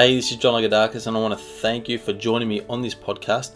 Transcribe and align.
Hey, 0.00 0.16
this 0.16 0.30
is 0.30 0.38
John 0.38 0.54
Lagoudakis, 0.54 1.06
and 1.06 1.14
I 1.14 1.20
want 1.20 1.38
to 1.38 1.44
thank 1.44 1.86
you 1.86 1.98
for 1.98 2.14
joining 2.14 2.48
me 2.48 2.62
on 2.70 2.80
this 2.80 2.94
podcast. 2.94 3.50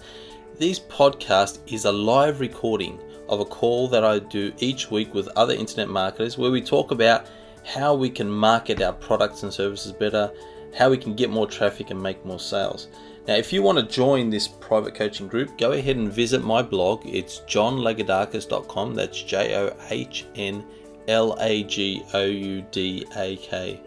This 0.58 0.78
podcast 0.78 1.60
is 1.66 1.86
a 1.86 1.90
live 1.90 2.38
recording 2.38 3.00
of 3.30 3.40
a 3.40 3.46
call 3.46 3.88
that 3.88 4.04
I 4.04 4.18
do 4.18 4.52
each 4.58 4.90
week 4.90 5.14
with 5.14 5.26
other 5.36 5.54
internet 5.54 5.88
marketers 5.88 6.36
where 6.36 6.50
we 6.50 6.60
talk 6.60 6.90
about 6.90 7.28
how 7.64 7.94
we 7.94 8.10
can 8.10 8.30
market 8.30 8.82
our 8.82 8.92
products 8.92 9.42
and 9.42 9.50
services 9.50 9.90
better, 9.90 10.30
how 10.76 10.90
we 10.90 10.98
can 10.98 11.14
get 11.14 11.30
more 11.30 11.46
traffic 11.46 11.88
and 11.88 12.02
make 12.02 12.22
more 12.26 12.38
sales. 12.38 12.88
Now, 13.26 13.36
if 13.36 13.50
you 13.50 13.62
want 13.62 13.78
to 13.78 13.86
join 13.86 14.28
this 14.28 14.46
private 14.46 14.94
coaching 14.94 15.28
group, 15.28 15.56
go 15.56 15.72
ahead 15.72 15.96
and 15.96 16.12
visit 16.12 16.44
my 16.44 16.60
blog. 16.60 17.06
It's 17.06 17.40
johnlagoudakis.com. 17.48 18.94
That's 18.94 19.22
J 19.22 19.56
O 19.56 19.74
H 19.88 20.26
N 20.34 20.62
L 21.08 21.38
A 21.40 21.62
G 21.62 22.04
O 22.12 22.22
U 22.26 22.66
D 22.70 23.06
A 23.16 23.36
K 23.36 23.80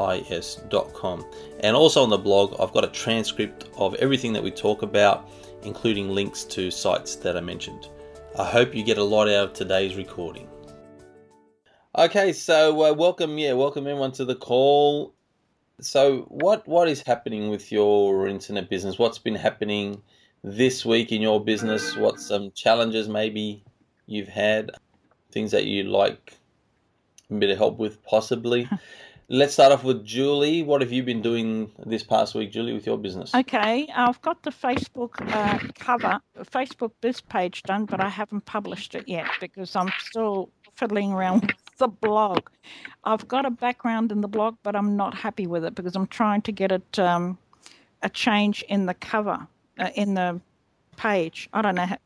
is.com. 0.00 1.24
And 1.60 1.76
also 1.76 2.02
on 2.02 2.10
the 2.10 2.18
blog, 2.18 2.54
I've 2.60 2.72
got 2.72 2.84
a 2.84 2.88
transcript 2.88 3.68
of 3.76 3.94
everything 3.96 4.32
that 4.34 4.42
we 4.42 4.50
talk 4.50 4.82
about, 4.82 5.28
including 5.62 6.10
links 6.10 6.44
to 6.44 6.70
sites 6.70 7.16
that 7.16 7.36
I 7.36 7.40
mentioned. 7.40 7.88
I 8.38 8.44
hope 8.44 8.74
you 8.74 8.84
get 8.84 8.98
a 8.98 9.04
lot 9.04 9.28
out 9.28 9.48
of 9.48 9.52
today's 9.54 9.96
recording. 9.96 10.48
Okay, 11.96 12.32
so 12.32 12.84
uh, 12.84 12.92
welcome, 12.92 13.38
yeah, 13.38 13.54
welcome 13.54 13.86
everyone 13.86 14.12
to 14.12 14.24
the 14.26 14.34
call. 14.34 15.14
So, 15.80 16.26
what 16.28 16.66
what 16.68 16.88
is 16.88 17.02
happening 17.02 17.50
with 17.50 17.72
your 17.72 18.28
internet 18.28 18.68
business? 18.68 18.98
What's 18.98 19.18
been 19.18 19.34
happening 19.34 20.02
this 20.44 20.84
week 20.84 21.12
in 21.12 21.22
your 21.22 21.42
business? 21.42 21.96
What 21.96 22.20
some 22.20 22.50
challenges 22.52 23.08
maybe 23.08 23.64
you've 24.06 24.28
had? 24.28 24.70
Things 25.32 25.50
that 25.52 25.64
you 25.64 25.84
like 25.84 26.36
a 27.30 27.34
bit 27.34 27.50
of 27.50 27.58
help 27.58 27.78
with, 27.78 28.02
possibly. 28.04 28.68
Let's 29.28 29.54
start 29.54 29.72
off 29.72 29.82
with 29.82 30.04
Julie. 30.04 30.62
What 30.62 30.80
have 30.82 30.92
you 30.92 31.02
been 31.02 31.20
doing 31.20 31.72
this 31.84 32.04
past 32.04 32.36
week, 32.36 32.52
Julie, 32.52 32.72
with 32.72 32.86
your 32.86 32.96
business? 32.96 33.34
Okay, 33.34 33.88
I've 33.92 34.22
got 34.22 34.44
the 34.44 34.50
Facebook 34.50 35.14
uh, 35.32 35.58
cover, 35.80 36.20
Facebook 36.44 36.92
biz 37.00 37.20
page 37.22 37.64
done, 37.64 37.86
but 37.86 38.00
I 38.00 38.08
haven't 38.08 38.44
published 38.44 38.94
it 38.94 39.08
yet 39.08 39.26
because 39.40 39.74
I'm 39.74 39.90
still 39.98 40.50
fiddling 40.76 41.12
around 41.12 41.42
with 41.46 41.76
the 41.78 41.88
blog. 41.88 42.48
I've 43.02 43.26
got 43.26 43.44
a 43.44 43.50
background 43.50 44.12
in 44.12 44.20
the 44.20 44.28
blog, 44.28 44.58
but 44.62 44.76
I'm 44.76 44.96
not 44.96 45.16
happy 45.16 45.48
with 45.48 45.64
it 45.64 45.74
because 45.74 45.96
I'm 45.96 46.06
trying 46.06 46.42
to 46.42 46.52
get 46.52 46.70
it 46.70 46.98
um, 47.00 47.36
a 48.02 48.08
change 48.08 48.62
in 48.68 48.86
the 48.86 48.94
cover, 48.94 49.44
uh, 49.80 49.90
in 49.96 50.14
the 50.14 50.40
page. 50.96 51.48
I 51.52 51.62
don't 51.62 51.74
know 51.74 51.86
how, 51.86 51.98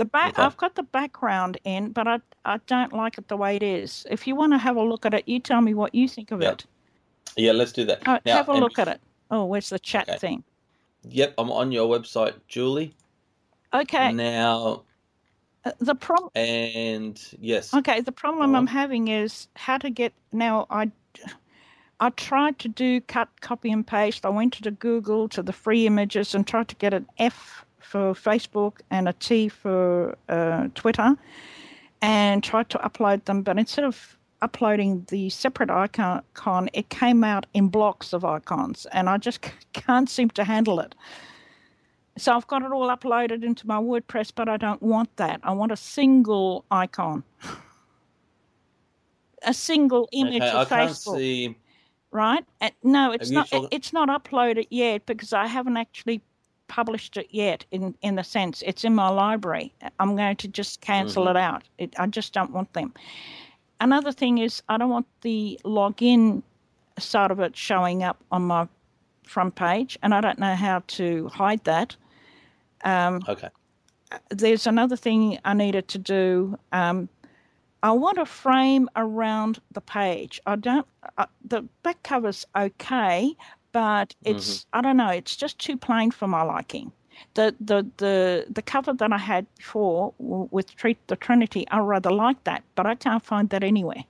the 0.00 0.04
back, 0.06 0.32
okay. 0.32 0.42
I've 0.42 0.56
got 0.56 0.74
the 0.74 0.82
background 0.82 1.58
in, 1.64 1.92
but 1.92 2.08
I 2.08 2.20
I 2.44 2.58
don't 2.66 2.92
like 2.92 3.18
it 3.18 3.28
the 3.28 3.36
way 3.36 3.54
it 3.54 3.62
is. 3.62 4.06
If 4.10 4.26
you 4.26 4.34
want 4.34 4.52
to 4.54 4.58
have 4.58 4.76
a 4.76 4.82
look 4.82 5.04
at 5.04 5.12
it, 5.14 5.28
you 5.28 5.38
tell 5.38 5.60
me 5.60 5.74
what 5.74 5.94
you 5.94 6.08
think 6.08 6.30
of 6.30 6.40
yeah. 6.40 6.52
it. 6.52 6.66
Yeah, 7.36 7.52
let's 7.52 7.70
do 7.70 7.84
that. 7.84 8.04
now, 8.06 8.20
have 8.26 8.48
a 8.48 8.54
look 8.54 8.78
at 8.78 8.88
it. 8.88 9.00
Oh, 9.30 9.44
where's 9.44 9.68
the 9.68 9.78
chat 9.78 10.08
okay. 10.08 10.18
thing? 10.18 10.44
Yep, 11.04 11.34
I'm 11.38 11.50
on 11.52 11.70
your 11.70 11.86
website, 11.86 12.34
Julie. 12.48 12.94
Okay. 13.74 14.10
Now, 14.12 14.84
uh, 15.64 15.72
the 15.78 15.94
problem. 15.94 16.30
And 16.34 17.20
yes. 17.38 17.74
Okay, 17.74 18.00
the 18.00 18.12
problem 18.12 18.56
I'm 18.56 18.66
having 18.66 19.08
is 19.08 19.48
how 19.54 19.78
to 19.78 19.90
get. 19.90 20.12
Now, 20.32 20.66
I. 20.70 20.90
I 22.02 22.08
tried 22.08 22.58
to 22.60 22.68
do 22.68 23.02
cut, 23.02 23.28
copy, 23.42 23.70
and 23.70 23.86
paste. 23.86 24.24
I 24.24 24.30
went 24.30 24.54
to 24.54 24.62
the 24.62 24.70
Google 24.70 25.28
to 25.28 25.42
the 25.42 25.52
free 25.52 25.86
images 25.86 26.34
and 26.34 26.46
tried 26.46 26.68
to 26.68 26.76
get 26.76 26.94
an 26.94 27.06
F 27.18 27.66
for 27.80 28.14
Facebook 28.14 28.80
and 28.90 29.08
a 29.08 29.12
T 29.14 29.48
for 29.48 30.16
uh, 30.28 30.68
Twitter 30.74 31.16
and 32.02 32.42
tried 32.42 32.68
to 32.70 32.78
upload 32.78 33.24
them. 33.24 33.42
But 33.42 33.58
instead 33.58 33.84
of 33.84 34.16
uploading 34.42 35.06
the 35.10 35.30
separate 35.30 35.70
icon, 35.70 36.70
it 36.72 36.88
came 36.88 37.24
out 37.24 37.46
in 37.54 37.68
blocks 37.68 38.12
of 38.12 38.24
icons, 38.24 38.86
and 38.92 39.08
I 39.08 39.18
just 39.18 39.40
can't 39.72 40.08
seem 40.08 40.30
to 40.30 40.44
handle 40.44 40.80
it. 40.80 40.94
So 42.16 42.34
I've 42.34 42.46
got 42.46 42.62
it 42.62 42.72
all 42.72 42.88
uploaded 42.88 43.44
into 43.44 43.66
my 43.66 43.76
WordPress, 43.76 44.32
but 44.34 44.48
I 44.48 44.56
don't 44.56 44.82
want 44.82 45.14
that. 45.16 45.40
I 45.42 45.52
want 45.52 45.72
a 45.72 45.76
single 45.76 46.64
icon, 46.70 47.22
a 49.42 49.54
single 49.54 50.08
image 50.12 50.42
okay, 50.42 50.50
of 50.50 50.72
I 50.72 50.86
Facebook. 50.86 51.16
See... 51.16 51.56
Right? 52.12 52.44
no, 52.82 53.12
it's 53.12 53.30
not. 53.30 53.48
It's 53.70 53.92
not 53.92 54.08
uploaded 54.08 54.66
yet 54.70 55.06
because 55.06 55.32
I 55.32 55.46
haven't 55.46 55.76
actually 55.76 56.20
published 56.70 57.16
it 57.16 57.26
yet 57.30 57.64
in 57.72 57.92
in 58.00 58.14
the 58.14 58.22
sense 58.22 58.62
it's 58.64 58.84
in 58.84 58.94
my 58.94 59.08
library 59.08 59.74
i'm 59.98 60.14
going 60.14 60.36
to 60.36 60.46
just 60.46 60.80
cancel 60.80 61.24
mm-hmm. 61.24 61.36
it 61.36 61.40
out 61.40 61.64
it, 61.78 61.92
i 61.98 62.06
just 62.06 62.32
don't 62.32 62.52
want 62.52 62.72
them 62.74 62.94
another 63.80 64.12
thing 64.12 64.38
is 64.38 64.62
i 64.68 64.78
don't 64.78 64.88
want 64.88 65.06
the 65.22 65.60
login 65.64 66.42
side 66.96 67.32
of 67.32 67.40
it 67.40 67.56
showing 67.56 68.04
up 68.04 68.22
on 68.30 68.42
my 68.42 68.68
front 69.24 69.56
page 69.56 69.98
and 70.04 70.14
i 70.14 70.20
don't 70.20 70.38
know 70.38 70.54
how 70.54 70.80
to 70.86 71.26
hide 71.28 71.62
that 71.64 71.96
um, 72.84 73.20
okay 73.28 73.48
there's 74.30 74.68
another 74.68 74.96
thing 74.96 75.40
i 75.44 75.52
needed 75.52 75.88
to 75.88 75.98
do 75.98 76.56
um, 76.70 77.08
I 77.82 77.92
want 77.92 78.18
a 78.18 78.26
frame 78.26 78.90
around 78.94 79.58
the 79.72 79.80
page. 79.80 80.38
I 80.44 80.56
don't. 80.56 80.86
Uh, 81.16 81.24
the 81.42 81.62
back 81.82 82.02
cover's 82.02 82.46
okay, 82.54 83.34
but 83.72 84.14
it's 84.24 84.58
mm-hmm. 84.58 84.78
I 84.78 84.82
don't 84.82 84.96
know, 84.96 85.10
it's 85.10 85.36
just 85.36 85.58
too 85.58 85.76
plain 85.76 86.10
for 86.10 86.26
my 86.26 86.42
liking. 86.42 86.92
The 87.34 87.54
the 87.60 87.86
the 87.98 88.46
the 88.48 88.62
cover 88.62 88.92
that 88.94 89.12
I 89.12 89.18
had 89.18 89.46
before 89.56 90.14
with 90.18 90.74
treat 90.76 90.98
the 91.08 91.16
Trinity, 91.16 91.66
I 91.70 91.78
rather 91.80 92.10
like 92.10 92.44
that, 92.44 92.62
but 92.74 92.86
I 92.86 92.94
can't 92.94 93.24
find 93.24 93.50
that 93.50 93.62
anywhere. 93.62 94.04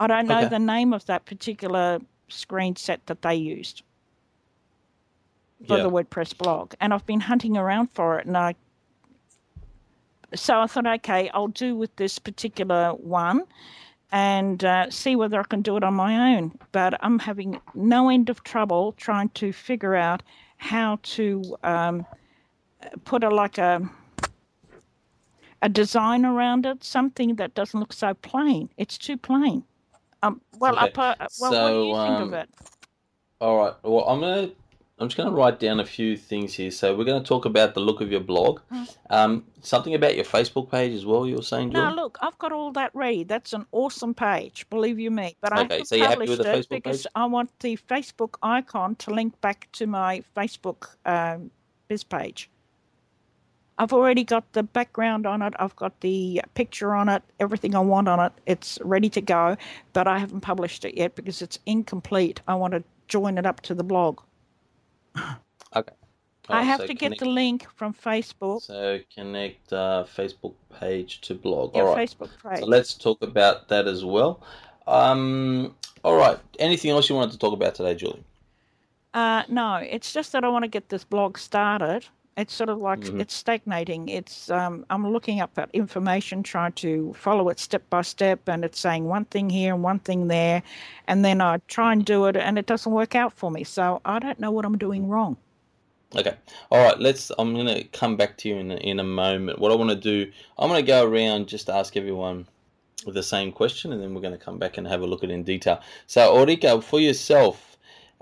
I 0.00 0.06
don't 0.06 0.26
know 0.26 0.40
okay. 0.40 0.48
the 0.48 0.58
name 0.58 0.92
of 0.92 1.06
that 1.06 1.24
particular 1.24 2.00
screen 2.28 2.76
set 2.76 3.06
that 3.06 3.22
they 3.22 3.34
used 3.34 3.82
for 5.66 5.78
yeah. 5.78 5.84
the 5.84 5.90
WordPress 5.90 6.36
blog, 6.36 6.74
and 6.80 6.92
I've 6.92 7.06
been 7.06 7.20
hunting 7.20 7.56
around 7.56 7.90
for 7.92 8.18
it, 8.18 8.26
and 8.26 8.36
I. 8.36 8.54
So 10.34 10.60
I 10.60 10.66
thought, 10.66 10.86
okay, 10.86 11.30
I'll 11.32 11.46
do 11.48 11.76
with 11.76 11.94
this 11.96 12.18
particular 12.18 12.90
one, 12.90 13.44
and 14.12 14.64
uh, 14.64 14.90
see 14.90 15.16
whether 15.16 15.40
I 15.40 15.44
can 15.44 15.62
do 15.62 15.76
it 15.76 15.84
on 15.84 15.94
my 15.94 16.34
own. 16.34 16.58
But 16.72 16.94
I'm 17.04 17.18
having 17.18 17.60
no 17.74 18.08
end 18.08 18.30
of 18.30 18.42
trouble 18.44 18.92
trying 18.92 19.30
to 19.30 19.52
figure 19.52 19.94
out 19.94 20.22
how 20.58 20.98
to 21.02 21.56
um, 21.64 22.06
put 23.04 23.24
a 23.24 23.28
like 23.28 23.58
a 23.58 23.88
a 25.62 25.68
design 25.68 26.24
around 26.24 26.66
it, 26.66 26.84
something 26.84 27.36
that 27.36 27.54
doesn't 27.54 27.80
look 27.80 27.92
so 27.92 28.14
plain. 28.14 28.68
It's 28.76 28.98
too 28.98 29.16
plain. 29.16 29.64
Um, 30.22 30.40
well, 30.58 30.78
okay. 30.78 30.92
I, 30.96 31.26
well, 31.40 31.52
so, 31.52 31.62
what 31.62 31.70
do 31.70 31.86
you 31.86 32.06
think 32.06 32.20
um, 32.20 32.22
of 32.22 32.32
it? 32.34 32.50
All 33.40 33.56
right. 33.58 33.74
Well, 33.82 34.04
I'm 34.08 34.20
gonna 34.20 34.50
I'm 34.98 35.08
just 35.08 35.16
going 35.18 35.28
to 35.28 35.34
write 35.34 35.60
down 35.60 35.78
a 35.78 35.84
few 35.84 36.16
things 36.16 36.54
here. 36.54 36.70
So 36.70 36.96
we're 36.96 37.04
going 37.04 37.22
to 37.22 37.28
talk 37.28 37.44
about 37.44 37.74
the 37.74 37.80
look 37.80 38.00
of 38.00 38.10
your 38.10 38.20
blog. 38.20 38.60
Um, 39.10 39.44
something 39.60 39.94
about 39.94 40.16
your 40.16 40.24
Facebook 40.24 40.70
page 40.70 40.94
as 40.94 41.04
well. 41.04 41.26
You 41.26 41.36
were 41.36 41.42
saying, 41.42 41.68
No, 41.70 41.92
look, 41.92 42.16
I've 42.22 42.38
got 42.38 42.50
all 42.50 42.72
that 42.72 42.92
read. 42.94 43.28
That's 43.28 43.52
an 43.52 43.66
awesome 43.72 44.14
page, 44.14 44.66
believe 44.70 44.98
you 44.98 45.10
me. 45.10 45.36
But 45.42 45.58
okay, 45.58 45.80
I 45.80 45.82
so 45.82 45.96
you're 45.96 46.08
happy 46.08 46.28
with 46.28 46.38
the 46.38 46.44
Facebook 46.44 46.68
because 46.70 47.02
page? 47.02 47.12
I 47.14 47.26
want 47.26 47.50
the 47.60 47.76
Facebook 47.88 48.36
icon 48.42 48.94
to 48.96 49.10
link 49.10 49.38
back 49.42 49.68
to 49.72 49.86
my 49.86 50.22
Facebook 50.34 50.96
um, 51.04 51.50
biz 51.88 52.02
page. 52.02 52.48
I've 53.78 53.92
already 53.92 54.24
got 54.24 54.50
the 54.54 54.62
background 54.62 55.26
on 55.26 55.42
it. 55.42 55.52
I've 55.58 55.76
got 55.76 56.00
the 56.00 56.40
picture 56.54 56.94
on 56.94 57.10
it. 57.10 57.22
Everything 57.38 57.74
I 57.74 57.80
want 57.80 58.08
on 58.08 58.18
it. 58.20 58.32
It's 58.46 58.78
ready 58.82 59.10
to 59.10 59.20
go, 59.20 59.58
but 59.92 60.08
I 60.08 60.18
haven't 60.18 60.40
published 60.40 60.86
it 60.86 60.96
yet 60.96 61.14
because 61.14 61.42
it's 61.42 61.58
incomplete. 61.66 62.40
I 62.48 62.54
want 62.54 62.72
to 62.72 62.82
join 63.08 63.36
it 63.36 63.44
up 63.44 63.60
to 63.62 63.74
the 63.74 63.84
blog. 63.84 64.20
Okay. 65.74 65.94
I 66.48 66.62
have 66.62 66.80
so 66.80 66.86
to 66.86 66.94
get 66.94 67.18
the 67.18 67.26
link 67.28 67.66
from 67.74 67.92
Facebook. 67.92 68.62
So 68.62 69.00
connect 69.14 69.72
uh, 69.72 70.04
Facebook 70.06 70.54
page 70.80 71.20
to 71.22 71.34
blog. 71.34 71.74
Yeah, 71.74 71.82
all 71.82 71.94
right. 71.94 72.08
Facebook 72.08 72.30
page. 72.42 72.60
So 72.60 72.66
let's 72.66 72.94
talk 72.94 73.20
about 73.22 73.68
that 73.68 73.88
as 73.88 74.04
well. 74.04 74.40
Um, 74.86 75.74
all 76.04 76.16
right. 76.16 76.38
Anything 76.58 76.92
else 76.92 77.08
you 77.08 77.16
wanted 77.16 77.32
to 77.32 77.38
talk 77.38 77.52
about 77.52 77.74
today, 77.74 77.94
Julie? 77.94 78.22
Uh, 79.12 79.42
no, 79.48 79.76
it's 79.76 80.12
just 80.12 80.32
that 80.32 80.44
I 80.44 80.48
want 80.48 80.62
to 80.62 80.68
get 80.68 80.88
this 80.88 81.04
blog 81.04 81.38
started 81.38 82.06
it's 82.36 82.52
sort 82.54 82.68
of 82.68 82.78
like 82.78 83.00
mm-hmm. 83.00 83.20
it's 83.20 83.34
stagnating. 83.34 84.08
It's 84.08 84.50
um, 84.50 84.84
I'm 84.90 85.10
looking 85.10 85.40
up 85.40 85.54
that 85.54 85.70
information, 85.72 86.42
trying 86.42 86.72
to 86.72 87.14
follow 87.14 87.48
it 87.48 87.58
step 87.58 87.88
by 87.88 88.02
step, 88.02 88.48
and 88.48 88.64
it's 88.64 88.78
saying 88.78 89.06
one 89.06 89.24
thing 89.26 89.48
here 89.48 89.74
and 89.74 89.82
one 89.82 89.98
thing 90.00 90.28
there, 90.28 90.62
and 91.08 91.24
then 91.24 91.40
I 91.40 91.58
try 91.68 91.92
and 91.92 92.04
do 92.04 92.26
it, 92.26 92.36
and 92.36 92.58
it 92.58 92.66
doesn't 92.66 92.92
work 92.92 93.14
out 93.14 93.32
for 93.32 93.50
me. 93.50 93.64
So 93.64 94.00
I 94.04 94.18
don't 94.18 94.38
know 94.38 94.50
what 94.50 94.64
I'm 94.64 94.76
doing 94.76 95.08
wrong. 95.08 95.36
Okay. 96.14 96.36
All 96.70 96.84
right. 96.84 96.98
Let's. 96.98 97.32
I'm 97.38 97.54
going 97.54 97.66
to 97.66 97.84
come 97.84 98.16
back 98.16 98.36
to 98.38 98.48
you 98.48 98.56
in 98.56 98.70
a, 98.70 98.76
in 98.76 99.00
a 99.00 99.04
moment. 99.04 99.58
What 99.58 99.72
I 99.72 99.74
want 99.74 99.90
to 99.90 99.96
do, 99.96 100.30
I'm 100.58 100.68
going 100.68 100.80
to 100.82 100.86
go 100.86 101.04
around 101.04 101.48
just 101.48 101.70
ask 101.70 101.96
everyone 101.96 102.46
the 103.06 103.22
same 103.22 103.50
question, 103.50 103.92
and 103.92 104.02
then 104.02 104.14
we're 104.14 104.20
going 104.20 104.38
to 104.38 104.44
come 104.44 104.58
back 104.58 104.76
and 104.76 104.86
have 104.86 105.00
a 105.00 105.06
look 105.06 105.24
at 105.24 105.30
it 105.30 105.34
in 105.34 105.42
detail. 105.42 105.80
So, 106.06 106.36
Ulrika, 106.36 106.82
for 106.82 107.00
yourself, 107.00 107.76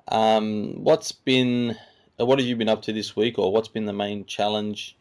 um, 0.09 0.83
what's 0.83 1.13
been 1.13 1.77
what 2.17 2.39
have 2.39 2.47
you 2.47 2.57
been 2.57 2.69
up 2.69 2.83
to 2.83 2.93
this 2.93 3.17
week, 3.17 3.39
or 3.39 3.53
what's 3.53 3.69
been 3.69 3.87
the 3.87 3.93
main 3.93 4.25
challenge 4.25 4.97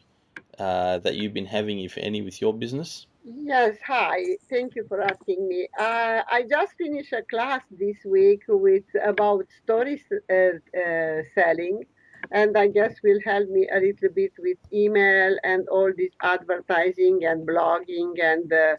uh, 0.59 0.97
that 0.99 1.15
you've 1.15 1.33
been 1.33 1.45
having, 1.45 1.79
if 1.79 1.97
any, 1.97 2.21
with 2.21 2.41
your 2.41 2.53
business? 2.53 3.07
Yes, 3.25 3.77
hi. 3.85 4.37
Thank 4.49 4.75
you 4.75 4.85
for 4.87 5.01
asking 5.01 5.47
me. 5.47 5.67
Uh, 5.79 6.21
I 6.29 6.43
just 6.49 6.73
finished 6.77 7.13
a 7.13 7.21
class 7.21 7.61
this 7.71 7.97
week 8.05 8.41
with 8.47 8.83
about 9.05 9.45
stories 9.63 10.03
uh, 10.11 10.33
uh, 10.33 11.21
selling, 11.33 11.85
and 12.31 12.57
I 12.57 12.67
guess 12.67 12.95
will 13.03 13.21
help 13.23 13.47
me 13.49 13.67
a 13.71 13.79
little 13.79 14.09
bit 14.13 14.33
with 14.39 14.57
email 14.73 15.37
and 15.43 15.67
all 15.69 15.91
this 15.95 16.11
advertising 16.21 17.23
and 17.23 17.47
blogging 17.47 18.13
and 18.21 18.51
uh, 18.51 18.75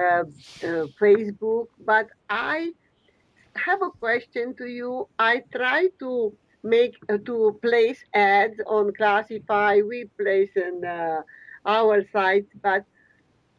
uh, 0.00 0.24
Facebook. 1.00 1.68
But 1.84 2.08
I 2.28 2.72
have 3.54 3.80
a 3.82 3.90
question 3.90 4.54
to 4.56 4.66
you. 4.66 5.08
I 5.18 5.42
try 5.54 5.88
to 6.00 6.36
make 6.64 6.96
uh, 7.08 7.18
to 7.26 7.58
place 7.62 8.02
ads 8.14 8.58
on 8.66 8.92
Classify. 8.94 9.80
We 9.86 10.06
place 10.18 10.50
in 10.56 10.84
uh, 10.84 11.22
our 11.64 12.02
site, 12.12 12.48
but 12.62 12.84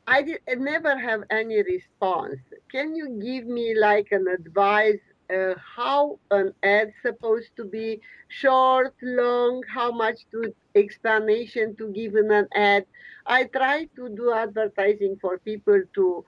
I, 0.07 0.21
did, 0.21 0.39
I 0.49 0.55
never 0.55 0.97
have 0.97 1.21
any 1.29 1.63
response. 1.63 2.39
Can 2.71 2.95
you 2.95 3.19
give 3.23 3.47
me 3.47 3.75
like 3.75 4.09
an 4.11 4.25
advice 4.27 4.99
uh, 5.33 5.53
how 5.57 6.19
an 6.31 6.53
ad 6.63 6.93
supposed 7.01 7.49
to 7.57 7.65
be 7.65 7.99
short, 8.27 8.93
long, 9.01 9.63
how 9.73 9.91
much 9.91 10.19
to 10.31 10.53
explanation 10.75 11.75
to 11.77 11.89
give 11.89 12.15
in 12.15 12.31
an 12.31 12.47
ad? 12.53 12.85
I 13.25 13.45
try 13.45 13.87
to 13.95 14.09
do 14.09 14.31
advertising 14.33 15.17
for 15.19 15.39
people 15.39 15.81
to 15.95 16.25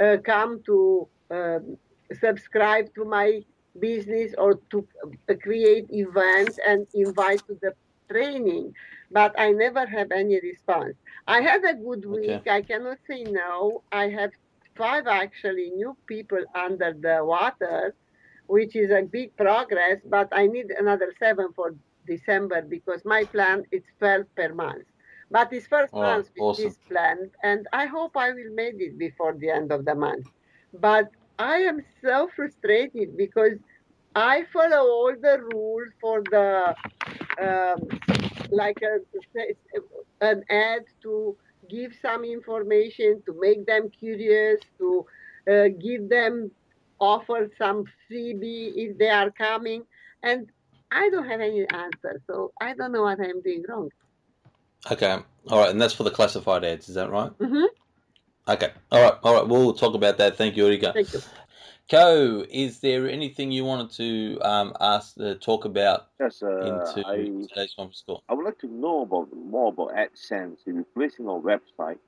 uh, 0.00 0.16
come 0.24 0.62
to 0.66 1.08
um, 1.30 1.76
subscribe 2.20 2.94
to 2.94 3.04
my 3.04 3.42
business 3.80 4.34
or 4.38 4.60
to 4.70 4.86
uh, 5.30 5.34
create 5.42 5.86
events 5.90 6.58
and 6.66 6.86
invite 6.94 7.46
to 7.46 7.56
the 7.60 7.72
training, 8.10 8.72
but 9.10 9.34
I 9.38 9.52
never 9.52 9.86
have 9.86 10.10
any 10.12 10.40
response. 10.40 10.96
I 11.26 11.40
had 11.40 11.64
a 11.64 11.74
good 11.74 12.04
week. 12.06 12.42
Okay. 12.42 12.50
I 12.50 12.62
cannot 12.62 12.98
say 13.06 13.24
no. 13.24 13.84
I 13.92 14.08
have 14.08 14.30
five 14.76 15.06
actually 15.06 15.70
new 15.70 15.96
people 16.06 16.42
under 16.54 16.92
the 16.92 17.24
water, 17.24 17.94
which 18.46 18.74
is 18.76 18.90
a 18.90 19.02
big 19.02 19.36
progress, 19.36 20.00
but 20.04 20.28
I 20.32 20.46
need 20.46 20.70
another 20.70 21.12
seven 21.18 21.52
for 21.54 21.74
December 22.06 22.62
because 22.62 23.02
my 23.04 23.24
plan 23.24 23.64
is 23.72 23.82
12 23.98 24.26
per 24.36 24.52
month. 24.54 24.86
But 25.30 25.52
it's 25.52 25.66
first 25.66 25.94
Oh, 25.94 25.98
month 25.98 26.30
with 26.36 26.46
awesome. 26.46 26.56
this 26.56 26.78
plan, 26.88 27.30
and 27.42 27.66
I 27.72 27.86
hope 27.86 28.16
I 28.16 28.32
will 28.32 28.52
make 28.54 28.74
it 28.78 28.98
before 28.98 29.34
the 29.36 29.50
end 29.50 29.72
of 29.72 29.84
the 29.84 29.94
month. 29.94 30.26
But 30.72 31.06
I 31.38 31.56
am 31.58 31.80
so 32.02 32.28
frustrated 32.34 33.16
because 33.16 33.58
I 34.14 34.44
follow 34.52 34.88
all 34.88 35.14
the 35.20 35.40
rules 35.52 35.88
for 36.00 36.22
the 36.30 36.74
um, 37.40 37.88
like 38.50 38.78
a, 38.82 38.98
an 40.20 40.42
ad 40.50 40.82
to 41.02 41.36
give 41.70 41.92
some 42.00 42.24
information 42.24 43.22
to 43.26 43.34
make 43.40 43.66
them 43.66 43.90
curious 43.90 44.60
to 44.78 45.04
uh, 45.50 45.68
give 45.80 46.08
them 46.08 46.50
offer 47.00 47.50
some 47.58 47.84
freebie 48.10 48.72
if 48.74 48.96
they 48.98 49.10
are 49.10 49.30
coming 49.32 49.82
and 50.22 50.48
i 50.92 51.10
don't 51.10 51.28
have 51.28 51.40
any 51.40 51.66
answer 51.70 52.22
so 52.26 52.52
i 52.60 52.72
don't 52.74 52.92
know 52.92 53.02
what 53.02 53.20
i'm 53.20 53.42
doing 53.42 53.62
wrong 53.68 53.90
Okay. 54.90 55.18
All 55.48 55.58
right. 55.58 55.70
And 55.70 55.80
that's 55.80 55.94
for 55.94 56.04
the 56.04 56.10
classified 56.10 56.64
ads. 56.64 56.88
Is 56.88 56.94
that 56.94 57.10
right? 57.10 57.30
hmm 57.40 57.64
Okay. 58.48 58.70
All 58.92 59.02
right. 59.02 59.14
All 59.22 59.34
right. 59.34 59.46
We'll 59.46 59.74
talk 59.74 59.94
about 59.94 60.18
that. 60.18 60.36
Thank 60.36 60.56
you, 60.56 60.64
Ulrika. 60.64 60.92
thank 60.92 61.12
you 61.12 61.20
Co, 61.88 62.44
is 62.50 62.80
there 62.80 63.08
anything 63.08 63.52
you 63.52 63.64
wanted 63.64 63.90
to 63.92 64.40
um, 64.42 64.72
ask, 64.80 65.14
uh, 65.20 65.34
talk 65.34 65.64
about 65.64 66.08
Yes, 66.18 66.42
uh, 66.42 66.48
into 66.48 67.06
I 67.06 67.16
today's 67.48 67.74
conference 67.76 68.02
call? 68.04 68.24
I 68.28 68.34
would 68.34 68.44
like 68.44 68.58
to 68.60 68.66
know 68.66 69.02
about 69.02 69.28
more 69.36 69.68
about 69.68 69.94
AdSense. 69.94 70.58
If 70.66 70.74
you're 70.74 70.84
placing 70.94 71.26
a 71.26 71.30
website, 71.30 71.98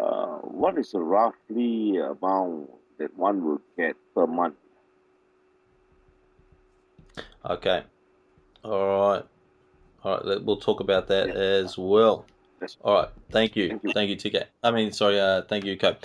uh, 0.00 0.38
what 0.38 0.78
is 0.78 0.92
the 0.92 1.00
roughly 1.00 1.98
amount 1.98 2.70
that 2.98 3.14
one 3.18 3.44
will 3.44 3.60
get 3.76 3.96
per 4.14 4.26
month? 4.26 4.54
Okay. 7.44 7.82
All 8.64 9.10
right. 9.10 9.24
All 10.04 10.20
right. 10.24 10.42
We'll 10.42 10.56
talk 10.56 10.80
about 10.80 11.08
that 11.08 11.28
Yeah. 11.28 11.34
as 11.34 11.76
well. 11.76 12.24
Yes. 12.60 12.76
All 12.82 12.94
right. 12.94 13.08
Thank 13.30 13.56
you. 13.56 13.68
Thank 13.68 13.84
you. 13.84 13.92
Thank 13.92 14.10
you, 14.10 14.16
TK. 14.16 14.44
I 14.62 14.70
mean, 14.70 14.92
sorry. 14.92 15.20
Uh, 15.20 15.42
thank 15.42 15.64
you, 15.64 15.76
Co. 15.76 15.96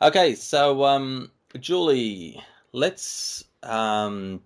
Okay. 0.00 0.34
So, 0.34 0.84
um, 0.84 1.30
Julie, 1.58 2.42
let's 2.72 3.44
um, 3.62 4.40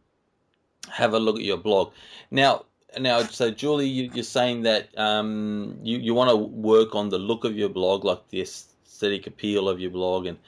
have 0.91 1.15
a 1.15 1.19
look 1.19 1.37
at 1.37 1.43
your 1.43 1.59
blog 1.59 1.93
now. 2.31 2.65
Now, 2.99 3.23
so 3.23 3.51
Julie, 3.51 3.89
you, 3.89 4.11
you're 4.13 4.23
saying 4.23 4.63
that 4.63 4.97
um, 4.99 5.79
you 5.83 5.97
you 5.99 6.13
want 6.13 6.29
to 6.29 6.37
work 6.37 6.95
on 6.95 7.09
the 7.09 7.19
look 7.19 7.45
of 7.45 7.57
your 7.57 7.71
blog, 7.71 8.05
like 8.05 8.29
the 8.29 8.43
aesthetic 8.43 9.27
appeal 9.27 9.67
of 9.69 9.81
your 9.81 9.91
blog, 9.91 10.27
and 10.27 10.39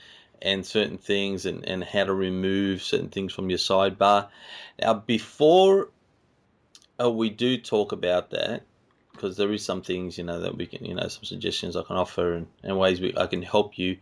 and 0.43 0.67
certain 0.67 0.99
things, 0.99 1.47
and 1.47 1.67
and 1.67 1.83
how 1.83 2.05
to 2.05 2.13
remove 2.13 2.83
certain 2.83 3.09
things 3.09 3.33
from 3.33 3.49
your 3.49 3.59
sidebar. 3.59 4.29
Now, 4.79 4.93
before 4.93 5.89
uh, 7.01 7.11
we 7.11 7.31
do 7.31 7.57
talk 7.57 7.93
about 7.93 8.31
that, 8.31 8.63
because 9.15 9.37
there 9.37 9.53
is 9.53 9.65
some 9.65 9.81
things 9.81 10.19
you 10.19 10.25
know 10.25 10.41
that 10.41 10.57
we 10.57 10.67
can, 10.67 10.85
you 10.85 10.95
know, 10.95 11.09
some 11.09 11.25
suggestions 11.25 11.77
I 11.77 11.83
can 11.83 11.97
offer 11.97 12.35
and, 12.35 12.47
and 12.63 12.79
ways 12.79 13.01
we, 13.01 13.17
I 13.17 13.27
can 13.27 13.43
help 13.43 13.79
you 13.79 13.97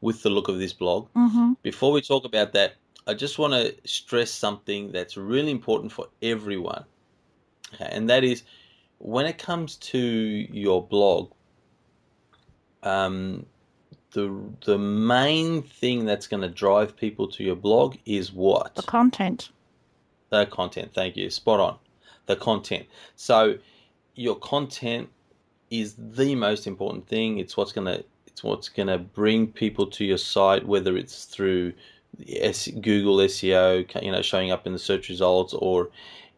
with 0.00 0.22
the 0.22 0.30
look 0.30 0.48
of 0.48 0.58
this 0.58 0.72
blog. 0.72 1.08
Mm-hmm. 1.14 1.52
Before 1.62 1.92
we 1.92 2.00
talk 2.00 2.24
about 2.24 2.52
that, 2.54 2.74
I 3.06 3.14
just 3.14 3.38
want 3.38 3.52
to 3.52 3.74
stress 3.84 4.30
something 4.30 4.90
that's 4.90 5.16
really 5.16 5.50
important 5.50 5.92
for 5.92 6.08
everyone. 6.22 6.84
Okay, 7.74 7.88
and 7.90 8.08
that 8.08 8.24
is 8.24 8.42
when 8.98 9.26
it 9.26 9.38
comes 9.38 9.76
to 9.76 9.98
your 9.98 10.82
blog, 10.86 11.30
um, 12.82 13.46
the 14.12 14.32
the 14.64 14.78
main 14.78 15.62
thing 15.62 16.06
that's 16.06 16.26
going 16.26 16.42
to 16.42 16.48
drive 16.48 16.96
people 16.96 17.28
to 17.28 17.44
your 17.44 17.56
blog 17.56 17.96
is 18.06 18.32
what? 18.32 18.74
The 18.74 18.82
content. 18.82 19.50
The 20.30 20.46
content. 20.46 20.92
Thank 20.94 21.16
you. 21.16 21.28
Spot 21.30 21.60
on. 21.60 21.78
The 22.26 22.36
content. 22.36 22.86
So 23.16 23.58
your 24.14 24.36
content 24.36 25.08
is 25.70 25.94
the 25.98 26.34
most 26.34 26.66
important 26.66 27.06
thing. 27.08 27.38
It's 27.38 27.56
what's 27.56 27.72
gonna 27.72 28.02
it's 28.26 28.42
what's 28.42 28.68
gonna 28.68 28.98
bring 28.98 29.48
people 29.48 29.86
to 29.88 30.04
your 30.04 30.18
site, 30.18 30.66
whether 30.66 30.96
it's 30.96 31.24
through 31.24 31.72
Google 32.18 33.16
SEO, 33.16 34.02
you 34.02 34.12
know, 34.12 34.22
showing 34.22 34.50
up 34.50 34.66
in 34.66 34.72
the 34.72 34.78
search 34.78 35.08
results, 35.08 35.52
or 35.54 35.90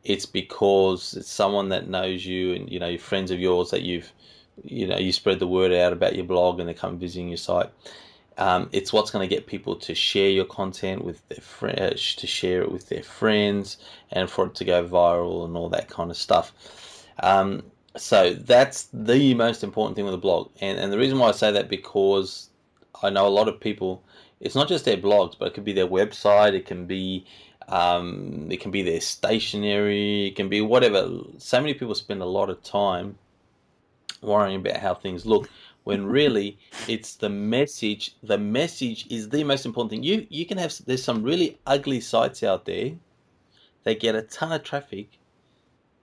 it's 0.04 0.26
because 0.26 1.14
it's 1.14 1.30
someone 1.30 1.68
that 1.70 1.88
knows 1.88 2.24
you 2.24 2.54
and 2.54 2.70
you 2.70 2.78
know, 2.78 2.88
your 2.88 2.98
friends 2.98 3.30
of 3.30 3.40
yours 3.40 3.70
that 3.70 3.82
you've 3.82 4.12
you 4.64 4.86
know 4.86 4.96
you 4.96 5.12
spread 5.12 5.38
the 5.38 5.46
word 5.46 5.72
out 5.72 5.92
about 5.92 6.16
your 6.16 6.24
blog 6.24 6.58
and 6.60 6.68
they 6.68 6.74
come 6.74 6.98
visiting 6.98 7.28
your 7.28 7.36
site. 7.36 7.70
Um, 8.38 8.68
it's 8.72 8.92
what's 8.92 9.10
going 9.10 9.26
to 9.26 9.34
get 9.34 9.46
people 9.46 9.76
to 9.76 9.94
share 9.94 10.28
your 10.28 10.44
content 10.44 11.02
with 11.02 11.26
their 11.28 11.40
friends, 11.40 12.14
to 12.16 12.26
share 12.26 12.60
it 12.60 12.70
with 12.70 12.90
their 12.90 13.02
friends, 13.02 13.78
and 14.12 14.28
for 14.28 14.46
it 14.46 14.54
to 14.56 14.64
go 14.64 14.86
viral 14.86 15.46
and 15.46 15.56
all 15.56 15.70
that 15.70 15.88
kind 15.88 16.10
of 16.10 16.18
stuff. 16.18 16.52
Um, 17.20 17.62
so 17.96 18.34
that's 18.34 18.88
the 18.92 19.34
most 19.34 19.64
important 19.64 19.96
thing 19.96 20.04
with 20.04 20.14
a 20.14 20.18
blog, 20.18 20.50
and 20.60 20.78
and 20.78 20.92
the 20.92 20.98
reason 20.98 21.18
why 21.18 21.28
I 21.28 21.32
say 21.32 21.50
that 21.50 21.68
because 21.68 22.50
I 23.02 23.10
know 23.10 23.26
a 23.26 23.28
lot 23.28 23.48
of 23.48 23.60
people. 23.60 24.02
It's 24.38 24.54
not 24.54 24.68
just 24.68 24.84
their 24.84 24.98
blogs, 24.98 25.34
but 25.38 25.48
it 25.48 25.54
could 25.54 25.64
be 25.64 25.72
their 25.72 25.86
website. 25.86 26.52
It 26.52 26.66
can 26.66 26.84
be 26.86 27.24
um, 27.68 28.48
it 28.50 28.60
can 28.60 28.70
be 28.70 28.82
their 28.82 29.00
stationery. 29.00 30.26
It 30.26 30.36
can 30.36 30.48
be 30.48 30.60
whatever. 30.60 31.08
So 31.38 31.60
many 31.60 31.74
people 31.74 31.94
spend 31.94 32.22
a 32.22 32.26
lot 32.26 32.50
of 32.50 32.62
time 32.62 33.18
worrying 34.22 34.60
about 34.60 34.76
how 34.76 34.94
things 34.94 35.26
look 35.26 35.48
when 35.84 36.04
really 36.18 36.58
it's 36.88 37.14
the 37.16 37.28
message 37.28 38.16
the 38.22 38.38
message 38.38 39.06
is 39.10 39.28
the 39.28 39.44
most 39.44 39.66
important 39.66 39.90
thing 39.90 40.02
you 40.02 40.26
you 40.30 40.46
can 40.46 40.58
have 40.58 40.74
there's 40.86 41.04
some 41.04 41.22
really 41.22 41.58
ugly 41.66 42.00
sites 42.00 42.42
out 42.42 42.64
there 42.64 42.92
they 43.84 43.94
get 43.94 44.14
a 44.14 44.22
ton 44.22 44.52
of 44.52 44.62
traffic 44.62 45.18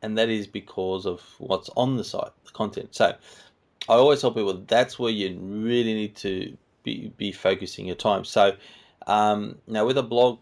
and 0.04 0.18
that 0.18 0.30
is 0.30 0.46
because 0.48 1.06
of 1.08 1.22
what's 1.40 1.70
on 1.76 1.98
the 1.98 2.04
site 2.04 2.32
the 2.46 2.52
content 2.52 2.94
so 2.94 3.08
i 3.90 3.94
always 3.94 4.22
tell 4.22 4.32
people 4.32 4.54
that's 4.68 5.00
where 5.00 5.12
you 5.12 5.38
really 5.40 5.94
need 5.94 6.16
to 6.16 6.56
be, 6.84 7.12
be 7.18 7.32
focusing 7.32 7.86
your 7.88 7.96
time 7.96 8.24
so 8.26 8.56
um, 9.08 9.58
now 9.68 9.86
with 9.86 9.98
a 9.98 10.04
blog 10.04 10.40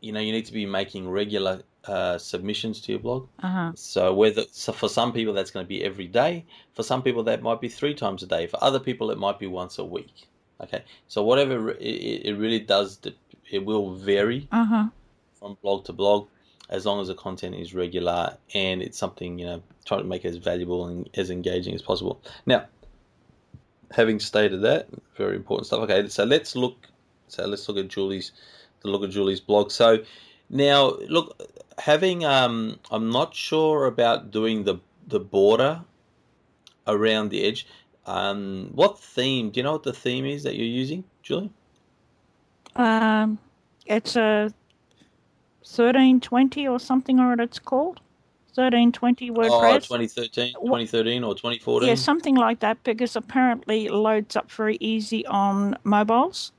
you 0.00 0.12
know 0.12 0.20
you 0.20 0.32
need 0.32 0.46
to 0.46 0.52
be 0.52 0.66
making 0.66 1.08
regular 1.08 1.62
uh, 1.86 2.18
submissions 2.18 2.80
to 2.80 2.92
your 2.92 3.00
blog 3.00 3.28
Uh-huh. 3.42 3.72
so 3.74 4.12
whether 4.14 4.44
so 4.50 4.72
for 4.72 4.88
some 4.88 5.12
people 5.12 5.32
that's 5.34 5.50
going 5.50 5.64
to 5.64 5.68
be 5.68 5.84
every 5.84 6.08
day, 6.08 6.44
for 6.74 6.82
some 6.82 7.02
people 7.02 7.22
that 7.24 7.42
might 7.42 7.60
be 7.60 7.68
three 7.68 7.94
times 7.94 8.22
a 8.22 8.26
day, 8.26 8.46
for 8.46 8.58
other 8.62 8.80
people 8.80 9.10
it 9.12 9.18
might 9.18 9.38
be 9.38 9.46
once 9.46 9.78
a 9.78 9.84
week. 9.84 10.26
Okay, 10.60 10.82
so 11.06 11.22
whatever 11.22 11.70
it, 11.72 11.80
it 11.82 12.26
it 12.28 12.34
really 12.38 12.58
does, 12.60 12.98
it 13.50 13.64
will 13.64 13.94
vary 13.94 14.48
Uh-huh. 14.52 14.86
from 15.38 15.56
blog 15.62 15.84
to 15.84 15.92
blog, 15.92 16.28
as 16.68 16.84
long 16.84 17.00
as 17.00 17.08
the 17.08 17.14
content 17.14 17.54
is 17.54 17.74
regular 17.74 18.36
and 18.54 18.82
it's 18.82 18.98
something 18.98 19.38
you 19.38 19.46
know 19.46 19.62
try 19.84 19.98
to 19.98 20.04
make 20.04 20.24
as 20.24 20.36
valuable 20.36 20.86
and 20.86 21.08
as 21.14 21.30
engaging 21.30 21.74
as 21.74 21.82
possible. 21.82 22.20
Now, 22.44 22.66
having 23.92 24.18
stated 24.18 24.62
that, 24.62 24.88
very 25.16 25.36
important 25.36 25.66
stuff. 25.66 25.80
Okay, 25.80 26.08
so 26.08 26.24
let's 26.24 26.56
look. 26.56 26.88
So 27.28 27.46
let's 27.46 27.68
look 27.68 27.78
at 27.78 27.88
Julie's 27.88 28.32
the 28.80 28.88
look 28.88 29.02
at 29.02 29.10
Julie's 29.10 29.40
blog. 29.40 29.70
So 29.70 30.04
now 30.50 30.96
look, 31.08 31.40
having 31.78 32.24
um, 32.24 32.78
I'm 32.90 33.10
not 33.10 33.34
sure 33.34 33.86
about 33.86 34.30
doing 34.30 34.64
the 34.64 34.76
the 35.06 35.20
border 35.20 35.82
around 36.86 37.30
the 37.30 37.44
edge. 37.44 37.66
Um, 38.06 38.70
what 38.72 38.98
theme? 38.98 39.50
Do 39.50 39.58
you 39.58 39.64
know 39.64 39.72
what 39.72 39.82
the 39.82 39.92
theme 39.92 40.24
is 40.24 40.44
that 40.44 40.54
you're 40.54 40.66
using, 40.66 41.04
Julie? 41.22 41.50
Um, 42.76 43.38
it's 43.86 44.16
a 44.16 44.52
1320 45.66 46.68
or 46.68 46.78
something 46.78 47.18
or 47.18 47.30
what 47.30 47.40
it's 47.40 47.58
called. 47.58 48.00
1320 48.54 49.30
Oh, 49.30 49.34
WordPress. 49.34 49.82
2013, 49.88 50.54
Wha- 50.60 50.78
2013 50.78 51.24
or 51.24 51.34
2014? 51.34 51.88
yeah, 51.88 51.94
something 51.94 52.36
like 52.36 52.60
that 52.60 52.82
because 52.84 53.16
apparently 53.16 53.86
it 53.86 53.92
loads 53.92 54.36
up 54.36 54.50
very 54.50 54.78
easy 54.80 55.26
on 55.26 55.76
mobiles. 55.84 56.52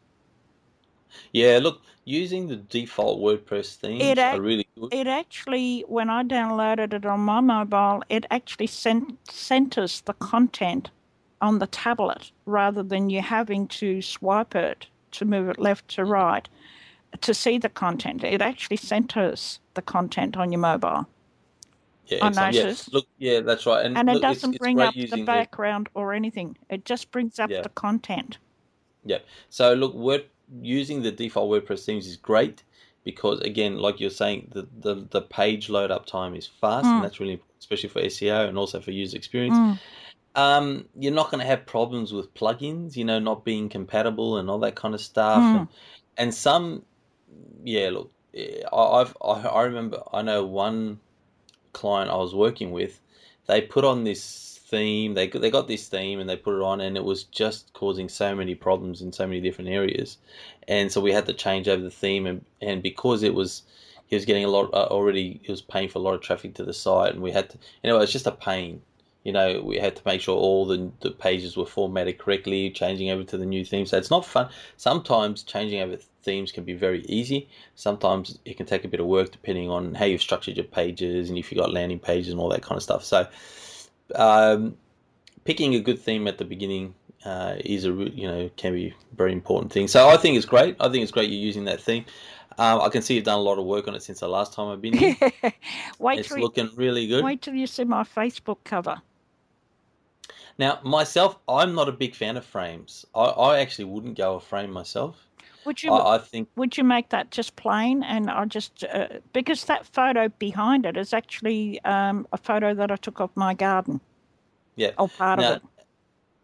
Yeah, 1.32 1.60
look, 1.62 1.82
using 2.06 2.48
the 2.48 2.58
default 2.58 3.20
WordPress 3.20 3.76
themes 3.78 4.04
It 4.04 4.18
ac- 4.20 4.38
are 4.38 4.42
really 4.42 4.68
good. 4.78 4.94
It 4.94 5.08
actually, 5.08 5.86
when 5.88 6.10
I 6.10 6.24
downloaded 6.24 6.94
it 6.94 7.06
on 7.06 7.22
my 7.22 7.40
mobile, 7.40 8.04
it 8.10 8.26
actually 8.30 8.68
sent 8.68 9.18
centers 9.32 10.02
the 10.02 10.14
content 10.14 10.92
on 11.42 11.60
the 11.60 11.68
tablet 11.68 12.32
rather 12.46 12.84
than 12.84 13.10
you 13.10 13.22
having 13.22 13.68
to 13.70 14.02
swipe 14.02 14.56
it 14.56 14.88
to 15.12 15.26
move 15.26 15.50
it 15.50 15.60
left 15.60 15.88
to 15.88 16.02
mm. 16.02 16.10
right 16.10 16.50
to 17.22 17.34
see 17.34 17.58
the 17.58 17.70
content. 17.70 18.24
It 18.24 18.42
actually 18.42 18.78
centers 18.78 19.60
the 19.74 19.82
content 19.82 20.38
on 20.38 20.52
your 20.52 20.60
mobile. 20.60 21.08
Yeah, 22.08 22.32
I. 22.38 22.50
Yeah, 22.52 22.74
look, 22.92 23.06
yeah, 23.18 23.42
that's 23.42 23.66
right. 23.66 23.86
And, 23.86 23.98
And 23.98 24.10
it 24.10 24.14
look, 24.14 24.24
it's- 24.24 24.36
doesn't 24.36 24.52
it's 24.56 24.60
bring 24.60 24.80
up 24.80 24.94
the 24.94 25.24
background 25.24 25.90
or 25.94 26.14
anything. 26.14 26.58
It 26.70 26.86
just 26.86 27.12
brings 27.12 27.38
up 27.40 27.50
Yeah. 27.50 27.62
the 27.62 27.70
content. 27.70 28.38
Yeah. 29.06 29.20
So 29.50 29.74
look, 29.74 29.94
Word 29.94 30.26
using 30.62 31.02
the 31.02 31.12
default 31.12 31.50
WordPress 31.52 31.86
themes 31.86 32.08
is 32.08 32.16
great 32.16 32.64
because 33.04 33.40
again, 33.42 33.78
like 33.78 34.00
you're 34.00 34.10
saying, 34.10 34.52
the 34.54 34.68
the, 34.80 35.08
the 35.12 35.22
page 35.22 35.70
load 35.70 35.92
up 35.92 36.06
time 36.06 36.36
is 36.36 36.48
fast, 36.48 36.86
Mm. 36.86 36.96
and 36.96 37.04
that's 37.04 37.20
really 37.20 37.34
important, 37.34 37.60
especially 37.60 37.90
for 37.90 38.02
SEO 38.02 38.48
and 38.48 38.58
also 38.58 38.80
for 38.80 38.92
user 38.92 39.18
experience. 39.18 39.58
Mm. 39.58 39.80
Um, 40.36 40.86
you're 40.98 41.14
not 41.14 41.32
going 41.32 41.40
to 41.42 41.48
have 41.48 41.66
problems 41.66 42.14
with 42.14 42.34
plugins, 42.36 42.96
you 42.96 43.04
know, 43.04 43.18
not 43.20 43.44
being 43.44 43.70
compatible 43.70 44.38
and 44.38 44.50
all 44.50 44.60
that 44.60 44.76
kind 44.76 44.94
of 44.94 45.02
stuff. 45.02 45.42
Mm. 45.42 45.58
And, 45.60 45.68
and 46.18 46.34
some, 46.34 46.84
yeah, 47.64 47.90
look, 47.92 48.12
I- 48.36 48.64
I've 49.02 49.18
I, 49.24 49.42
I 49.50 49.64
remember 49.64 50.04
I 50.14 50.22
know 50.24 50.46
one 50.46 51.00
client 51.74 52.12
I 52.12 52.18
was 52.18 52.36
working 52.36 52.72
with, 52.72 53.00
they 53.48 53.62
put 53.62 53.86
on 53.86 54.04
this 54.04 54.60
theme. 54.68 55.14
They 55.14 55.28
they 55.28 55.50
got 55.52 55.68
this 55.68 55.88
theme 55.88 56.20
and 56.20 56.30
they 56.30 56.38
put 56.38 56.56
it 56.58 56.64
on, 56.64 56.82
and 56.82 56.98
it 56.98 57.04
was 57.04 57.24
just 57.26 57.74
causing 57.74 58.10
so 58.10 58.36
many 58.36 58.56
problems 58.56 59.02
in 59.02 59.12
so 59.14 59.28
many 59.28 59.42
different 59.42 59.70
areas. 59.72 60.18
And 60.68 60.92
so 60.92 61.02
we 61.02 61.14
had 61.14 61.26
to 61.28 61.34
change 61.34 61.68
over 61.68 61.82
the 61.84 61.92
theme, 61.92 62.26
and 62.28 62.46
and 62.62 62.84
because 62.84 63.24
it 63.24 63.34
was 63.34 63.64
he 64.08 64.16
was 64.16 64.26
getting 64.26 64.46
a 64.46 64.50
lot 64.50 64.70
uh, 64.74 64.88
already, 64.88 65.40
he 65.44 65.52
was 65.52 65.62
paying 65.62 65.90
for 65.90 66.00
a 66.00 66.02
lot 66.02 66.16
of 66.16 66.22
traffic 66.22 66.56
to 66.56 66.64
the 66.66 66.74
site, 66.74 67.14
and 67.14 67.22
we 67.24 67.32
had 67.32 67.50
to. 67.52 67.58
Anyway, 67.84 68.04
it's 68.04 68.12
just 68.14 68.28
a 68.28 68.32
pain. 68.32 68.82
You 69.28 69.34
know, 69.34 69.62
we 69.62 69.78
had 69.78 69.94
to 69.98 70.02
make 70.06 70.22
sure 70.22 70.38
all 70.38 70.66
the, 70.66 70.90
the 71.02 71.12
pages 71.12 71.58
were 71.58 71.66
formatted 71.66 72.18
correctly, 72.18 72.70
changing 72.70 73.10
over 73.10 73.26
to 73.26 73.38
the 73.38 73.46
new 73.46 73.66
theme. 73.66 73.86
So 73.86 73.98
it's 73.98 74.10
not 74.10 74.26
fun. 74.26 74.48
Sometimes 74.78 75.44
changing 75.44 75.82
over 75.82 75.98
themes 76.24 76.54
can 76.54 76.64
be 76.64 76.72
very 76.72 77.02
easy. 77.08 77.50
Sometimes 77.76 78.40
it 78.46 78.56
can 78.56 78.66
take 78.66 78.86
a 78.86 78.88
bit 78.88 79.02
of 79.02 79.06
work 79.06 79.34
depending 79.34 79.70
on 79.70 79.96
how 79.96 80.06
you've 80.06 80.22
structured 80.22 80.56
your 80.56 80.64
pages 80.64 81.28
and 81.28 81.38
if 81.38 81.52
you've 81.52 81.60
got 81.60 81.74
landing 81.74 82.00
pages 82.00 82.32
and 82.32 82.40
all 82.40 82.48
that 82.48 82.62
kind 82.62 82.78
of 82.78 82.84
stuff. 82.84 83.04
So 83.04 83.28
um, 84.16 84.78
picking 85.44 85.76
a 85.76 85.82
good 85.82 86.00
theme 86.00 86.26
at 86.30 86.38
the 86.38 86.46
beginning 86.46 86.96
uh, 87.26 87.56
is 87.66 87.84
a 87.84 87.92
you 87.92 88.30
know 88.30 88.50
can 88.56 88.72
be 88.72 88.88
a 88.88 89.16
very 89.18 89.34
important 89.34 89.74
thing. 89.74 89.90
So 89.90 90.08
I 90.08 90.16
think 90.16 90.38
it's 90.38 90.46
great. 90.46 90.78
I 90.80 90.88
think 90.88 91.04
it's 91.04 91.12
great 91.12 91.30
you're 91.30 91.38
using 91.38 91.66
that 91.66 91.82
theme. 91.82 92.06
Um, 92.58 92.80
I 92.80 92.88
can 92.88 93.02
see 93.02 93.16
you've 93.16 93.26
done 93.26 93.40
a 93.40 93.42
lot 93.42 93.60
of 93.60 93.66
work 93.66 93.90
on 93.90 93.94
it 93.94 94.04
since 94.04 94.22
the 94.22 94.30
last 94.30 94.54
time 94.54 94.70
I've 94.70 94.82
been 94.82 94.94
here. 94.94 95.18
wait, 96.00 96.20
it's 96.20 96.30
till 96.30 96.38
you, 96.38 96.44
looking 96.44 96.70
really 96.76 97.08
good. 97.08 97.26
wait 97.26 97.42
till 97.42 97.56
you 97.56 97.68
see 97.68 97.84
my 97.84 98.04
Facebook 98.04 98.60
cover. 98.64 99.02
Now, 100.60 100.80
myself, 100.84 101.38
I'm 101.48 101.76
not 101.76 101.88
a 101.88 101.92
big 101.92 102.16
fan 102.16 102.36
of 102.38 102.46
frames. 102.46 103.06
I, 103.14 103.26
I 103.26 103.60
actually 103.60 103.86
wouldn't 103.86 104.18
go 104.18 104.36
a 104.36 104.40
frame 104.40 104.72
myself. 104.72 105.28
Would 105.66 105.84
you 105.84 105.92
I, 105.92 106.16
I 106.16 106.18
think 106.18 106.50
would 106.56 106.78
you 106.78 106.84
make 106.84 107.10
that 107.10 107.30
just 107.30 107.56
plain 107.58 108.02
and 108.04 108.30
I 108.30 108.46
just 108.46 108.86
uh, 108.86 109.08
because 109.34 109.66
that 109.66 109.86
photo 109.86 110.30
behind 110.30 110.86
it 110.86 110.96
is 110.96 111.14
actually 111.14 111.84
um, 111.84 112.26
a 112.32 112.38
photo 112.38 112.74
that 112.74 112.90
I 112.90 112.96
took 112.96 113.20
of 113.20 113.30
my 113.36 113.54
garden 113.54 114.00
yeah, 114.78 114.92
or 114.98 115.10
part 115.10 115.40
Now, 115.40 115.54
of 115.54 115.56
it, 115.58 115.64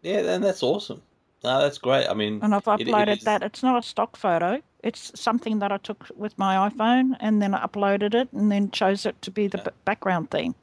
yeah, 0.02 0.34
and 0.34 0.44
that's 0.44 0.62
awesome. 0.62 1.00
No, 1.42 1.60
that's 1.60 1.78
great. 1.78 2.06
I 2.08 2.14
mean, 2.14 2.40
and 2.42 2.54
I've 2.54 2.66
it- 2.66 2.80
it 2.82 2.88
uploaded 2.88 3.20
that. 3.22 3.42
It's 3.42 3.62
not 3.62 3.78
a 3.78 3.86
stock 3.86 4.16
photo. 4.16 4.60
It's 4.82 5.18
something 5.18 5.58
that 5.60 5.72
I 5.72 5.78
took 5.78 6.06
with 6.16 6.36
my 6.38 6.68
iPhone 6.68 7.16
and 7.20 7.40
then 7.40 7.54
I 7.54 7.64
uploaded 7.66 8.14
it 8.14 8.28
and 8.32 8.52
then 8.52 8.70
chose 8.70 9.06
it 9.06 9.20
to 9.22 9.30
be 9.30 9.46
the 9.46 9.58
Yeah. 9.58 9.64
b- 9.64 9.70
background 9.86 10.30
theme. 10.30 10.54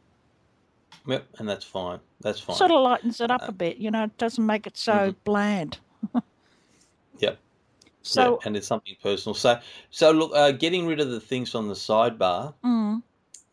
Yep, 1.08 1.28
and 1.40 1.50
that's 1.50 1.66
fine. 1.66 2.00
That's 2.22 2.40
fine. 2.40 2.56
Sort 2.58 2.72
of 2.72 2.82
lightens 2.82 3.20
it 3.22 3.32
up 3.32 3.42
Uh, 3.42 3.48
a 3.48 3.52
bit, 3.52 3.78
you 3.78 3.90
know. 3.92 4.04
It 4.04 4.18
doesn't 4.18 4.46
make 4.46 4.68
it 4.68 4.78
so 4.78 4.94
Mhm. 5.12 5.16
bland. 5.24 5.80
Yep. 7.20 7.38
So 8.04 8.40
yeah, 8.42 8.48
and 8.48 8.58
it's 8.58 8.66
something 8.66 8.96
personal. 9.04 9.36
So, 9.36 9.60
so 9.92 10.10
look, 10.12 10.32
uh, 10.36 10.52
getting 10.54 10.88
rid 10.88 11.00
of 11.00 11.12
the 11.12 11.20
things 11.20 11.54
on 11.54 11.68
the 11.68 11.76
sidebar. 11.76 12.56
mm, 12.64 13.04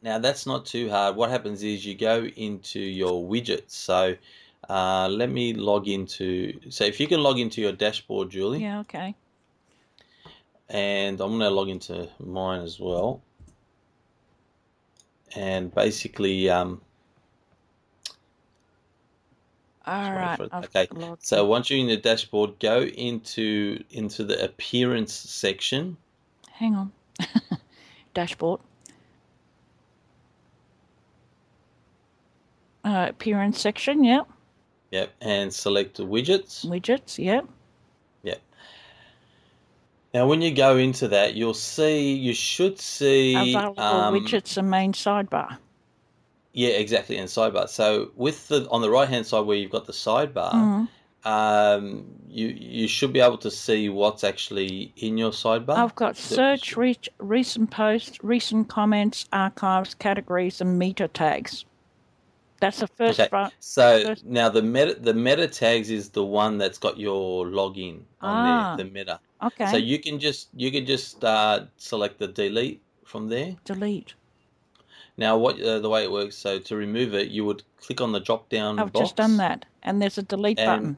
Now 0.00 0.18
that's 0.18 0.46
not 0.46 0.64
too 0.64 0.88
hard. 0.88 1.16
What 1.16 1.28
happens 1.28 1.62
is 1.62 1.84
you 1.84 1.94
go 1.94 2.24
into 2.24 2.80
your 2.80 3.22
widgets. 3.22 3.72
So, 3.72 4.16
uh, 4.70 5.08
let 5.10 5.28
me 5.30 5.52
log 5.52 5.86
into. 5.86 6.58
So 6.70 6.84
if 6.84 6.98
you 6.98 7.06
can 7.06 7.22
log 7.22 7.38
into 7.38 7.60
your 7.60 7.72
dashboard, 7.72 8.30
Julie, 8.30 8.62
yeah, 8.62 8.80
okay. 8.80 9.14
and 10.70 11.20
I'm 11.20 11.28
going 11.28 11.40
to 11.40 11.50
log 11.50 11.68
into 11.68 12.08
mine 12.18 12.62
as 12.62 12.80
well. 12.80 13.20
And 15.36 15.74
basically, 15.74 16.48
um, 16.48 16.80
All 19.88 20.12
right. 20.12 20.38
okay, 20.52 20.86
so 21.18 21.46
once 21.46 21.70
you're 21.70 21.78
in 21.78 21.86
the 21.86 21.96
dashboard, 21.96 22.58
go 22.58 22.82
into 22.82 23.82
into 23.90 24.22
the 24.22 24.44
appearance 24.44 25.14
section. 25.14 25.96
hang 26.52 26.74
on. 26.74 26.92
Dashboard. 28.14 28.60
Uh, 32.84 33.06
appearance 33.08 33.60
section, 33.60 34.04
yep. 34.04 34.26
Yep, 34.90 35.10
and 35.22 35.52
select 35.52 35.96
the 35.96 36.04
widgets. 36.04 36.66
Widgets, 36.66 37.22
yep. 37.22 37.46
Yep. 38.22 38.40
Now, 40.12 40.26
when 40.26 40.42
you 40.42 40.54
go 40.54 40.76
into 40.76 41.08
that, 41.08 41.34
you'll 41.34 41.54
see 41.54 42.12
you 42.12 42.34
should 42.34 42.78
see 42.78 43.34
Available 43.34 43.82
um, 43.82 44.14
widgets 44.14 44.58
and 44.58 44.70
main 44.70 44.92
sidebar. 44.92 45.56
Yeah, 46.62 46.70
exactly, 46.84 47.16
and 47.18 47.28
sidebar. 47.28 47.68
So 47.68 48.10
with 48.16 48.38
the 48.48 48.58
on 48.74 48.80
the 48.82 48.90
right 48.90 49.08
hand 49.08 49.24
side 49.30 49.44
where 49.46 49.56
you've 49.56 49.70
got 49.78 49.86
the 49.86 49.92
sidebar, 50.06 50.52
Mm. 50.52 50.88
um, 51.36 52.04
you 52.28 52.48
you 52.48 52.88
should 52.88 53.12
be 53.12 53.20
able 53.20 53.38
to 53.38 53.50
see 53.50 53.88
what's 54.00 54.24
actually 54.24 54.92
in 54.96 55.16
your 55.22 55.30
sidebar. 55.30 55.76
I've 55.84 55.94
got 55.94 56.16
search, 56.16 56.76
reach, 56.76 57.08
recent 57.36 57.70
posts, 57.70 58.18
recent 58.24 58.68
comments, 58.68 59.26
archives, 59.32 59.94
categories, 59.94 60.60
and 60.60 60.78
meta 60.78 61.06
tags. 61.06 61.64
That's 62.60 62.80
the 62.80 62.88
first 62.88 63.20
Okay. 63.20 63.28
front. 63.28 63.54
So 63.60 64.02
First- 64.04 64.26
now 64.26 64.48
the 64.48 64.62
meta 64.62 64.94
the 65.08 65.14
meta 65.14 65.46
tags 65.46 65.90
is 65.90 66.04
the 66.10 66.24
one 66.24 66.58
that's 66.58 66.78
got 66.86 66.98
your 66.98 67.46
login 67.46 67.96
on 68.20 68.34
Ah. 68.36 68.74
there, 68.76 68.84
the 68.84 68.90
meta. 68.90 69.20
Okay. 69.48 69.70
So 69.70 69.76
you 69.76 69.98
can 70.00 70.18
just 70.18 70.48
you 70.56 70.72
can 70.72 70.84
just 70.86 71.22
uh, 71.24 71.66
select 71.76 72.18
the 72.18 72.26
delete 72.26 72.80
from 73.04 73.28
there. 73.28 73.50
delete. 73.64 74.14
Now 75.18 75.36
what 75.36 75.60
uh, 75.60 75.80
the 75.80 75.90
way 75.90 76.04
it 76.04 76.10
works? 76.10 76.36
So 76.36 76.58
to 76.60 76.76
remove 76.76 77.12
it, 77.12 77.28
you 77.28 77.44
would 77.44 77.62
click 77.80 78.00
on 78.00 78.12
the 78.12 78.20
drop 78.20 78.48
down 78.48 78.78
I've 78.78 78.92
box. 78.92 79.04
just 79.04 79.16
done 79.16 79.36
that, 79.38 79.66
and 79.82 80.00
there's 80.00 80.16
a 80.16 80.22
delete 80.22 80.58
And- 80.58 80.66
button. 80.68 80.96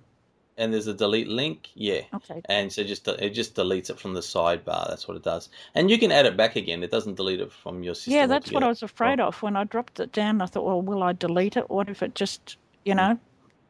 and 0.58 0.74
there's 0.74 0.86
a 0.86 0.92
delete 0.94 1.26
link. 1.28 1.70
Yeah. 1.74 2.02
Okay. 2.14 2.42
And 2.44 2.70
so 2.70 2.84
just 2.84 3.08
it 3.08 3.30
just 3.30 3.54
deletes 3.54 3.88
it 3.88 3.98
from 3.98 4.12
the 4.12 4.20
sidebar. 4.20 4.88
That's 4.88 5.08
what 5.08 5.16
it 5.16 5.22
does. 5.22 5.48
And 5.74 5.90
you 5.90 5.98
can 5.98 6.12
add 6.12 6.26
it 6.26 6.36
back 6.36 6.54
again. 6.54 6.82
It 6.82 6.90
doesn't 6.90 7.14
delete 7.14 7.40
it 7.40 7.50
from 7.50 7.82
your 7.82 7.94
system. 7.94 8.12
Yeah, 8.12 8.26
that's 8.26 8.52
what 8.52 8.62
I 8.62 8.68
was 8.68 8.82
afraid 8.82 9.20
of 9.20 9.42
when 9.42 9.56
I 9.56 9.64
dropped 9.64 9.98
it 10.00 10.12
down. 10.12 10.42
I 10.42 10.46
thought, 10.46 10.66
well, 10.66 10.82
will 10.82 11.02
I 11.02 11.14
delete 11.14 11.56
it? 11.56 11.70
What 11.70 11.88
if 11.88 12.02
it 12.02 12.14
just, 12.14 12.58
you 12.84 12.94
know? 12.94 13.18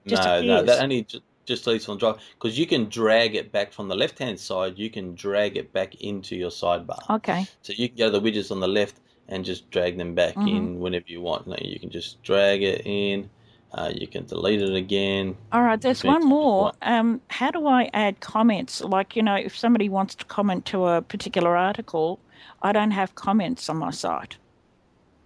just 0.07 0.25
no, 0.25 0.43
no, 0.43 0.63
that 0.65 0.83
only 0.83 1.07
just 1.47 1.65
deletes 1.65 1.89
on 1.89 1.99
drive 1.99 2.17
because 2.35 2.59
you 2.59 2.67
can 2.67 2.89
drag 2.89 3.37
it 3.37 3.53
back 3.53 3.73
from 3.73 3.87
the 3.87 3.95
left 3.95 4.19
hand 4.19 4.41
side. 4.41 4.79
You 4.79 4.91
can 4.91 5.15
drag 5.15 5.57
it 5.57 5.73
back 5.73 5.95
into 6.01 6.35
your 6.35 6.51
sidebar. 6.51 6.99
Okay. 7.09 7.47
So 7.63 7.73
you 7.77 7.89
can 7.89 7.99
go 7.99 8.11
to 8.11 8.19
the 8.19 8.21
widgets 8.21 8.51
on 8.51 8.59
the 8.61 8.69
left 8.69 8.97
and 9.31 9.45
just 9.45 9.71
drag 9.71 9.97
them 9.97 10.15
back 10.15 10.35
Mhm. 10.35 10.49
in 10.57 10.81
whenever 10.81 11.07
you 11.09 11.21
want. 11.21 11.47
Like 11.49 11.65
you 11.65 11.79
can 11.79 11.91
just 11.91 12.23
drag 12.23 12.63
it 12.63 12.83
in. 12.85 13.31
Uh, 13.73 13.91
you 13.95 14.09
can 14.09 14.27
delete 14.27 14.61
it 14.61 14.75
again. 14.75 15.37
All 15.53 15.63
right. 15.63 15.81
There's 15.81 16.03
one 16.03 16.25
more. 16.27 16.73
Um, 16.83 17.21
how 17.29 17.53
do 17.53 17.69
I 17.69 17.89
add 17.95 18.19
comments? 18.19 18.81
Like, 18.81 19.15
you 19.15 19.23
know, 19.23 19.37
if 19.37 19.57
somebody 19.57 19.89
wants 19.89 20.17
to 20.17 20.25
comment 20.25 20.67
to 20.67 20.87
a 20.87 21.03
particular 21.03 21.57
article, 21.57 22.19
I 22.63 22.73
don't 22.73 22.91
have 22.91 23.15
comments 23.15 23.69
on 23.69 23.77
my 23.77 23.93
site. 23.93 24.37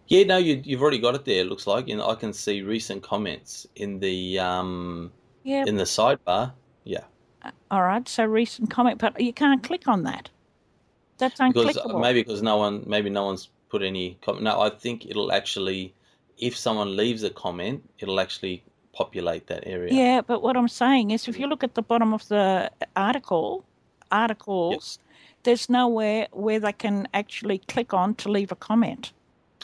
Yeah, 0.09 0.25
no, 0.25 0.37
you, 0.37 0.61
you've 0.63 0.83
already 0.83 0.99
got 0.99 1.15
it 1.15 1.25
there. 1.25 1.41
It 1.41 1.47
looks 1.47 1.67
like, 1.67 1.89
and 1.89 2.03
I 2.03 2.15
can 2.17 2.35
see 2.35 2.61
recent 2.61 3.03
comments 3.03 3.67
in 3.77 3.99
the 4.01 4.39
um 4.39 5.11
Yeah. 5.43 5.65
in 5.67 5.77
the 5.77 5.85
sidebar. 5.85 6.53
Yeah, 6.85 7.05
All 7.71 7.81
right. 7.83 8.07
So 8.07 8.25
recent 8.27 8.69
comment, 8.69 8.99
but 8.99 9.19
you 9.19 9.33
can't 9.33 9.63
click 9.63 9.89
on 9.89 10.03
that. 10.03 10.29
That's 11.17 11.41
unclickable. 11.41 11.53
because 11.55 11.77
uh, 11.79 11.85
unclickable. 11.87 12.01
maybe 12.03 12.21
because 12.21 12.43
no 12.43 12.59
one 12.59 12.85
maybe 12.87 13.09
no 13.09 13.25
one's 13.25 13.49
put 13.75 13.83
any 13.83 14.17
comment. 14.25 14.45
No, 14.45 14.61
I 14.61 14.71
think 14.71 14.97
it'll 15.11 15.33
actually, 15.33 15.93
if 16.39 16.57
someone 16.57 16.97
leaves 16.97 17.23
a 17.25 17.31
comment, 17.31 17.83
it'll 17.99 18.21
actually 18.21 18.63
populate 18.93 19.49
that 19.49 19.63
area. 19.67 19.93
Yeah, 19.93 20.21
but 20.31 20.43
what 20.43 20.57
I'm 20.57 20.69
saying 20.69 21.11
is, 21.11 21.27
if 21.27 21.39
you 21.41 21.49
look 21.49 21.65
at 21.65 21.75
the 21.75 21.83
bottom 21.83 22.15
of 22.15 22.23
the 22.29 22.71
article, 22.95 23.65
articles, 24.13 25.01
there's 25.43 25.69
nowhere 25.69 26.29
where 26.31 26.61
they 26.61 26.73
can 26.85 27.09
actually 27.13 27.59
click 27.73 27.93
on 27.93 28.15
to 28.15 28.29
leave 28.37 28.53
a 28.53 28.61
comment. 28.69 29.13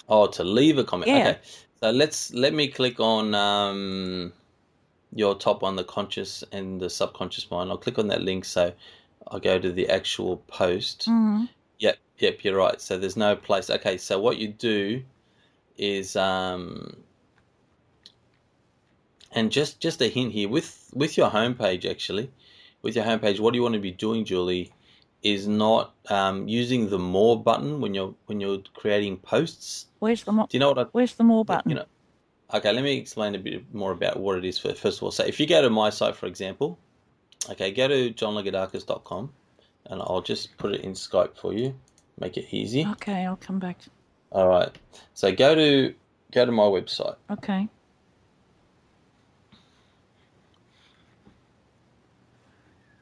Oh, 0.09 0.27
to 0.27 0.43
leave 0.43 0.77
a 0.79 0.85
comment. 0.85 1.09
Yeah. 1.09 1.29
Okay. 1.29 1.39
So 1.81 1.91
let's 1.91 2.35
let 2.35 2.53
me 2.53 2.67
click 2.69 2.99
on 2.99 3.35
um, 3.35 4.33
your 5.15 5.35
top 5.37 5.63
one, 5.63 5.77
the 5.77 5.85
conscious 5.85 6.43
and 6.51 6.81
the 6.81 6.91
subconscious 6.91 7.49
mind. 7.51 7.71
I'll 7.71 7.79
click 7.87 7.99
on 7.99 8.09
that 8.09 8.23
link. 8.23 8.45
So 8.45 8.73
I'll 9.29 9.39
go 9.39 9.61
to 9.61 9.71
the 9.73 9.89
actual 9.89 10.39
post. 10.49 11.07
Mm. 11.09 11.49
Yep, 11.81 11.99
yep, 12.19 12.45
you're 12.45 12.57
right. 12.57 12.81
So 12.81 12.99
there's 12.99 13.17
no 13.17 13.35
place. 13.35 13.69
Okay, 13.69 13.99
so 13.99 14.21
what 14.21 14.39
you 14.39 14.49
do 14.49 15.03
is 15.77 16.15
um 16.15 16.97
and 19.33 19.51
just 19.51 19.81
just 19.81 20.01
a 20.01 20.09
hint 20.09 20.33
here 20.33 20.49
with 20.49 20.91
with 20.95 21.17
your 21.17 21.31
homepage 21.31 21.91
actually, 21.91 22.31
with 22.83 22.97
your 22.97 23.05
homepage, 23.05 23.41
what 23.41 23.53
do 23.53 23.59
you 23.59 23.63
want 23.63 23.75
to 23.75 23.81
be 23.81 23.91
doing, 23.91 24.25
Julie, 24.25 24.73
is 25.23 25.47
not 25.47 25.95
um, 26.09 26.49
using 26.49 26.89
the 26.89 26.99
more 26.99 27.41
button 27.43 27.81
when 27.81 27.95
you're 27.95 28.15
when 28.27 28.41
you're 28.41 28.63
creating 28.75 29.19
posts. 29.19 29.87
Where's 29.99 30.25
the 30.25 30.33
more? 30.33 30.47
Do 30.49 30.57
you 30.57 30.61
know 30.61 30.69
what 30.69 30.79
I 30.79 30.85
Where's 30.93 31.15
the 31.15 31.25
more 31.25 31.45
button? 31.45 31.71
you 31.71 31.77
know? 31.77 31.87
Okay, 32.53 32.73
let 32.73 32.83
me 32.83 32.97
explain 32.97 33.35
a 33.35 33.39
bit 33.39 33.73
more 33.73 33.93
about 33.93 34.19
what 34.19 34.37
it 34.37 34.45
is 34.45 34.59
for, 34.59 34.75
first 34.75 34.99
of 34.99 35.05
all. 35.05 35.11
So 35.13 35.25
if 35.25 35.39
you 35.39 35.47
go 35.47 35.63
to 35.63 35.71
my 35.71 35.91
site, 35.91 36.17
for 36.17 36.27
example, 36.27 36.79
okay, 37.49 37.71
go 37.71 37.87
to 37.87 38.13
johnlagoudakis.com 38.13 39.31
and 39.87 40.01
I'll 40.03 40.23
just 40.23 40.57
put 40.59 40.73
it 40.73 40.83
in 40.83 40.93
Skype 40.93 41.37
for 41.37 41.53
you, 41.53 41.75
make 42.19 42.37
it 42.37 42.47
easy. 42.51 42.87
Okay, 42.93 43.27
I'll 43.27 43.37
come 43.37 43.59
back. 43.59 43.79
All 44.33 44.49
right. 44.49 44.71
So 45.15 45.33
go 45.33 45.55
to 45.55 45.95
go 46.33 46.47
to 46.47 46.53
my 46.53 46.65
website. 46.65 47.17
Okay. 47.31 47.69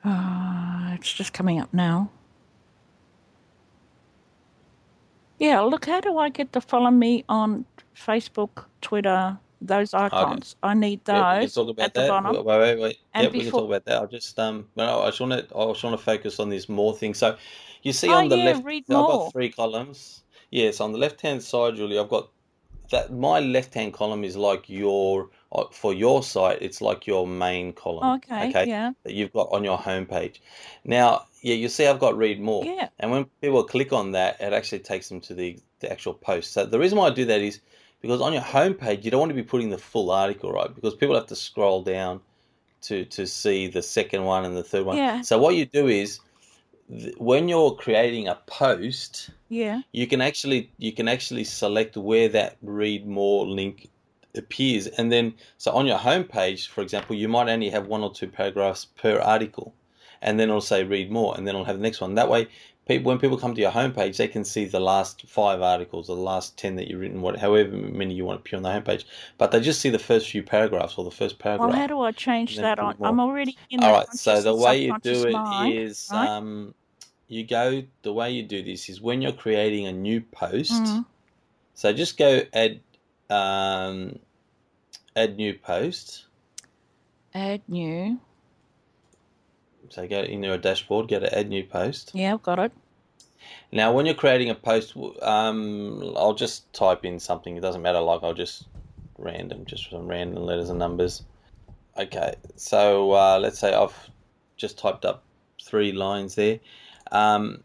Uh, 0.04 0.92
it's 0.94 1.12
just 1.12 1.32
coming 1.32 1.61
up 1.61 1.73
now. 1.75 2.11
Yeah, 5.38 5.61
look, 5.61 5.87
how 5.87 6.00
do 6.00 6.18
I 6.18 6.30
get 6.30 6.52
to 6.54 6.61
follow 6.61 6.90
me 6.90 7.25
on 7.28 7.64
Facebook, 7.94 8.64
Twitter, 8.80 9.38
those 9.60 9.94
icons? 9.94 10.56
I 10.62 10.74
need 10.74 11.04
those 11.04 11.14
Yeah, 11.16 11.34
we 11.38 11.44
can 11.46 11.50
talk 11.54 11.68
about 11.70 11.84
at 11.86 11.94
the 11.94 12.00
that. 12.00 12.08
bottom. 12.08 12.32
Wait, 12.44 12.58
wait, 12.58 12.78
wait. 12.80 12.98
And 13.14 13.24
Yep, 13.24 13.32
we 13.32 13.38
can 13.38 13.46
before- 13.46 13.60
talk 13.60 13.68
about 13.68 13.84
that. 13.86 13.96
I'll 13.96 14.06
just 14.06 14.38
um, 14.38 14.68
well, 14.74 15.02
I 15.02 15.06
just 15.08 15.20
want 15.20 15.32
to, 15.32 15.56
I 15.56 15.66
just 15.72 15.84
want 15.84 15.98
to 15.98 16.04
focus 16.04 16.38
on 16.40 16.48
this 16.48 16.68
more 16.68 16.94
thing. 16.96 17.14
So, 17.14 17.36
you 17.82 17.92
see 17.92 18.08
Oh, 18.08 18.14
on 18.18 18.28
the 18.28 18.36
yeah, 18.36 18.44
left, 18.44 18.66
I've 18.66 18.86
got 18.86 19.32
three 19.32 19.50
columns. 19.50 20.22
Yes, 20.50 20.80
on 20.80 20.92
the 20.92 20.98
left 20.98 21.20
hand 21.20 21.42
side, 21.42 21.76
Julie, 21.76 21.98
I've 21.98 22.08
got 22.08 22.28
that. 22.90 23.12
My 23.12 23.40
left 23.40 23.74
hand 23.74 23.92
column 23.92 24.24
is 24.24 24.36
like 24.36 24.68
your 24.68 25.28
uh, 25.52 25.64
for 25.72 25.92
your 25.94 26.22
site. 26.22 26.58
It's 26.62 26.80
like 26.80 27.06
your 27.06 27.26
main 27.26 27.72
column. 27.72 28.16
Okay, 28.16 28.48
Okay. 28.50 28.66
yeah, 28.68 28.92
That 29.04 29.12
you've 29.14 29.32
got 29.32 29.48
on 29.52 29.64
your 29.64 29.78
homepage. 29.78 30.36
Now, 30.84 31.26
yeah, 31.42 31.54
you 31.54 31.68
see, 31.68 31.86
I've 31.86 31.98
got 32.00 32.16
read 32.16 32.40
more. 32.40 32.64
yeah. 32.64 32.88
And 32.98 33.10
when 33.10 33.26
people 33.40 33.62
click 33.64 33.92
on 33.92 34.12
that, 34.12 34.40
it 34.40 34.52
actually 34.52 34.80
takes 34.80 35.08
them 35.08 35.20
to 35.22 35.34
the, 35.34 35.58
the 35.80 35.90
actual 35.92 36.14
post. 36.14 36.52
So 36.52 36.64
the 36.66 36.78
reason 36.78 36.98
why 36.98 37.06
I 37.08 37.10
do 37.10 37.24
that 37.26 37.40
is 37.40 37.60
because 38.00 38.20
on 38.20 38.32
your 38.32 38.42
homepage, 38.42 39.04
you 39.04 39.10
don't 39.10 39.20
want 39.20 39.30
to 39.30 39.34
be 39.34 39.42
putting 39.42 39.70
the 39.70 39.78
full 39.78 40.10
article, 40.10 40.52
right? 40.52 40.72
Because 40.74 40.94
people 40.94 41.14
have 41.14 41.26
to 41.26 41.36
scroll 41.36 41.82
down 41.82 42.20
to 42.82 43.04
to 43.06 43.26
see 43.26 43.66
the 43.66 43.82
second 43.82 44.24
one 44.24 44.44
and 44.44 44.56
the 44.56 44.62
third 44.62 44.84
one. 44.86 44.96
Yeah. 44.96 45.20
So 45.22 45.38
what 45.38 45.56
you 45.56 45.66
do 45.66 45.88
is 45.88 46.20
th- 46.88 47.14
when 47.18 47.48
you're 47.48 47.72
creating 47.72 48.28
a 48.28 48.36
post, 48.46 49.30
Yeah. 49.48 49.80
you 49.92 50.06
can 50.06 50.20
actually 50.20 50.70
you 50.78 50.92
can 50.92 51.08
actually 51.08 51.44
select 51.44 51.96
where 51.96 52.28
that 52.28 52.56
read 52.62 53.06
more 53.06 53.46
link 53.46 53.88
appears 54.36 54.86
and 54.86 55.10
then 55.10 55.34
so 55.56 55.72
on 55.72 55.86
your 55.86 55.98
homepage 55.98 56.68
for 56.68 56.82
example 56.82 57.16
you 57.16 57.26
might 57.28 57.48
only 57.48 57.70
have 57.70 57.86
one 57.88 58.02
or 58.02 58.12
two 58.12 58.28
paragraphs 58.28 58.84
per 58.84 59.18
article 59.18 59.74
and 60.20 60.38
then 60.38 60.48
it'll 60.48 60.60
say 60.60 60.84
read 60.84 61.10
more 61.10 61.34
and 61.36 61.48
then 61.48 61.54
it'll 61.54 61.64
have 61.64 61.76
the 61.78 61.82
next 61.82 62.00
one 62.00 62.14
that 62.14 62.28
way 62.28 62.46
people 62.88 63.09
when 63.11 63.18
people 63.18 63.38
come 63.38 63.54
to 63.54 63.61
your 63.61 63.71
homepage 63.71 64.16
they 64.16 64.28
can 64.28 64.45
see 64.45 64.64
the 64.64 64.80
last 64.80 65.28
five 65.28 65.62
articles 65.62 66.11
or 66.11 66.16
the 66.16 66.23
last 66.23 66.59
10 66.59 66.76
that 66.76 66.88
you've 66.88 67.00
written 67.00 67.21
what 67.23 67.38
however 67.38 67.71
many 67.73 68.14
you 68.14 68.25
want 68.25 68.38
to 68.38 68.40
appear 68.40 68.57
on 68.57 68.62
the 68.64 68.71
homepage 68.71 69.04
but 69.38 69.52
they 69.52 69.61
just 69.61 69.80
see 69.80 69.90
the 69.90 69.99
first 69.99 70.30
few 70.30 70.42
paragraphs 70.42 70.97
or 70.99 71.04
the 71.04 71.11
first 71.11 71.38
paragraph 71.38 71.70
Well, 71.70 71.79
how 71.81 71.87
do 71.87 72.01
I 72.01 72.12
change 72.12 72.57
that 72.57 72.79
on? 72.79 72.96
more. 72.98 73.09
I'm 73.09 73.20
already 73.20 73.57
in 73.70 73.81
all 73.81 73.92
right, 73.92 74.09
so 74.14 74.42
the 74.42 74.55
way 74.55 74.83
you 74.83 74.92
do 75.03 75.24
it 75.24 75.33
mind, 75.35 75.79
is, 75.79 76.11
right? 76.12 76.29
um, 76.29 76.74
you 77.29 77.44
go. 77.46 77.83
The 78.03 78.12
way 78.12 78.31
you 78.33 78.42
do 78.42 78.62
this 78.62 78.88
is 78.88 79.01
when 79.01 79.22
you're 79.22 79.33
creating 79.33 79.87
a 79.87 79.92
new 79.92 80.20
post. 80.20 80.72
Mhm. 80.72 81.05
So 81.74 81.92
just 81.92 82.16
go 82.18 82.42
add, 82.53 82.81
um, 83.31 84.18
add 85.14 85.37
new 85.37 85.55
post. 85.55 86.24
Add 87.35 87.62
new. 87.68 88.18
So 89.90 90.07
go 90.07 90.20
in 90.20 90.42
your 90.42 90.59
dashboard, 90.59 91.09
go 91.09 91.20
to 91.20 91.38
add 91.38 91.48
new 91.48 91.64
post. 91.64 92.12
Yeah, 92.14 92.35
I've 92.35 92.42
got 92.42 92.59
it. 92.59 92.72
Now, 93.72 93.92
when 93.92 94.07
you're 94.07 94.14
creating 94.14 94.51
a 94.51 94.55
post, 94.55 94.96
um, 95.22 96.14
I'll 96.16 96.35
just 96.35 96.72
type 96.72 97.05
in 97.05 97.18
something. 97.18 97.57
It 97.57 97.61
doesn't 97.61 97.83
matter. 97.83 98.01
Like 98.01 98.22
I'll 98.22 98.35
just 98.35 98.66
random, 99.18 99.64
just 99.66 99.90
some 99.90 100.07
random 100.07 100.42
letters 100.42 100.70
and 100.70 100.79
numbers. 100.79 101.22
Okay, 101.96 102.35
so 102.57 103.12
uh, 103.12 103.38
let's 103.40 103.59
say 103.59 103.74
I've 103.74 104.11
just 104.57 104.79
typed 104.79 105.05
up 105.05 105.22
three 105.62 105.92
lines 105.92 106.35
there. 106.35 106.61
Um, 107.12 107.64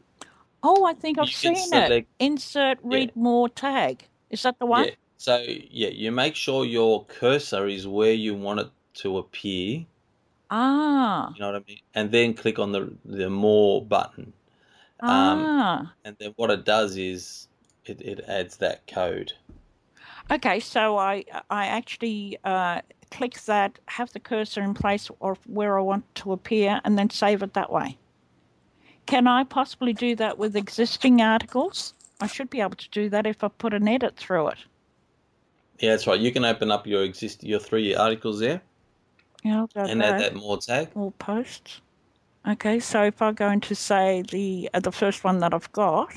Oh, 0.63 0.85
I 0.85 0.93
think 0.93 1.19
I've 1.19 1.29
seen 1.29 1.73
it. 1.73 2.07
Insert 2.19 2.79
read 2.83 3.13
more 3.15 3.49
tag. 3.49 4.07
Is 4.29 4.43
that 4.43 4.57
the 4.59 4.65
one? 4.65 4.85
Yeah. 4.85 4.91
So 5.17 5.43
yeah, 5.45 5.89
you 5.89 6.11
make 6.11 6.35
sure 6.35 6.65
your 6.65 7.05
cursor 7.05 7.67
is 7.67 7.85
where 7.85 8.13
you 8.13 8.33
want 8.33 8.61
it 8.61 8.69
to 8.95 9.17
appear. 9.17 9.85
Ah, 10.55 11.33
You 11.33 11.39
know 11.39 11.51
what 11.51 11.63
I 11.63 11.63
mean? 11.67 11.79
And 11.95 12.11
then 12.11 12.35
click 12.35 12.59
on 12.59 12.71
the 12.71 12.95
the 13.05 13.27
more 13.27 13.83
button. 13.83 14.33
Um, 14.99 15.09
ah. 15.09 15.93
And 16.05 16.15
then 16.19 16.33
what 16.35 16.51
it 16.51 16.63
does 16.63 16.95
is 16.95 17.47
it, 17.85 17.99
it 18.01 18.19
adds 18.27 18.57
that 18.57 18.85
code. 18.85 19.33
Okay, 20.29 20.59
so 20.59 20.97
I 20.99 21.25
I 21.49 21.65
actually 21.65 22.37
uh, 22.43 22.81
click 23.09 23.41
that, 23.45 23.79
have 23.87 24.13
the 24.13 24.19
cursor 24.19 24.61
in 24.61 24.75
place 24.75 25.09
or 25.19 25.37
where 25.47 25.79
I 25.79 25.81
want 25.81 26.05
to 26.21 26.33
appear, 26.33 26.79
and 26.83 26.99
then 26.99 27.09
save 27.09 27.41
it 27.41 27.55
that 27.55 27.71
way. 27.71 27.97
Can 29.07 29.25
I 29.25 29.45
possibly 29.45 29.91
do 29.91 30.15
that 30.17 30.37
with 30.37 30.55
existing 30.55 31.19
articles? 31.19 31.95
I 32.21 32.27
should 32.27 32.51
be 32.51 32.61
able 32.61 32.75
to 32.75 32.89
do 32.89 33.09
that 33.09 33.25
if 33.25 33.43
I 33.43 33.47
put 33.47 33.73
an 33.73 33.87
edit 33.87 34.17
through 34.17 34.49
it. 34.49 34.59
Yeah, 35.79 35.89
that's 35.89 36.05
right. 36.05 36.19
You 36.19 36.31
can 36.31 36.45
open 36.45 36.69
up 36.69 36.85
your 36.85 37.03
exist 37.03 37.43
your 37.43 37.59
three 37.59 37.95
articles 37.95 38.39
there 38.39 38.61
Yeah, 39.43 39.59
I'll 39.59 39.67
go 39.67 39.81
and 39.81 40.01
there. 40.01 40.13
add 40.15 40.21
that 40.21 40.35
more 40.35 40.57
tag. 40.57 40.89
All 40.95 41.11
posts. 41.11 41.81
Okay, 42.47 42.79
so 42.79 43.03
if 43.03 43.21
I 43.21 43.31
go 43.31 43.49
into 43.49 43.75
say 43.75 44.23
the 44.29 44.69
uh, 44.73 44.79
the 44.79 44.91
first 44.91 45.23
one 45.23 45.39
that 45.39 45.53
I've 45.53 45.71
got, 45.71 46.11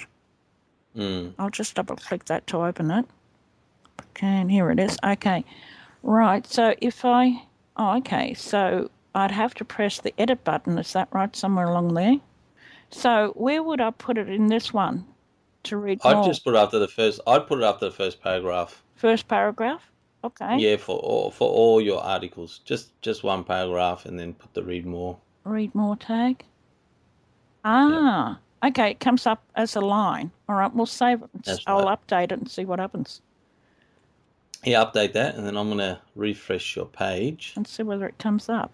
Mm. 0.97 1.35
I'll 1.39 1.51
just 1.51 1.75
double 1.75 1.97
click 1.97 2.25
that 2.25 2.47
to 2.49 2.59
open 2.65 2.91
it. 2.91 3.05
Okay, 4.13 4.27
and 4.27 4.51
here 4.51 4.71
it 4.71 4.81
is. 4.81 4.97
Okay, 5.05 5.45
right. 6.03 6.47
So 6.47 6.75
if 6.81 7.05
I, 7.05 7.43
oh, 7.77 7.99
okay. 7.99 8.33
So 8.33 8.91
I'd 9.15 9.31
have 9.31 9.53
to 9.55 9.65
press 9.65 10.01
the 10.01 10.15
edit 10.19 10.43
button. 10.45 10.79
Is 10.79 10.95
that 10.95 11.09
right? 11.13 11.35
Somewhere 11.37 11.67
along 11.67 11.93
there. 11.95 12.17
So 12.91 13.33
where 13.37 13.63
would 13.63 13.81
I 13.81 13.91
put 13.91 14.17
it 14.17 14.31
in 14.31 14.47
this 14.47 14.73
one 14.73 15.05
to 15.65 15.77
read 15.77 16.01
I'd 16.03 16.15
more? 16.17 16.25
just 16.25 16.45
put 16.45 16.55
it 16.55 16.59
after 16.59 16.79
the 16.79 16.89
first. 16.89 17.21
I'd 17.27 17.47
put 17.47 17.59
it 17.61 17.65
after 17.65 17.87
the 17.87 17.95
first 17.95 18.23
paragraph. 18.23 18.83
First 18.95 19.29
paragraph. 19.29 19.91
Okay. 20.27 20.59
Yeah, 20.59 20.77
for 20.77 20.99
all 20.99 21.31
for 21.31 21.49
all 21.49 21.81
your 21.81 22.03
articles, 22.03 22.61
just 22.65 23.01
just 23.03 23.23
one 23.23 23.45
paragraph, 23.45 24.07
and 24.07 24.19
then 24.19 24.35
put 24.35 24.53
the 24.55 24.63
read 24.63 24.85
more. 24.87 25.19
Read 25.45 25.75
more 25.75 25.97
tag. 25.97 26.45
Ah. 27.65 28.39
Okay, 28.65 28.91
it 28.91 29.01
comes 29.01 29.27
up 29.27 29.43
as 29.55 29.77
a 29.77 29.81
line. 29.81 30.31
All 30.49 30.57
right, 30.57 30.75
we'll 30.75 30.87
save 30.87 31.23
it. 31.23 31.31
That's 31.45 31.63
I'll 31.67 31.85
right. 31.85 31.99
update 32.07 32.33
it 32.33 32.39
and 32.41 32.51
see 32.51 32.65
what 32.65 32.79
happens 32.79 33.21
Yeah, 34.65 34.85
update 34.85 35.13
that, 35.13 35.37
and 35.37 35.47
then 35.47 35.57
I'm 35.57 35.69
gonna 35.69 36.01
refresh 36.17 36.75
your 36.75 36.87
page. 36.87 37.53
and 37.57 37.67
see 37.69 37.83
whether 37.85 38.07
it 38.07 38.19
comes 38.19 38.49
up. 38.49 38.73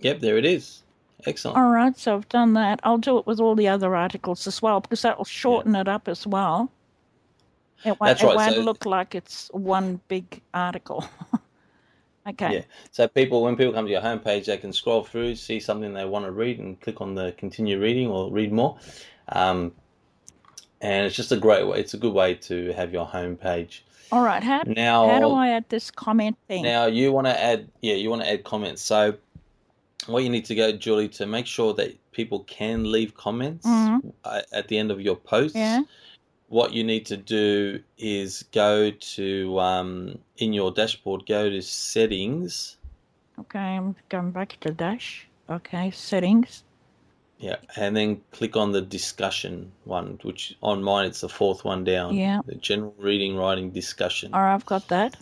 Yep, 0.00 0.20
there 0.20 0.36
it 0.38 0.44
is. 0.44 0.82
Excellent. 1.24 1.56
All 1.56 1.70
right, 1.70 1.96
so 1.98 2.14
I've 2.14 2.28
done 2.28 2.52
that. 2.52 2.78
I'll 2.84 2.98
do 2.98 3.18
it 3.18 3.26
with 3.26 3.40
all 3.40 3.54
the 3.56 3.66
other 3.68 3.96
articles 3.96 4.46
as 4.46 4.60
well 4.62 4.80
because 4.80 5.02
that 5.02 5.16
will 5.16 5.24
shorten 5.24 5.74
it 5.74 5.88
up 5.88 6.06
as 6.08 6.26
well. 6.26 6.70
It 7.84 7.90
won't, 8.00 8.00
That's 8.18 8.22
it 8.22 8.26
won't 8.26 8.54
so- 8.54 8.60
look 8.62 8.86
like 8.86 9.14
it's 9.14 9.48
one 9.52 10.00
big 10.08 10.40
article. 10.54 11.04
okay. 12.28 12.54
Yeah. 12.54 12.62
So 12.90 13.06
people, 13.08 13.42
when 13.42 13.56
people 13.56 13.72
come 13.72 13.84
to 13.86 13.90
your 13.90 14.00
homepage, 14.00 14.46
they 14.46 14.56
can 14.56 14.72
scroll 14.72 15.04
through, 15.04 15.36
see 15.36 15.60
something 15.60 15.92
they 15.92 16.04
want 16.04 16.24
to 16.24 16.32
read, 16.32 16.58
and 16.58 16.80
click 16.80 17.00
on 17.00 17.14
the 17.14 17.32
continue 17.36 17.78
reading 17.80 18.08
or 18.08 18.30
read 18.30 18.52
more. 18.52 18.78
Um, 19.28 19.72
and 20.80 21.06
it's 21.06 21.16
just 21.16 21.32
a 21.32 21.36
great 21.36 21.66
way. 21.66 21.80
It's 21.80 21.94
a 21.94 21.98
good 21.98 22.12
way 22.12 22.34
to 22.34 22.72
have 22.72 22.92
your 22.92 23.06
homepage. 23.06 23.80
All 24.12 24.22
right. 24.22 24.42
How, 24.42 24.62
Now, 24.66 25.08
how 25.08 25.18
do 25.18 25.30
I 25.30 25.48
add 25.48 25.68
this 25.68 25.90
comment 25.90 26.36
thing? 26.48 26.62
now 26.62 26.86
you 26.86 27.12
want 27.12 27.26
to 27.26 27.40
add, 27.42 27.68
yeah, 27.80 27.94
you 27.94 28.08
want 28.10 28.22
to 28.22 28.30
add 28.30 28.44
comments. 28.44 28.82
So 28.82 29.16
what 30.06 30.22
you 30.22 30.28
need 30.28 30.44
to 30.44 30.54
go, 30.54 30.72
Julie, 30.72 31.08
to 31.10 31.26
make 31.26 31.46
sure 31.46 31.74
that 31.74 31.96
people 32.12 32.40
can 32.40 32.90
leave 32.92 33.16
comments 33.16 33.66
Mhm. 33.66 34.12
uh, 34.24 34.42
at 34.52 34.68
the 34.68 34.78
end 34.78 34.90
of 34.92 35.00
your 35.00 35.16
posts. 35.16 35.56
Yeah. 35.56 35.82
What 36.48 36.72
you 36.72 36.84
need 36.84 37.06
to 37.06 37.16
do 37.16 37.82
is 37.98 38.44
go 38.52 38.90
to 38.90 39.60
um, 39.60 40.18
in 40.36 40.52
your 40.52 40.70
dashboard, 40.70 41.26
go 41.26 41.50
to 41.50 41.60
settings, 41.60 42.76
Okay, 43.38 43.58
I'm 43.58 43.94
going 44.08 44.30
back 44.30 44.58
to 44.60 44.72
dash. 44.72 45.26
Okay, 45.50 45.90
settings. 45.90 46.64
Yeah, 47.38 47.56
and 47.76 47.94
then 47.94 48.22
click 48.32 48.56
on 48.56 48.72
the 48.72 48.80
discussion 48.80 49.70
one, 49.84 50.18
which 50.22 50.56
on 50.62 50.82
mine 50.82 51.06
it's 51.06 51.20
the 51.20 51.28
fourth 51.28 51.64
one 51.64 51.84
down. 51.84 52.14
Yeah. 52.14 52.40
The 52.46 52.54
general 52.54 52.94
reading, 52.98 53.36
writing, 53.36 53.70
discussion. 53.70 54.32
All 54.32 54.40
right, 54.40 54.54
I've 54.54 54.64
got 54.64 54.88
that. 54.88 55.16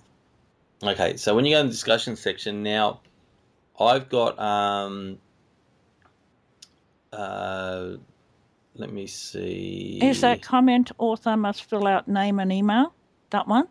Okay, 0.82 1.16
so 1.16 1.34
when 1.34 1.44
you 1.44 1.56
go 1.56 1.60
in 1.60 1.66
the 1.66 1.72
discussion 1.72 2.14
section 2.14 2.62
now, 2.62 3.00
I've 3.78 4.08
got 4.08 4.38
um. 4.38 5.18
Uh, 7.12 7.96
let 8.76 8.92
me 8.92 9.06
see. 9.06 9.98
Is 10.02 10.20
that 10.22 10.42
comment 10.42 10.90
author 10.98 11.36
must 11.36 11.64
fill 11.64 11.86
out 11.86 12.08
name 12.08 12.40
and 12.40 12.52
email? 12.52 12.92
That 13.30 13.46
one? 13.48 13.68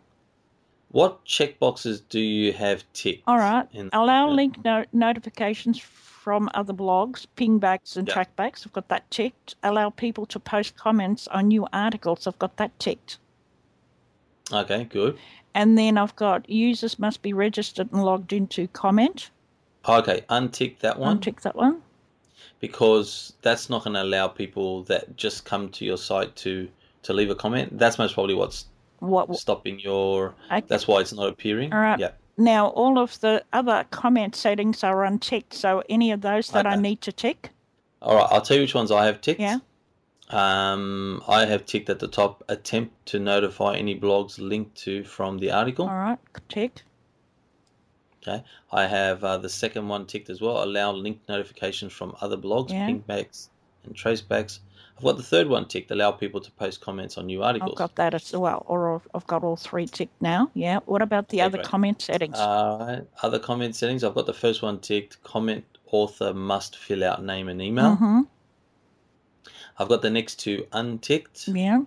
What 0.90 1.24
checkboxes 1.26 2.02
do 2.08 2.20
you 2.20 2.52
have 2.52 2.84
ticked? 2.92 3.24
All 3.26 3.38
right. 3.38 3.66
in- 3.72 3.90
Allow 3.92 4.28
yeah. 4.28 4.34
link 4.34 4.64
no- 4.64 4.84
notifications 4.92 5.78
from 5.78 6.48
other 6.54 6.72
blogs, 6.72 7.26
pingbacks 7.36 7.96
and 7.96 8.08
Yeah. 8.08 8.14
trackbacks. 8.14 8.66
I've 8.66 8.72
got 8.72 8.88
that 8.88 9.10
ticked. 9.10 9.56
Allow 9.62 9.90
people 9.90 10.24
to 10.26 10.38
post 10.40 10.76
comments 10.76 11.28
on 11.28 11.48
new 11.48 11.66
articles. 11.72 12.26
I've 12.26 12.38
got 12.38 12.56
that 12.56 12.78
ticked. 12.78 13.18
Okay, 14.52 14.84
good. 14.84 15.18
And 15.54 15.76
then 15.76 15.98
I've 15.98 16.16
got 16.16 16.48
users 16.48 16.98
must 16.98 17.22
be 17.22 17.32
registered 17.32 17.92
and 17.92 18.04
logged 18.04 18.32
into 18.32 18.68
comment. 18.68 19.30
Okay, 19.88 20.22
untick 20.30 20.78
that 20.80 20.98
one 20.98 21.18
Untick 21.18 21.40
that 21.42 21.56
one. 21.56 21.82
Because 22.68 23.34
that's 23.42 23.68
not 23.68 23.84
going 23.84 23.92
to 23.94 24.02
allow 24.02 24.26
people 24.26 24.84
that 24.84 25.16
just 25.16 25.44
come 25.44 25.68
to 25.68 25.84
your 25.84 25.98
site 25.98 26.34
to 26.36 26.68
to 27.02 27.12
leave 27.12 27.28
a 27.28 27.34
comment. 27.34 27.78
That's 27.78 27.98
most 27.98 28.14
probably 28.14 28.34
what's 28.34 28.66
What? 29.00 29.36
stopping 29.36 29.78
your. 29.78 30.34
Okay. 30.50 30.64
That's 30.66 30.88
why 30.88 31.00
it's 31.00 31.12
not 31.12 31.28
appearing. 31.28 31.72
All 31.74 31.80
right. 31.80 31.98
Yeah. 31.98 32.12
Now 32.38 32.68
all 32.68 32.98
of 32.98 33.20
the 33.20 33.44
other 33.52 33.84
comment 33.90 34.34
settings 34.34 34.82
are 34.82 35.04
unchecked, 35.04 35.52
So 35.52 35.82
any 35.90 36.10
of 36.10 36.22
those 36.22 36.48
that 36.52 36.66
I 36.66 36.76
need 36.76 37.02
to 37.02 37.12
tick. 37.12 37.50
All 38.00 38.16
right. 38.16 38.28
I'll 38.30 38.40
tell 38.40 38.56
you 38.56 38.62
which 38.62 38.74
ones 38.74 38.90
I 38.90 39.04
have 39.04 39.20
ticked. 39.20 39.40
Yeah. 39.40 39.58
Um, 40.30 41.22
I 41.28 41.44
have 41.44 41.66
ticked 41.66 41.90
at 41.90 41.98
the 41.98 42.08
top. 42.08 42.42
Attempt 42.48 42.92
to 43.06 43.18
notify 43.18 43.76
any 43.76 44.00
blogs 44.00 44.38
linked 44.38 44.74
to 44.84 45.04
from 45.04 45.38
the 45.38 45.50
article. 45.50 45.86
All 45.86 45.94
right. 45.94 46.18
Tick. 46.48 46.82
Okay. 48.26 48.42
I 48.72 48.86
have 48.86 49.22
uh, 49.22 49.36
the 49.36 49.48
second 49.50 49.86
one 49.88 50.06
ticked 50.06 50.30
as 50.30 50.40
well. 50.40 50.64
Allow 50.64 50.92
link 50.92 51.20
notifications 51.28 51.92
from 51.92 52.16
other 52.20 52.36
blogs, 52.38 52.70
Yeah. 52.70 52.88
pingbacks, 52.88 53.48
and 53.84 53.94
trackbacks. 53.94 54.60
I've 54.96 55.02
got 55.04 55.16
the 55.16 55.22
third 55.22 55.48
one 55.48 55.66
ticked. 55.66 55.90
Allow 55.90 56.12
people 56.12 56.40
to 56.40 56.50
post 56.52 56.80
comments 56.80 57.18
on 57.18 57.26
new 57.26 57.42
articles. 57.42 57.72
I've 57.72 57.76
got 57.78 57.96
that 57.96 58.14
as 58.14 58.32
well. 58.32 58.64
Or 58.66 59.02
I've- 59.14 59.24
got 59.26 59.42
all 59.44 59.56
three 59.56 59.86
ticked 59.86 60.22
now. 60.22 60.50
Yeah. 60.54 60.78
What 60.86 61.02
about 61.02 61.28
the 61.28 61.38
Okay, 61.38 61.44
other 61.46 61.58
great. 61.58 61.66
comment 61.66 62.00
settings? 62.00 62.38
Uh, 62.38 63.02
other 63.22 63.38
comment 63.40 63.74
settings. 63.76 64.04
I've 64.04 64.14
got 64.14 64.26
the 64.26 64.32
first 64.34 64.62
one 64.62 64.78
ticked. 64.78 65.22
Comment 65.24 65.64
author 65.90 66.32
must 66.32 66.76
fill 66.76 67.04
out 67.04 67.22
name 67.24 67.48
and 67.48 67.60
email. 67.60 67.96
mm-hmm. 67.96 68.20
I've 69.78 69.88
got 69.88 70.02
the 70.02 70.10
next 70.10 70.36
two 70.36 70.66
unticked, 70.72 71.48
Yeah. 71.48 71.82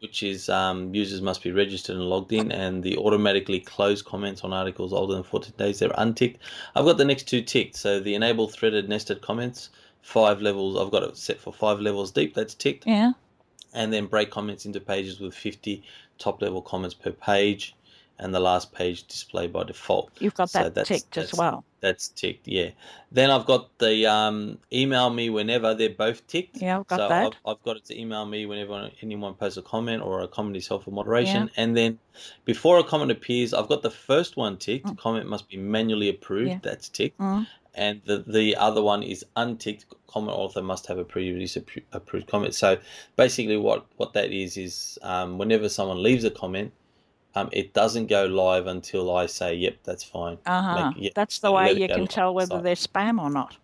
Which 0.00 0.22
is 0.22 0.48
um, 0.48 0.94
users 0.94 1.20
must 1.20 1.42
be 1.42 1.50
registered 1.52 1.96
and 1.96 2.04
logged 2.04 2.32
in, 2.32 2.50
and 2.52 2.82
the 2.82 2.96
automatically 2.98 3.60
close 3.60 4.02
comments 4.02 4.42
on 4.44 4.52
articles 4.52 4.92
older 4.92 5.14
than 5.14 5.22
14 5.22 5.52
days. 5.56 5.78
They're 5.78 5.90
unticked. 5.98 6.40
I've 6.74 6.84
got 6.84 6.98
the 6.98 7.04
next 7.04 7.24
two 7.28 7.42
ticked. 7.42 7.76
So 7.76 8.00
the 8.00 8.14
enable 8.14 8.48
threaded 8.48 8.88
nested 8.88 9.20
comments, 9.22 9.70
five 10.02 10.40
levels. 10.40 10.78
I've 10.80 10.90
got 10.92 11.02
it 11.02 11.16
set 11.16 11.40
for 11.40 11.52
five 11.52 11.80
levels 11.80 12.10
deep. 12.12 12.34
That's 12.34 12.54
ticked. 12.54 12.86
Yeah. 12.86 13.12
and 13.74 13.92
then 13.92 14.06
break 14.06 14.30
comments 14.30 14.64
into 14.66 14.80
pages 14.80 15.20
with 15.20 15.34
50 15.34 15.82
top 16.18 16.40
level 16.42 16.62
comments 16.62 16.94
per 16.94 17.12
page 17.12 17.74
and 18.20 18.34
the 18.34 18.40
last 18.40 18.72
page 18.72 19.06
display 19.06 19.46
by 19.46 19.62
default 19.64 20.10
You've 20.18 20.34
got 20.34 20.50
So 20.50 20.64
that 20.64 20.74
that's- 20.74 20.88
ticked 21.02 21.16
as 21.18 21.34
well. 21.34 21.64
that's 21.80 22.08
ticked 22.08 22.48
yeah 22.48 22.70
then 23.12 23.30
i've 23.30 23.46
got 23.46 23.62
the 23.78 24.04
um, 24.06 24.58
email 24.72 25.08
me 25.10 25.30
whenever 25.30 25.74
they're 25.74 25.90
both 26.06 26.26
ticked 26.26 26.56
Yeah, 26.56 26.78
I've 26.80 26.86
got 26.88 26.98
so 26.98 27.08
that. 27.08 27.26
I've, 27.26 27.32
I've 27.56 27.62
got 27.62 27.76
it 27.76 27.84
to 27.86 28.00
email 28.00 28.26
me 28.26 28.46
whenever 28.46 28.90
anyone 29.02 29.34
posts 29.34 29.56
a 29.58 29.62
comment 29.62 30.02
or 30.02 30.20
a 30.22 30.28
comment 30.28 30.56
is 30.56 30.66
held 30.66 30.82
for 30.84 30.90
moderation 30.90 31.50
and 31.56 31.76
then 31.76 31.98
before 32.44 32.78
a 32.78 32.84
comment 32.84 33.10
appears 33.12 33.54
i've 33.54 33.68
got 33.68 33.82
the 33.82 33.90
first 33.90 34.36
one 34.36 34.56
ticked 34.56 34.86
Mm. 34.86 34.98
comment 34.98 35.28
must 35.28 35.48
be 35.48 35.56
manually 35.56 36.08
approved 36.08 36.50
Yeah. 36.50 36.58
that's 36.62 36.88
ticked 36.88 37.18
Mm. 37.20 37.46
and 37.74 38.00
the, 38.06 38.24
the 38.26 38.56
other 38.56 38.82
one 38.82 39.04
is 39.04 39.24
unticked 39.36 39.84
comment 40.08 40.36
author 40.36 40.62
must 40.62 40.86
have 40.88 40.98
a 40.98 41.04
previously 41.04 41.62
appro- 41.62 41.84
approved 41.92 42.26
comment 42.26 42.54
so 42.54 42.76
basically 43.14 43.56
what 43.56 43.86
what 43.98 44.12
that 44.14 44.32
is 44.32 44.56
is 44.56 44.98
um, 45.02 45.38
whenever 45.38 45.68
someone 45.68 46.02
leaves 46.02 46.24
a 46.24 46.30
comment 46.30 46.72
um, 47.34 47.48
it 47.52 47.72
doesn't 47.74 48.06
go 48.06 48.26
live 48.26 48.66
until 48.66 49.14
i 49.14 49.26
say 49.26 49.54
yep 49.54 49.76
that's 49.84 50.04
fine 50.04 50.38
Uh 50.46 50.62
huh. 50.62 50.74
Like, 50.88 50.96
yeah, 50.98 51.10
That's 51.14 51.38
the 51.40 51.52
way 51.52 51.72
you 51.72 51.88
can 51.88 52.00
live 52.00 52.08
tell 52.08 52.34
whether 52.34 52.56
site. 52.56 52.64
they're 52.64 52.74
spam 52.74 53.20
or 53.20 53.30
not. 53.30 53.56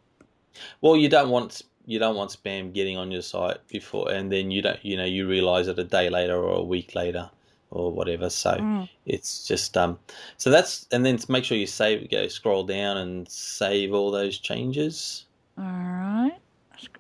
well 0.80 0.96
you 0.96 1.08
don't 1.08 1.30
want 1.30 1.62
you 1.86 1.98
don't 1.98 2.16
want 2.16 2.30
spam 2.30 2.72
getting 2.72 2.96
on 2.96 3.10
your 3.10 3.22
site 3.22 3.58
before 3.68 4.10
and 4.10 4.30
then 4.32 4.50
you 4.50 4.62
don't 4.62 4.82
you 4.84 4.96
know 4.96 5.04
you 5.04 5.26
realize 5.28 5.68
it 5.68 5.78
a 5.78 5.84
day 5.84 6.08
later 6.08 6.36
or 6.36 6.56
a 6.58 6.62
week 6.62 6.94
later 6.94 7.30
or 7.70 7.90
whatever 7.92 8.30
so 8.30 8.52
Mm. 8.52 8.88
it's 9.06 9.46
just 9.46 9.76
um 9.76 9.98
so 10.38 10.50
that's 10.50 10.86
and 10.92 11.04
then 11.04 11.18
make 11.28 11.44
sure 11.44 11.58
you 11.58 11.66
save 11.66 12.08
go 12.10 12.26
scroll 12.28 12.64
down 12.64 12.96
and 12.96 13.28
save 13.28 13.92
all 13.92 14.10
those 14.10 14.38
changes 14.38 15.26
All 15.58 15.64
right. 15.64 16.38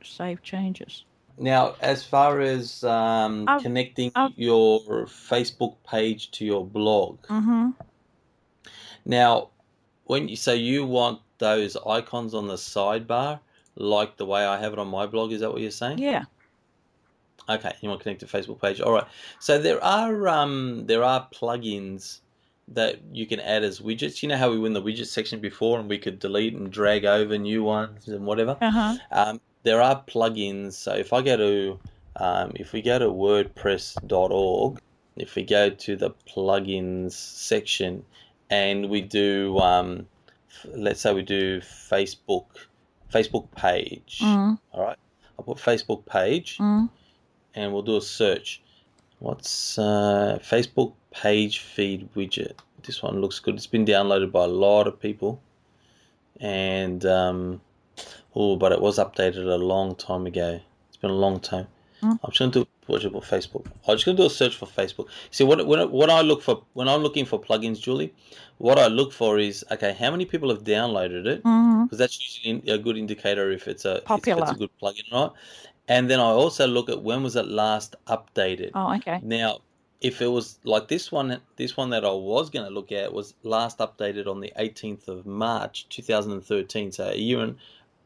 Save 0.02 0.42
changes. 0.42 1.04
Now, 1.38 1.74
as 1.80 2.04
far 2.04 2.40
as 2.40 2.84
um, 2.84 3.48
I've- 3.48 3.62
connecting 3.62 4.12
I've- 4.14 4.34
your 4.36 4.80
Facebook 5.06 5.76
page 5.88 6.30
to 6.32 6.44
your 6.44 6.64
blog, 6.64 7.18
Mm-hmm. 7.26 7.70
now 9.04 9.48
when 10.04 10.28
you 10.28 10.36
say 10.36 10.56
you 10.56 10.84
want 10.84 11.20
those 11.38 11.76
icons 11.86 12.34
on 12.34 12.46
the 12.46 12.54
sidebar, 12.54 13.40
like 13.76 14.16
the 14.16 14.26
way 14.26 14.44
I 14.44 14.58
have 14.60 14.72
it 14.72 14.78
on 14.78 14.88
my 14.88 15.06
blog, 15.06 15.32
is 15.32 15.40
that 15.40 15.50
what 15.50 15.60
you're 15.60 15.70
saying? 15.70 15.98
Yeah. 15.98 16.24
Okay, 17.48 17.72
you 17.80 17.88
want 17.88 18.00
to 18.00 18.04
connect 18.04 18.20
to 18.20 18.26
Facebook 18.26 18.60
page. 18.60 18.80
All 18.80 18.92
right. 18.92 19.06
So 19.40 19.58
there 19.58 19.82
are 19.84 20.28
um 20.28 20.86
there 20.86 21.02
are 21.02 21.26
plugins 21.34 22.20
that 22.68 23.00
you 23.12 23.26
can 23.26 23.40
add 23.40 23.62
as 23.64 23.80
widgets. 23.80 24.22
You 24.22 24.28
know 24.30 24.36
how 24.38 24.50
we 24.50 24.58
were 24.58 24.66
in 24.66 24.72
the 24.72 24.80
widget 24.82 25.06
section 25.06 25.40
before, 25.40 25.78
and 25.78 25.88
we 25.88 25.98
could 25.98 26.18
delete 26.18 26.54
and 26.54 26.70
drag 26.70 27.04
over 27.04 27.36
new 27.36 27.62
ones 27.62 28.08
and 28.08 28.24
whatever. 28.24 28.56
Uh 28.60 28.70
huh. 28.70 28.96
Um, 29.10 29.40
there 29.64 29.82
are 29.82 30.02
plugins. 30.06 30.74
So 30.74 30.94
if 30.94 31.12
I 31.12 31.20
go 31.22 31.36
to, 31.36 31.78
um, 32.16 32.52
if 32.54 32.72
we 32.72 32.80
go 32.80 32.98
to 32.98 33.06
WordPress.org, 33.06 34.78
if 35.16 35.34
we 35.34 35.42
go 35.44 35.70
to 35.70 35.96
the 35.96 36.10
plugins 36.28 37.12
section, 37.12 38.04
and 38.50 38.88
we 38.88 39.00
do, 39.00 39.58
um, 39.58 40.06
f- 40.50 40.66
let's 40.74 41.00
say 41.00 41.12
we 41.12 41.22
do 41.22 41.60
Facebook, 41.60 42.46
Facebook 43.12 43.50
page. 43.56 44.20
Mm. 44.22 44.58
All 44.72 44.82
right, 44.84 44.98
I'll 45.38 45.44
put 45.44 45.58
Facebook 45.58 46.04
page, 46.06 46.58
Mm. 46.58 46.88
and 47.54 47.72
we'll 47.72 47.82
do 47.82 47.96
a 47.96 48.02
search. 48.02 48.60
What's 49.20 49.78
uh, 49.78 50.38
Facebook 50.42 50.92
page 51.10 51.60
feed 51.60 52.08
widget? 52.14 52.54
This 52.82 53.02
one 53.02 53.20
looks 53.20 53.38
good. 53.40 53.54
It's 53.54 53.66
been 53.66 53.86
downloaded 53.86 54.30
by 54.30 54.44
a 54.44 54.48
lot 54.48 54.86
of 54.86 55.00
people, 55.00 55.40
and 56.40 57.04
um, 57.06 57.60
oh, 58.34 58.56
but 58.56 58.72
it 58.72 58.80
was 58.80 58.98
updated 58.98 59.46
a 59.46 59.56
long 59.56 59.94
time 59.94 60.26
ago. 60.26 60.60
It's 60.88 60.96
been 60.96 61.10
a 61.10 61.14
long 61.14 61.40
time. 61.40 61.66
Mm. 62.02 62.18
I'm 62.22 62.30
just 62.30 62.38
gonna 62.38 62.52
do 62.52 62.66
what 62.86 63.02
put 63.02 63.12
Facebook. 63.24 63.66
I'm 63.88 63.94
just 63.94 64.04
gonna 64.04 64.18
do 64.18 64.26
a 64.26 64.30
search 64.30 64.56
for 64.56 64.66
Facebook. 64.66 65.08
See 65.30 65.44
what 65.44 65.66
when 65.66 65.90
what 65.90 66.10
I 66.10 66.20
look 66.20 66.42
for 66.42 66.62
when 66.74 66.88
I'm 66.88 67.00
looking 67.00 67.24
for 67.24 67.40
plugins, 67.40 67.80
Julie. 67.80 68.12
What 68.58 68.78
I 68.78 68.88
look 68.88 69.12
for 69.12 69.38
is 69.38 69.64
okay, 69.70 69.96
how 69.98 70.10
many 70.10 70.26
people 70.26 70.50
have 70.50 70.64
downloaded 70.64 71.26
it? 71.26 71.42
Because 71.42 71.98
that's 71.98 72.20
usually 72.20 72.70
a 72.70 72.78
good 72.78 72.96
indicator 72.96 73.50
if 73.50 73.66
it's 73.68 73.84
a 73.84 73.96
if 73.96 74.04
Popular. 74.04 74.42
it's 74.42 74.52
a 74.52 74.54
good 74.54 74.70
plugin 74.80 75.10
or 75.12 75.14
not. 75.14 75.34
And 75.88 76.08
then 76.08 76.18
I 76.18 76.24
also 76.24 76.66
look 76.66 76.88
at 76.88 77.02
when 77.02 77.22
was 77.22 77.36
it 77.36 77.46
last 77.46 77.94
updated. 78.06 78.70
Oh, 78.74 78.94
okay. 78.96 79.20
Now, 79.22 79.58
if 80.00 80.22
it 80.22 80.28
was 80.28 80.58
like 80.64 80.88
this 80.88 81.12
one, 81.12 81.40
this 81.56 81.76
one 81.76 81.90
that 81.90 82.04
I 82.04 82.10
was 82.10 82.48
going 82.48 82.66
to 82.66 82.72
look 82.72 82.90
at 82.90 83.12
was 83.12 83.34
last 83.42 83.78
updated 83.78 84.26
on 84.26 84.40
the 84.40 84.52
18th 84.58 85.08
of 85.08 85.26
March 85.26 85.86
2013, 85.90 86.92
so 86.92 87.08
a 87.08 87.16
year 87.16 87.40
and 87.40 87.56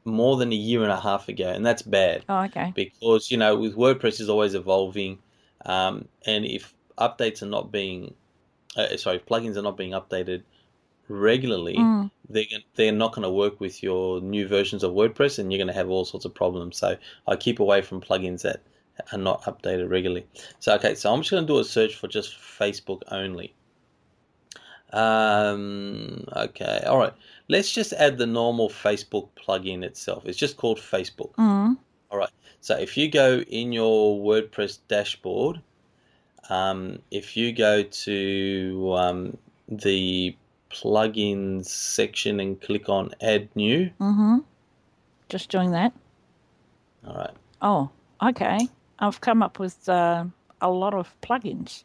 more 0.08 0.36
than 0.36 0.52
a 0.52 0.56
year 0.56 0.82
and 0.82 0.92
a 0.92 1.00
half 1.00 1.28
ago, 1.28 1.48
and 1.48 1.64
that's 1.64 1.82
bad 1.82 2.24
Oh, 2.28 2.42
okay. 2.44 2.72
because 2.74 3.30
you 3.30 3.36
know 3.36 3.56
with 3.56 3.76
WordPress 3.76 4.20
is 4.20 4.28
always 4.28 4.54
evolving, 4.54 5.18
um, 5.66 6.08
and 6.26 6.44
if 6.44 6.74
updates 6.98 7.42
are 7.42 7.46
not 7.46 7.70
being, 7.70 8.14
uh, 8.76 8.96
sorry, 8.96 9.16
if 9.16 9.26
plugins 9.26 9.56
are 9.56 9.62
not 9.62 9.76
being 9.76 9.92
updated 9.92 10.42
regularly, 11.08 11.76
Mm. 11.76 12.10
they're 12.28 12.44
they're 12.74 12.92
not 12.92 13.12
going 13.12 13.22
to 13.22 13.30
work 13.30 13.60
with 13.60 13.82
your 13.82 14.20
new 14.20 14.46
versions 14.48 14.82
of 14.82 14.92
WordPress, 14.92 15.38
and 15.38 15.52
you're 15.52 15.58
going 15.58 15.68
to 15.68 15.80
have 15.80 15.88
all 15.90 16.04
sorts 16.04 16.24
of 16.26 16.34
problems. 16.34 16.76
So 16.76 16.96
I 17.26 17.36
keep 17.36 17.60
away 17.60 17.80
from 17.82 18.00
plugins 18.00 18.42
that 18.42 18.62
are 19.12 19.18
not 19.18 19.42
updated 19.42 19.90
regularly. 19.90 20.26
So 20.58 20.74
okay, 20.74 20.94
so 20.94 21.12
I'm 21.12 21.20
just 21.20 21.30
going 21.30 21.46
to 21.46 21.52
do 21.52 21.58
a 21.58 21.64
search 21.64 21.94
for 21.94 22.08
just 22.08 22.36
Facebook 22.36 23.02
only. 23.10 23.54
Um, 24.92 26.24
okay, 26.34 26.82
all 26.86 26.98
right. 26.98 27.12
Let's 27.48 27.72
just 27.72 27.92
add 27.94 28.18
the 28.18 28.26
normal 28.26 28.68
Facebook 28.68 29.28
plugin 29.36 29.82
itself. 29.82 30.24
It's 30.26 30.38
just 30.38 30.56
called 30.56 30.78
Facebook. 30.78 31.32
Mm. 31.34 31.76
All 32.10 32.18
right. 32.18 32.30
So 32.60 32.76
if 32.76 32.96
you 32.96 33.10
go 33.10 33.40
in 33.40 33.72
your 33.72 34.18
WordPress 34.18 34.78
dashboard, 34.88 35.60
um, 36.50 36.98
if 37.10 37.36
you 37.36 37.52
go 37.52 37.82
to 37.82 38.94
um, 38.96 39.38
the 39.68 40.36
plugins 40.70 41.66
section 41.66 42.40
and 42.40 42.60
click 42.60 42.88
on 42.88 43.10
Add 43.20 43.48
New. 43.54 43.90
Mm-hmm. 44.00 44.38
Just 45.28 45.50
doing 45.50 45.72
that. 45.72 45.92
All 47.06 47.16
right. 47.16 47.34
Oh, 47.62 47.90
okay. 48.22 48.58
I've 48.98 49.20
come 49.20 49.42
up 49.42 49.58
with 49.58 49.88
uh, 49.88 50.24
a 50.60 50.70
lot 50.70 50.94
of 50.94 51.14
plugins. 51.22 51.84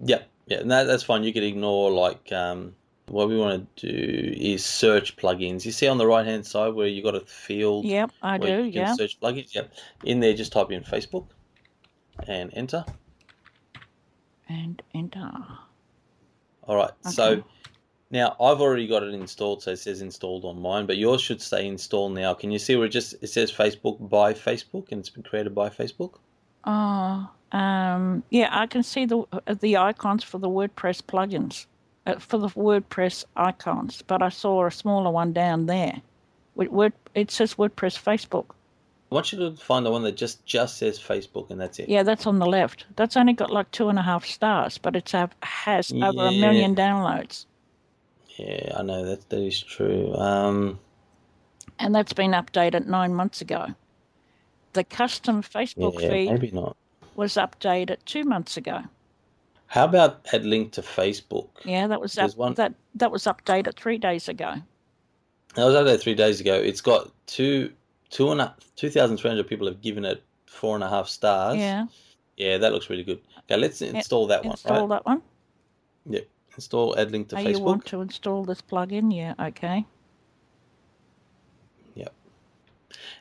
Yeah, 0.00 0.22
yeah, 0.46 0.58
and 0.58 0.70
that's 0.70 1.02
fine. 1.02 1.24
You 1.24 1.32
could 1.32 1.42
ignore 1.42 1.90
like 1.90 2.32
um, 2.32 2.74
what 3.08 3.28
we 3.28 3.36
want 3.36 3.76
to 3.76 3.88
do 3.88 4.32
is 4.36 4.64
search 4.64 5.16
plugins. 5.16 5.64
You 5.64 5.72
see 5.72 5.86
on 5.86 5.98
the 5.98 6.06
right 6.06 6.26
hand 6.26 6.46
side 6.46 6.74
where 6.74 6.86
you 6.88 7.02
got 7.02 7.14
a 7.14 7.20
field. 7.20 7.84
Yep, 7.84 8.10
I 8.22 8.38
do. 8.38 8.64
You 8.64 8.72
can 8.72 8.72
Yeah. 8.72 8.94
search 8.94 9.20
plugins. 9.20 9.54
Yep. 9.54 9.72
In 10.04 10.20
there, 10.20 10.34
just 10.34 10.52
type 10.52 10.70
in 10.70 10.82
Facebook 10.82 11.26
and 12.26 12.50
enter. 12.54 12.84
And 14.48 14.82
enter. 14.94 15.30
All 16.64 16.76
right. 16.76 16.90
So 17.10 17.44
now 18.10 18.36
I've 18.40 18.60
already 18.60 18.86
got 18.86 19.02
it 19.02 19.14
installed, 19.14 19.62
so 19.62 19.72
it 19.72 19.78
says 19.78 20.00
installed 20.02 20.44
on 20.44 20.60
mine, 20.60 20.86
but 20.86 20.96
yours 20.96 21.20
should 21.20 21.40
say 21.40 21.66
install 21.66 22.08
now. 22.08 22.34
Can 22.34 22.50
you 22.50 22.58
see 22.58 22.76
where 22.76 22.86
it 22.86 22.90
just 22.90 23.14
it 23.22 23.28
says 23.28 23.52
Facebook 23.52 24.08
by 24.08 24.34
Facebook 24.34 24.90
and 24.90 25.00
it's 25.00 25.10
been 25.10 25.22
created 25.22 25.54
by 25.54 25.68
Facebook? 25.68 26.14
Oh, 26.64 27.28
um, 27.52 28.24
yeah, 28.30 28.48
I 28.50 28.66
can 28.66 28.82
see 28.82 29.06
the 29.06 29.24
uh, 29.32 29.54
the 29.60 29.76
icons 29.76 30.24
for 30.24 30.38
the 30.38 30.48
WordPress 30.48 31.02
plugins, 31.02 31.66
for 32.18 32.38
the 32.38 32.48
WordPress 32.48 33.24
icons, 33.36 34.02
but 34.06 34.22
I 34.22 34.28
saw 34.28 34.66
a 34.66 34.70
smaller 34.70 35.10
one 35.10 35.32
down 35.32 35.66
there. 35.66 36.00
Word, 36.54 36.92
it 37.14 37.30
says 37.30 37.54
WordPress 37.54 38.02
Facebook. 38.02 38.46
I 39.10 39.14
want 39.14 39.32
you 39.32 39.38
to 39.38 39.56
find 39.56 39.86
the 39.86 39.90
one 39.90 40.02
that 40.02 40.16
just 40.16 40.44
just 40.46 40.78
says 40.78 40.98
Facebook 40.98 41.50
and 41.50 41.60
that's 41.60 41.78
it. 41.78 41.88
Yeah, 41.88 42.02
that's 42.02 42.26
on 42.26 42.38
the 42.38 42.46
left. 42.46 42.86
That's 42.96 43.16
only 43.16 43.34
got 43.34 43.50
like 43.52 43.70
two 43.70 43.88
and 43.88 43.98
a 43.98 44.02
half 44.02 44.24
stars, 44.24 44.78
but 44.78 44.96
it's 44.96 45.12
have, 45.12 45.34
has 45.42 45.92
over 45.92 46.26
a 46.26 46.32
million 46.32 46.74
downloads, 46.74 47.46
Yeah, 48.36 48.72
I 48.76 48.82
know 48.82 49.04
that 49.04 49.28
that 49.28 49.40
is 49.40 49.62
true. 49.62 50.14
Um, 50.16 50.80
and 51.78 51.94
that's 51.94 52.12
been 52.12 52.32
updated 52.32 52.86
nine 52.86 53.14
months 53.14 53.40
ago. 53.40 53.68
The 54.72 54.82
custom 54.84 55.42
Facebook 55.42 56.00
yeah, 56.00 56.10
feed 56.10 56.30
maybe 56.30 56.50
not. 56.50 56.76
was 57.14 57.34
updated 57.34 57.98
two 58.06 58.24
months 58.24 58.56
ago. 58.56 58.82
How 59.68 59.84
about 59.84 60.26
add 60.32 60.44
link 60.44 60.72
to 60.72 60.82
Facebook? 60.82 61.48
Yeah, 61.64 61.86
that 61.88 62.00
was 62.00 62.16
up, 62.18 62.36
one- 62.36 62.54
that 62.54 62.74
that 62.94 63.10
was 63.10 63.24
updated 63.24 63.76
three 63.76 63.98
days 63.98 64.28
ago. 64.28 64.54
That 65.54 65.64
was 65.64 65.74
there 65.74 65.96
three 65.98 66.14
days 66.14 66.40
ago. 66.40 66.54
It's 66.54 66.80
got 66.80 67.10
two 67.26 67.72
two 68.10 68.30
and 68.30 68.40
a, 68.40 68.54
two 68.76 68.90
thousand 68.90 69.16
three 69.18 69.30
hundred 69.30 69.48
people 69.48 69.66
have 69.66 69.80
given 69.80 70.04
it 70.04 70.22
four 70.46 70.74
and 70.74 70.84
a 70.84 70.88
half 70.88 71.08
stars. 71.08 71.56
Yeah, 71.58 71.86
Yeah, 72.36 72.58
that 72.58 72.72
looks 72.72 72.88
really 72.90 73.04
good. 73.04 73.20
Okay, 73.50 73.56
let's 73.56 73.82
install 73.82 74.26
that 74.28 74.44
one, 74.44 74.52
install 74.52 74.80
right? 74.88 74.96
that 74.96 75.06
one. 75.06 75.22
Yep. 76.08 76.28
Install 76.56 76.98
add 76.98 77.10
link 77.10 77.28
to 77.28 77.36
Oh, 77.36 77.38
Facebook. 77.40 77.50
you 77.52 77.60
want 77.60 77.84
to 77.86 78.00
install 78.00 78.44
this 78.44 78.62
plugin? 78.62 79.14
Yeah, 79.14 79.34
okay. 79.48 79.84
Yep. 81.94 82.12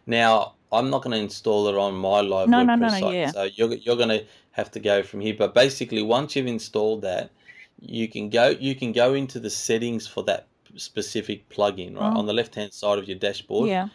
Now, 0.05 0.54
I'm 0.71 0.89
not 0.89 1.03
going 1.03 1.11
to 1.15 1.19
install 1.23 1.67
it 1.67 1.75
on 1.75 1.95
my 1.95 2.21
live 2.21 2.49
No, 2.49 2.57
WordPress 2.57 2.67
no, 2.67 2.75
no, 2.75 2.87
no, 2.87 2.99
site. 2.99 3.13
yeah. 3.13 3.31
So 3.31 3.43
you're 3.43 3.73
you're 3.75 3.95
going 3.97 4.09
to 4.09 4.25
have 4.51 4.71
to 4.71 4.79
go 4.79 5.03
from 5.03 5.21
here. 5.21 5.35
But 5.37 5.53
basically, 5.53 6.01
once 6.01 6.35
you've 6.35 6.47
installed 6.47 7.01
that, 7.03 7.31
you 7.79 8.07
can 8.07 8.29
go 8.29 8.49
you 8.49 8.75
can 8.75 8.91
go 8.91 9.13
into 9.13 9.39
the 9.39 9.49
settings 9.49 10.07
for 10.07 10.23
that 10.23 10.47
specific 10.75 11.47
plugin, 11.49 11.95
right? 11.97 12.13
Oh. 12.13 12.19
On 12.19 12.25
the 12.25 12.33
left 12.33 12.55
hand 12.55 12.73
side 12.73 12.97
of 12.99 13.07
your 13.07 13.17
dashboard, 13.17 13.69
Yeah, 13.69 13.87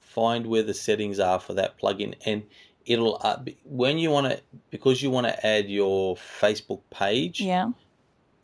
find 0.00 0.46
where 0.46 0.62
the 0.62 0.74
settings 0.74 1.18
are 1.20 1.38
for 1.40 1.54
that 1.54 1.78
plugin, 1.78 2.14
and 2.26 2.42
it'll 2.86 3.20
uh, 3.22 3.38
when 3.64 3.98
you 3.98 4.10
want 4.10 4.26
to 4.30 4.40
because 4.70 5.02
you 5.02 5.10
want 5.10 5.26
to 5.26 5.46
add 5.46 5.68
your 5.68 6.16
Facebook 6.16 6.80
page. 6.90 7.40
yeah. 7.40 7.70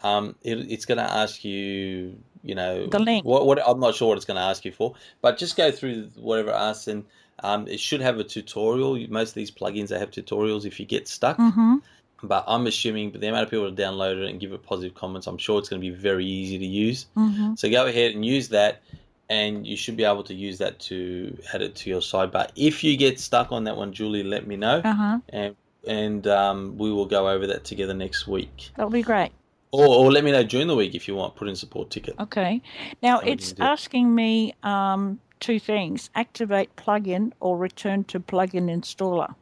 um, 0.02 0.34
it, 0.42 0.58
it's 0.70 0.84
going 0.84 0.98
to 0.98 1.04
ask 1.10 1.44
you, 1.44 2.16
you 2.42 2.54
know, 2.54 2.86
The 2.88 2.98
link. 2.98 3.24
What, 3.24 3.46
what 3.46 3.58
I'm 3.66 3.80
not 3.80 3.94
sure 3.94 4.08
what 4.08 4.16
it's 4.18 4.26
going 4.26 4.36
to 4.36 4.42
ask 4.42 4.64
you 4.64 4.72
for, 4.72 4.94
but 5.22 5.38
just 5.38 5.56
go 5.56 5.70
through 5.70 6.10
whatever 6.16 6.50
it 6.50 6.54
asks, 6.56 6.88
and 6.88 7.04
um, 7.42 7.66
it 7.68 7.80
should 7.80 8.00
have 8.00 8.18
a 8.18 8.24
tutorial. 8.24 8.98
Most 9.08 9.30
of 9.30 9.34
these 9.34 9.50
plugins 9.50 9.88
they 9.88 9.98
have 9.98 10.10
tutorials 10.10 10.64
if 10.64 10.78
you 10.80 10.86
get 10.86 11.08
stuck. 11.08 11.36
Mm-hmm. 11.38 11.76
But 12.22 12.44
I'm 12.46 12.66
assuming 12.66 13.10
but 13.10 13.20
the 13.20 13.28
amount 13.28 13.44
of 13.44 13.50
people 13.50 13.70
that 13.70 13.76
download 13.80 14.22
it 14.22 14.30
and 14.30 14.40
give 14.40 14.52
it 14.52 14.62
positive 14.62 14.94
comments, 14.94 15.26
I'm 15.26 15.36
sure 15.36 15.58
it's 15.58 15.68
going 15.68 15.82
to 15.82 15.86
be 15.90 15.94
very 15.94 16.24
easy 16.24 16.58
to 16.58 16.64
use. 16.66 17.06
Mm-hmm. 17.16 17.56
So 17.56 17.68
go 17.70 17.86
ahead 17.86 18.14
and 18.14 18.24
use 18.24 18.48
that, 18.48 18.80
and 19.28 19.66
you 19.66 19.76
should 19.76 19.96
be 19.96 20.04
able 20.04 20.24
to 20.24 20.34
use 20.34 20.56
that 20.58 20.78
to 20.80 21.36
add 21.52 21.60
it 21.60 21.74
to 21.76 21.90
your 21.90 22.00
sidebar. 22.00 22.48
If 22.56 22.82
you 22.82 22.96
get 22.96 23.20
stuck 23.20 23.52
on 23.52 23.64
that 23.64 23.76
one, 23.76 23.92
Julie, 23.92 24.22
let 24.22 24.46
me 24.46 24.56
know, 24.56 24.80
Uh-huh. 24.84 25.18
and 25.28 25.54
and 25.86 26.26
um, 26.26 26.78
we 26.78 26.90
will 26.90 27.04
go 27.04 27.28
over 27.28 27.46
that 27.48 27.64
together 27.64 27.92
next 27.92 28.26
week. 28.26 28.70
That'll 28.76 28.90
be 28.90 29.02
great. 29.02 29.32
Or, 29.70 29.86
or 29.86 30.12
let 30.12 30.24
me 30.24 30.30
know 30.30 30.44
during 30.44 30.68
the 30.68 30.76
week 30.76 30.94
if 30.94 31.06
you 31.08 31.14
want. 31.16 31.34
Put 31.34 31.48
in 31.48 31.56
support 31.56 31.90
ticket. 31.90 32.14
Okay. 32.18 32.62
Now 33.02 33.18
it's 33.18 33.48
can 33.48 33.56
do 33.56 33.62
it. 33.64 33.66
asking 33.66 34.14
me 34.14 34.54
um, 34.62 35.20
two 35.40 35.58
things: 35.58 36.10
activate 36.14 36.74
plugin 36.76 37.32
or 37.40 37.56
return 37.56 38.04
to 38.04 38.20
plugin 38.20 38.70
installer. 38.70 39.34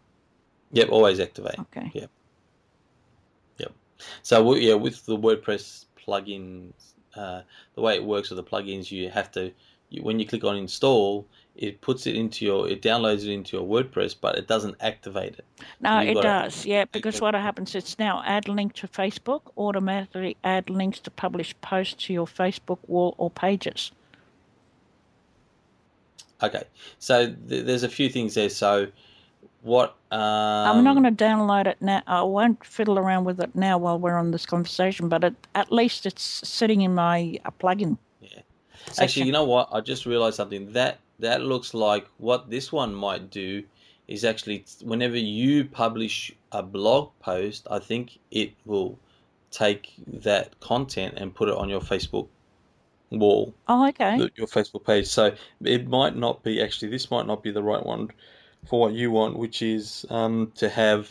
Yep, 0.73 0.89
always 0.91 1.21
activate. 1.21 1.59
Okay. 1.59 1.91
Yep. 1.95 2.11
Yep. 3.59 3.73
So 4.23 4.55
yeah, 4.55 4.75
with 4.75 5.05
the 5.07 5.17
WordPress 5.17 5.87
plugins, 5.97 6.73
uh, 7.15 7.43
the 7.75 7.81
way 7.81 7.95
it 7.95 8.05
works 8.05 8.31
with 8.31 8.39
the 8.39 8.45
plugins, 8.45 8.91
you 8.91 9.11
have 9.11 9.31
to 9.33 9.53
you, 9.91 10.03
when 10.03 10.19
you 10.19 10.27
click 10.27 10.45
on 10.45 10.57
install, 10.57 11.27
it 11.55 11.83
puts 11.83 12.07
it 12.07 12.17
into 12.17 12.47
your 12.47 12.69
it 12.69 12.81
downloads 12.81 13.25
it 13.25 13.29
into 13.29 13.57
your 13.59 13.67
WordPress, 13.67 14.17
but 14.19 14.37
it 14.37 14.49
doesn't 14.49 14.77
activate 14.81 15.35
it. 15.39 15.45
No, 15.81 16.01
you've 16.01 16.17
it 16.17 16.23
does. 16.23 16.65
Yeah, 16.65 16.87
because 16.91 17.21
what 17.21 17.35
happens? 17.35 17.75
It's 17.75 17.99
now 17.99 18.23
add 18.25 18.49
link 18.49 18.73
to 18.75 18.89
Facebook. 18.89 19.43
Automatically 19.57 20.37
add 20.43 20.71
links 20.71 21.01
to 21.01 21.11
publish 21.11 21.55
posts 21.61 22.07
to 22.07 22.13
your 22.13 22.27
Facebook 22.27 22.79
wall 22.89 23.15
or 23.19 23.31
pages. 23.31 23.93
Okay, 26.43 26.65
so 26.99 27.27
th- 27.49 27.65
there's 27.65 27.83
a 27.83 27.89
few 27.89 28.09
things 28.09 28.35
there. 28.35 28.49
So 28.49 28.89
what? 29.63 29.97
Um, 30.11 30.19
I'm 30.21 30.85
not 30.85 30.95
going 30.95 31.15
to 31.15 31.25
download 31.25 31.67
it 31.67 31.81
now. 31.81 32.03
I 32.07 32.23
won't 32.23 32.65
fiddle 32.65 32.99
around 32.99 33.25
with 33.25 33.41
it 33.41 33.55
now 33.55 33.79
while 33.79 33.99
we're 33.99 34.17
on 34.17 34.33
this 34.33 34.45
conversation, 34.45 35.09
but 35.09 35.25
it, 35.25 35.35
at 35.55 35.73
least 35.73 36.05
it's 36.05 36.23
sitting 36.23 36.83
in 36.83 36.95
my 36.95 37.39
uh, 37.45 37.51
plugin. 37.61 37.97
Yeah. 38.21 38.41
Actually, 38.99 39.27
you 39.27 39.33
know 39.33 39.45
what? 39.45 39.69
I 39.73 39.81
just 39.81 40.05
realized 40.05 40.37
something. 40.37 40.73
That 40.73 40.99
that 41.21 41.43
looks 41.43 41.75
like 41.75 42.07
what 42.19 42.51
this 42.51 42.73
one 42.73 42.95
might 42.95 43.31
do 43.31 43.63
is 44.09 44.25
actually 44.25 44.65
whenever 44.83 45.17
you 45.17 45.65
publish 45.65 46.33
a 46.51 46.63
blog 46.63 47.11
post, 47.21 47.67
I 47.71 47.79
think 47.79 48.19
it 48.33 48.53
will 48.67 48.99
take 49.53 49.93
that 50.09 50.59
content 50.61 51.15
and 51.17 51.35
put 51.35 51.49
it 51.49 51.55
on 51.55 51.69
your 51.69 51.81
Facebook 51.81 52.27
wall, 53.18 53.55
Oh, 53.68 53.88
okay. 53.88 54.18
the- 54.18 54.31
your 54.37 54.46
Facebook 54.46 54.85
page. 54.85 55.07
So 55.07 55.35
it 55.64 55.88
might 55.88 56.16
not 56.16 56.42
be 56.42 56.62
actually 56.62 56.90
this 56.90 57.11
might 57.11 57.27
not 57.27 57.42
be 57.42 57.51
the 57.51 57.62
right 57.62 57.85
one 57.85 58.11
for 58.66 58.81
what 58.81 58.92
you 58.92 59.11
want, 59.11 59.38
which 59.38 59.62
is 59.62 60.07
um, 60.11 60.53
to 60.57 60.68
have 60.68 61.11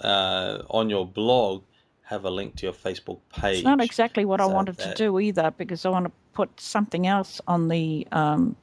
uh, 0.00 0.62
on 0.70 0.90
your 0.90 1.06
blog 1.06 1.62
have 2.02 2.24
a 2.24 2.30
link 2.30 2.56
to 2.56 2.66
your 2.66 2.74
Facebook 2.74 3.20
page. 3.32 3.58
It's 3.58 3.64
not 3.64 3.80
exactly 3.80 4.24
what 4.24 4.40
I 4.40 4.46
So 4.46 4.52
wanted 4.52 4.78
to 4.78 4.94
do 4.94 5.18
either, 5.18 5.52
because 5.56 5.86
I 5.86 5.88
want 5.88 6.06
to 6.06 6.12
put 6.34 6.60
something 6.60 7.06
else 7.06 7.40
on 7.46 7.68
the 7.68 8.06
um, 8.12 8.56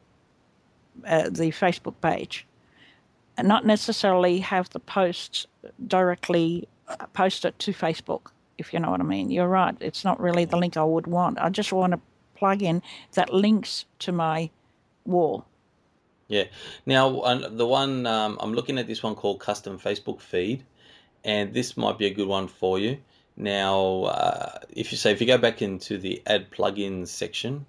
uh, 1.08 1.30
the 1.30 1.50
Facebook 1.52 1.96
page, 2.02 2.46
and 3.38 3.48
not 3.48 3.66
necessarily 3.66 4.40
have 4.40 4.70
the 4.72 4.80
post 4.80 5.48
directly 5.88 6.68
uh, 6.88 7.06
post 7.14 7.46
it 7.46 7.58
to 7.60 7.72
Facebook. 7.72 8.32
If 8.58 8.74
you 8.74 8.80
know 8.80 8.92
what 8.92 9.00
I 9.00 9.04
mean, 9.04 9.32
you're 9.32 9.48
right. 9.48 9.76
It's 9.80 10.04
not 10.04 10.20
really 10.20 10.46
the 10.46 10.58
link 10.58 10.76
I 10.76 10.84
would 10.84 11.08
want. 11.08 11.40
I 11.40 11.50
just 11.50 11.72
want 11.72 11.94
to 11.94 12.00
plug 12.40 12.62
in 12.64 12.82
that 13.14 13.34
links 13.34 13.86
to 14.00 14.12
my 14.12 14.50
wall. 15.06 15.46
Yeah. 16.28 16.46
Now, 16.86 17.04
the 17.50 17.66
one 17.66 18.06
um, 18.06 18.38
I'm 18.40 18.54
looking 18.54 18.78
at 18.78 18.88
this 18.88 19.02
one 19.04 19.16
called 19.16 19.40
custom 19.40 19.80
Facebook 19.80 20.22
feed, 20.22 20.64
and 21.24 21.54
this 21.54 21.76
might 21.76 21.98
be 21.98 22.06
a 22.06 22.14
good 22.14 22.28
one 22.28 22.48
for 22.48 22.80
you. 22.80 22.98
Now, 23.36 24.04
uh, 24.04 24.60
if 24.70 24.92
you 24.92 24.98
say 24.98 25.12
if 25.12 25.22
you 25.22 25.28
go 25.28 25.38
back 25.38 25.62
into 25.62 25.98
the 25.98 26.22
add 26.28 26.52
plugins 26.52 27.08
section, 27.08 27.66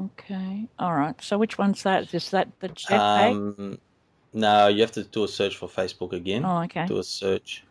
Okay. 0.00 0.66
All 0.78 0.94
right. 0.94 1.14
So 1.22 1.38
which 1.38 1.56
one's 1.58 1.82
that? 1.84 2.12
Is 2.12 2.30
that 2.30 2.48
the 2.60 2.68
Jetpack? 2.68 3.30
um, 3.30 3.78
no, 4.32 4.66
you 4.66 4.80
have 4.80 4.92
to 4.92 5.04
do 5.04 5.22
a 5.24 5.28
search 5.28 5.56
for 5.56 5.68
Facebook 5.68 6.12
again. 6.12 6.44
oh, 6.44 6.62
okay. 6.64 6.86
Do 6.86 6.98
a 6.98 7.04
search, 7.04 7.62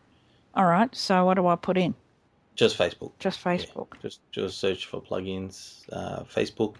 All 0.55 0.65
right. 0.65 0.93
So 0.95 1.25
what 1.25 1.35
do 1.35 1.47
I 1.47 1.55
put 1.57 1.77
in? 1.77 1.93
Just 2.55 2.77
Facebook. 2.77 3.11
Just 3.19 3.43
Facebook. 3.43 3.87
Just 4.01 4.19
just 4.31 4.59
search 4.59 4.85
for 4.85 5.01
plugins, 5.01 5.83
uh, 5.91 6.23
Facebook. 6.23 6.75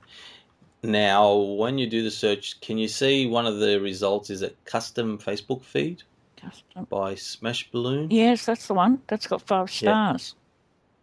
Now, 0.84 1.34
when 1.34 1.78
you 1.78 1.88
do 1.88 2.04
the 2.04 2.12
search, 2.12 2.60
can 2.60 2.78
you 2.78 2.90
see 2.90 3.26
one 3.26 3.46
of 3.46 3.60
the 3.60 3.80
results 3.80 4.30
is 4.30 4.42
a 4.42 4.50
custom 4.66 5.18
Facebook 5.18 5.64
feed 5.64 6.04
Custom. 6.36 6.86
by 6.90 7.16
Smash 7.16 7.72
Balloon? 7.72 8.12
Yes, 8.12 8.46
that's 8.46 8.68
the 8.68 8.74
one. 8.74 9.02
That's 9.08 9.26
got 9.26 9.42
five 9.42 9.72
stars. 9.72 10.36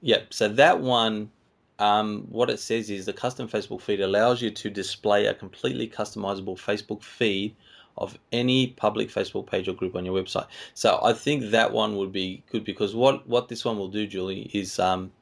Yep. 0.03 0.35
So 0.35 0.49
that 0.49 0.81
one, 0.81 1.31
um, 1.79 2.27
what 2.29 2.51
it 2.51 2.61
says 2.61 2.91
is 2.91 3.07
the 3.07 3.15
custom 3.15 3.49
Facebook 3.49 3.81
feed 3.81 4.01
allows 4.01 4.43
you 4.43 4.51
to 4.51 4.69
display 4.69 5.27
a 5.27 5.35
completely 5.35 5.89
customizable 5.89 6.59
Facebook 6.59 7.03
feed 7.03 7.57
of 8.01 8.19
any 8.33 8.69
public 8.69 9.11
Facebook 9.11 9.47
page 9.47 9.69
or 9.69 9.75
group 9.75 9.95
on 9.95 10.05
your 10.05 10.21
website. 10.21 10.47
So 10.75 10.99
I 11.03 11.13
think 11.13 11.51
that 11.51 11.73
one 11.73 11.97
would 11.97 12.13
be 12.13 12.43
good 12.51 12.65
because 12.65 12.95
what 12.95 13.29
what 13.29 13.49
this 13.49 13.65
one 13.65 13.79
will 13.79 13.89
do, 13.89 14.07
Julie, 14.07 14.51
is 14.53 14.79
um, 14.79 15.13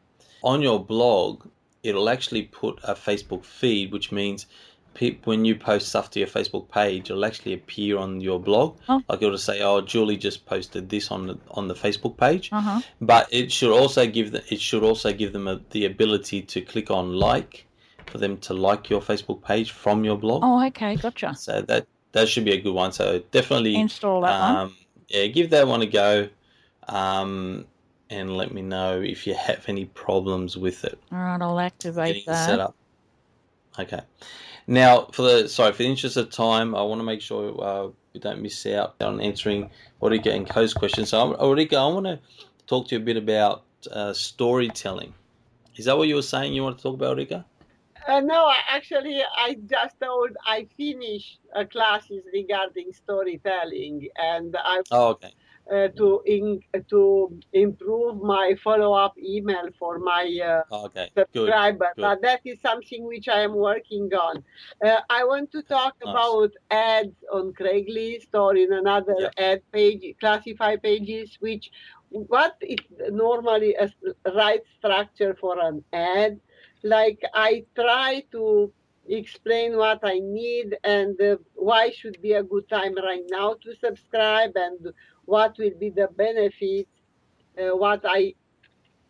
on 0.42 0.62
your 0.62 0.82
blog 0.82 1.44
it'll 1.82 2.08
actually 2.08 2.42
put 2.42 2.78
a 2.82 2.94
Facebook 2.94 3.44
feed, 3.44 3.92
which 3.92 4.10
means 4.12 4.46
pe- 4.94 5.18
when 5.24 5.44
you 5.44 5.54
post 5.54 5.88
stuff 5.88 6.10
to 6.10 6.18
your 6.18 6.28
Facebook 6.28 6.68
page, 6.68 7.10
it'll 7.10 7.24
actually 7.24 7.54
appear 7.54 7.98
on 7.98 8.20
your 8.20 8.40
blog. 8.40 8.76
Oh. 8.88 9.02
Like 9.08 9.22
it'll 9.22 9.38
say, 9.38 9.62
"Oh, 9.62 9.80
Julie 9.80 10.16
just 10.16 10.46
posted 10.46 10.88
this 10.88 11.10
on 11.10 11.26
the 11.28 11.38
on 11.52 11.68
the 11.68 11.74
Facebook 11.74 12.16
page." 12.16 12.50
Uh 12.52 12.60
huh. 12.60 12.80
But 13.00 13.28
it 13.30 13.52
should 13.52 13.72
also 13.72 14.06
give 14.06 14.32
the, 14.32 14.42
it 14.52 14.60
should 14.60 14.82
also 14.82 15.12
give 15.12 15.32
them 15.32 15.46
a, 15.48 15.60
the 15.70 15.84
ability 15.86 16.42
to 16.42 16.60
click 16.60 16.90
on 16.90 17.14
like 17.14 17.66
for 18.06 18.18
them 18.18 18.38
to 18.38 18.54
like 18.54 18.90
your 18.90 19.00
Facebook 19.00 19.42
page 19.42 19.70
from 19.70 20.04
your 20.04 20.16
blog. 20.16 20.42
Oh, 20.44 20.66
okay, 20.66 20.96
gotcha. 20.96 21.34
So 21.34 21.62
that 21.62 21.86
that 22.12 22.28
should 22.28 22.44
be 22.44 22.52
a 22.52 22.60
good 22.60 22.74
one. 22.74 22.92
So 22.92 23.22
definitely 23.30 23.76
Install 23.76 24.22
that 24.22 24.40
one. 24.40 24.56
um, 24.56 24.76
yeah, 25.08 25.26
give 25.26 25.50
that 25.50 25.66
one 25.66 25.82
a 25.82 25.86
go, 25.86 26.28
um, 26.88 27.66
and 28.10 28.36
let 28.36 28.52
me 28.52 28.62
know 28.62 29.00
if 29.00 29.26
you 29.26 29.34
have 29.34 29.64
any 29.68 29.86
problems 29.86 30.56
with 30.56 30.84
it 30.84 30.98
All 31.12 31.18
right, 31.18 31.40
I'll 31.40 31.60
activate 31.60 32.24
getting 32.26 32.32
it 32.32 32.36
set 32.36 32.56
that. 32.56 32.60
up. 32.60 32.74
Okay. 33.78 34.00
Now, 34.66 35.06
for 35.12 35.22
the 35.22 35.48
sorry, 35.48 35.72
for 35.72 35.78
the 35.78 35.88
interest 35.88 36.16
of 36.16 36.30
time, 36.30 36.74
I 36.74 36.82
want 36.82 36.98
to 37.00 37.04
make 37.04 37.22
sure 37.22 37.62
uh, 37.62 37.88
we 38.12 38.20
don't 38.20 38.42
miss 38.42 38.66
out 38.66 38.96
on 39.00 39.20
answering 39.20 39.70
Ulrika 40.02 40.32
and 40.32 40.48
Co's 40.48 40.74
questions. 40.74 41.10
So, 41.10 41.34
Ulrika, 41.40 41.76
I 41.76 41.86
want 41.86 42.06
to 42.06 42.18
talk 42.66 42.88
to 42.88 42.96
you 42.96 43.00
a 43.00 43.04
bit 43.04 43.16
about 43.16 43.62
uh, 43.90 44.12
storytelling. 44.12 45.14
Is 45.76 45.84
that 45.86 45.96
what 45.96 46.08
you 46.08 46.16
were 46.16 46.22
saying 46.22 46.52
you 46.52 46.62
want 46.62 46.76
to 46.76 46.82
talk 46.82 46.94
about, 46.94 47.12
Ulrika? 47.12 47.46
Uh, 48.08 48.20
no, 48.20 48.50
actually, 48.68 49.20
I 49.36 49.56
just 49.66 49.96
told 50.00 50.30
I 50.46 50.66
finished 50.76 51.40
uh, 51.54 51.64
classes 51.66 52.24
regarding 52.32 52.92
storytelling, 52.92 54.08
and 54.16 54.56
I 54.58 54.80
Oh, 54.90 55.08
okay. 55.10 55.32
uh, 55.72 55.88
to 55.98 56.22
in, 56.26 56.60
to 56.90 57.38
improve 57.52 58.22
my 58.22 58.54
follow 58.64 58.94
up 58.94 59.14
email 59.18 59.68
for 59.78 59.98
my 59.98 60.24
uh, 60.44 60.62
Oh, 60.70 60.86
okay. 60.86 61.10
Subscriber. 61.18 61.90
good. 61.96 62.02
But 62.02 62.22
that 62.22 62.40
is 62.46 62.60
something 62.62 63.04
which 63.06 63.28
I 63.28 63.40
am 63.42 63.54
working 63.54 64.08
on. 64.14 64.42
Uh, 64.84 65.00
I 65.10 65.24
want 65.24 65.52
to 65.52 65.62
talk 65.62 65.94
Nice. 66.04 66.10
about 66.10 66.50
ads 66.70 67.16
on 67.32 67.52
Craigslist 67.52 68.28
or 68.34 68.56
in 68.56 68.72
another 68.72 69.16
Yeah. 69.18 69.30
ad 69.50 69.62
page, 69.72 70.02
classify 70.20 70.76
pages, 70.76 71.36
which 71.40 71.70
what 72.10 72.56
is 72.62 72.78
normally 73.10 73.74
a 73.74 73.90
right 74.34 74.62
structure 74.78 75.34
for 75.40 75.58
an 75.60 75.84
ad. 75.92 76.40
Like 76.82 77.20
I 77.34 77.64
try 77.74 78.24
to 78.32 78.72
explain 79.08 79.76
what 79.76 80.00
I 80.02 80.18
need 80.20 80.76
and 80.84 81.20
uh, 81.20 81.36
why 81.54 81.90
should 81.90 82.20
be 82.20 82.32
a 82.32 82.42
good 82.42 82.68
time 82.68 82.94
right 82.96 83.24
now 83.28 83.54
to 83.62 83.74
subscribe 83.74 84.52
and 84.56 84.92
what 85.24 85.56
will 85.58 85.76
be 85.78 85.90
the 85.90 86.08
benefits, 86.16 86.90
uh, 87.58 87.76
what 87.76 88.02
I 88.04 88.34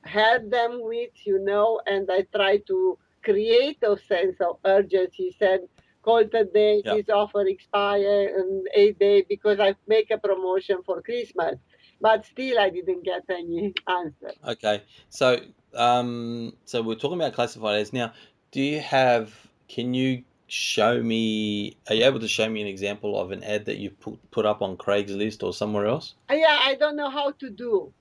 help 0.05 0.51
them 0.51 0.79
with, 0.83 1.11
you 1.25 1.39
know, 1.45 1.81
and 1.87 2.09
I 2.11 2.23
try 2.35 2.59
to 2.69 2.99
create 3.25 3.79
a 3.83 3.97
sense 3.97 4.37
of 4.41 4.59
urgency. 4.65 5.35
Said, 5.39 5.61
call 6.03 6.25
today, 6.27 6.83
Yeah. 6.85 6.97
this 6.97 7.09
offer 7.09 7.47
expire 7.47 8.29
in 8.39 8.65
eight 8.75 8.99
days 8.99 9.25
because 9.29 9.61
I 9.61 9.75
make 9.87 10.11
a 10.11 10.19
promotion 10.19 10.79
for 10.85 11.03
Christmas. 11.03 11.57
But 12.01 12.27
still, 12.27 12.59
I 12.59 12.71
didn't 12.71 13.05
get 13.05 13.25
any 13.29 13.75
answer. 13.89 14.33
Okay. 14.47 14.83
So, 15.09 15.39
um, 15.75 16.53
so 16.65 16.83
we're 16.83 16.95
talking 16.95 17.19
about 17.21 17.33
classified 17.35 17.81
ads 17.81 17.93
now. 17.93 18.13
Do 18.53 18.61
you 18.61 18.81
have? 18.81 19.35
Can 19.69 19.95
you 19.95 20.23
show 20.47 21.03
me? 21.03 21.77
Are 21.89 21.95
you 21.95 22.05
able 22.05 22.21
to 22.21 22.29
show 22.29 22.49
me 22.49 22.61
an 22.63 22.69
example 22.69 23.21
of 23.21 23.33
an 23.33 23.43
ad 23.43 23.67
that 23.67 23.79
you 23.79 23.91
put 23.91 24.31
put 24.31 24.47
up 24.47 24.63
on 24.63 24.77
Craigslist 24.77 25.43
or 25.43 25.53
somewhere 25.53 25.87
else? 25.87 26.15
Uh, 26.31 26.35
Yeah, 26.35 26.59
I 26.63 26.77
don't 26.77 26.97
know 26.97 27.11
how 27.11 27.33
to 27.33 27.51
do. 27.51 27.93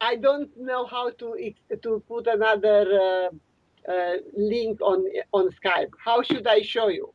I 0.00 0.16
don't 0.16 0.50
know 0.56 0.86
how 0.86 1.10
to 1.10 1.52
to 1.82 2.02
put 2.08 2.26
another 2.26 2.80
uh, 2.92 3.90
uh, 3.92 4.16
link 4.36 4.80
on 4.80 5.04
on 5.32 5.50
Skype. 5.58 5.90
How 5.98 6.22
should 6.22 6.46
I 6.46 6.62
show 6.62 6.88
you? 6.88 7.12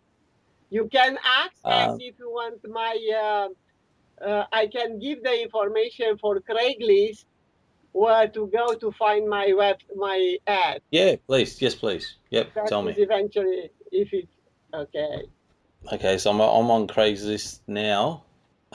You 0.70 0.88
can 0.88 1.18
access 1.24 1.90
Um, 1.90 1.98
if 2.00 2.16
you 2.20 2.30
want 2.30 2.60
my. 2.70 2.94
Uh, 4.24 4.46
I 4.52 4.68
can 4.68 5.00
give 5.00 5.24
the 5.24 5.42
information 5.42 6.18
for 6.18 6.40
Craigslist 6.40 7.26
where 7.94 8.28
to 8.28 8.48
go 8.48 8.74
to 8.74 8.92
find 8.92 9.28
my 9.28 9.54
web 9.54 9.78
my 9.96 10.38
ad. 10.48 10.82
Yeah, 10.92 11.16
please. 11.28 11.62
Yes, 11.62 11.76
please. 11.76 12.16
Yep. 12.30 12.54
That 12.54 12.68
tell 12.68 12.84
me. 12.84 12.94
eventually 12.98 13.72
if 13.92 14.14
it's 14.14 14.32
okay. 14.74 15.24
Okay, 15.92 16.18
so 16.18 16.30
I'm 16.32 16.40
I'm 16.40 16.70
on 16.72 16.88
Craigslist 16.88 17.62
now. 17.68 18.24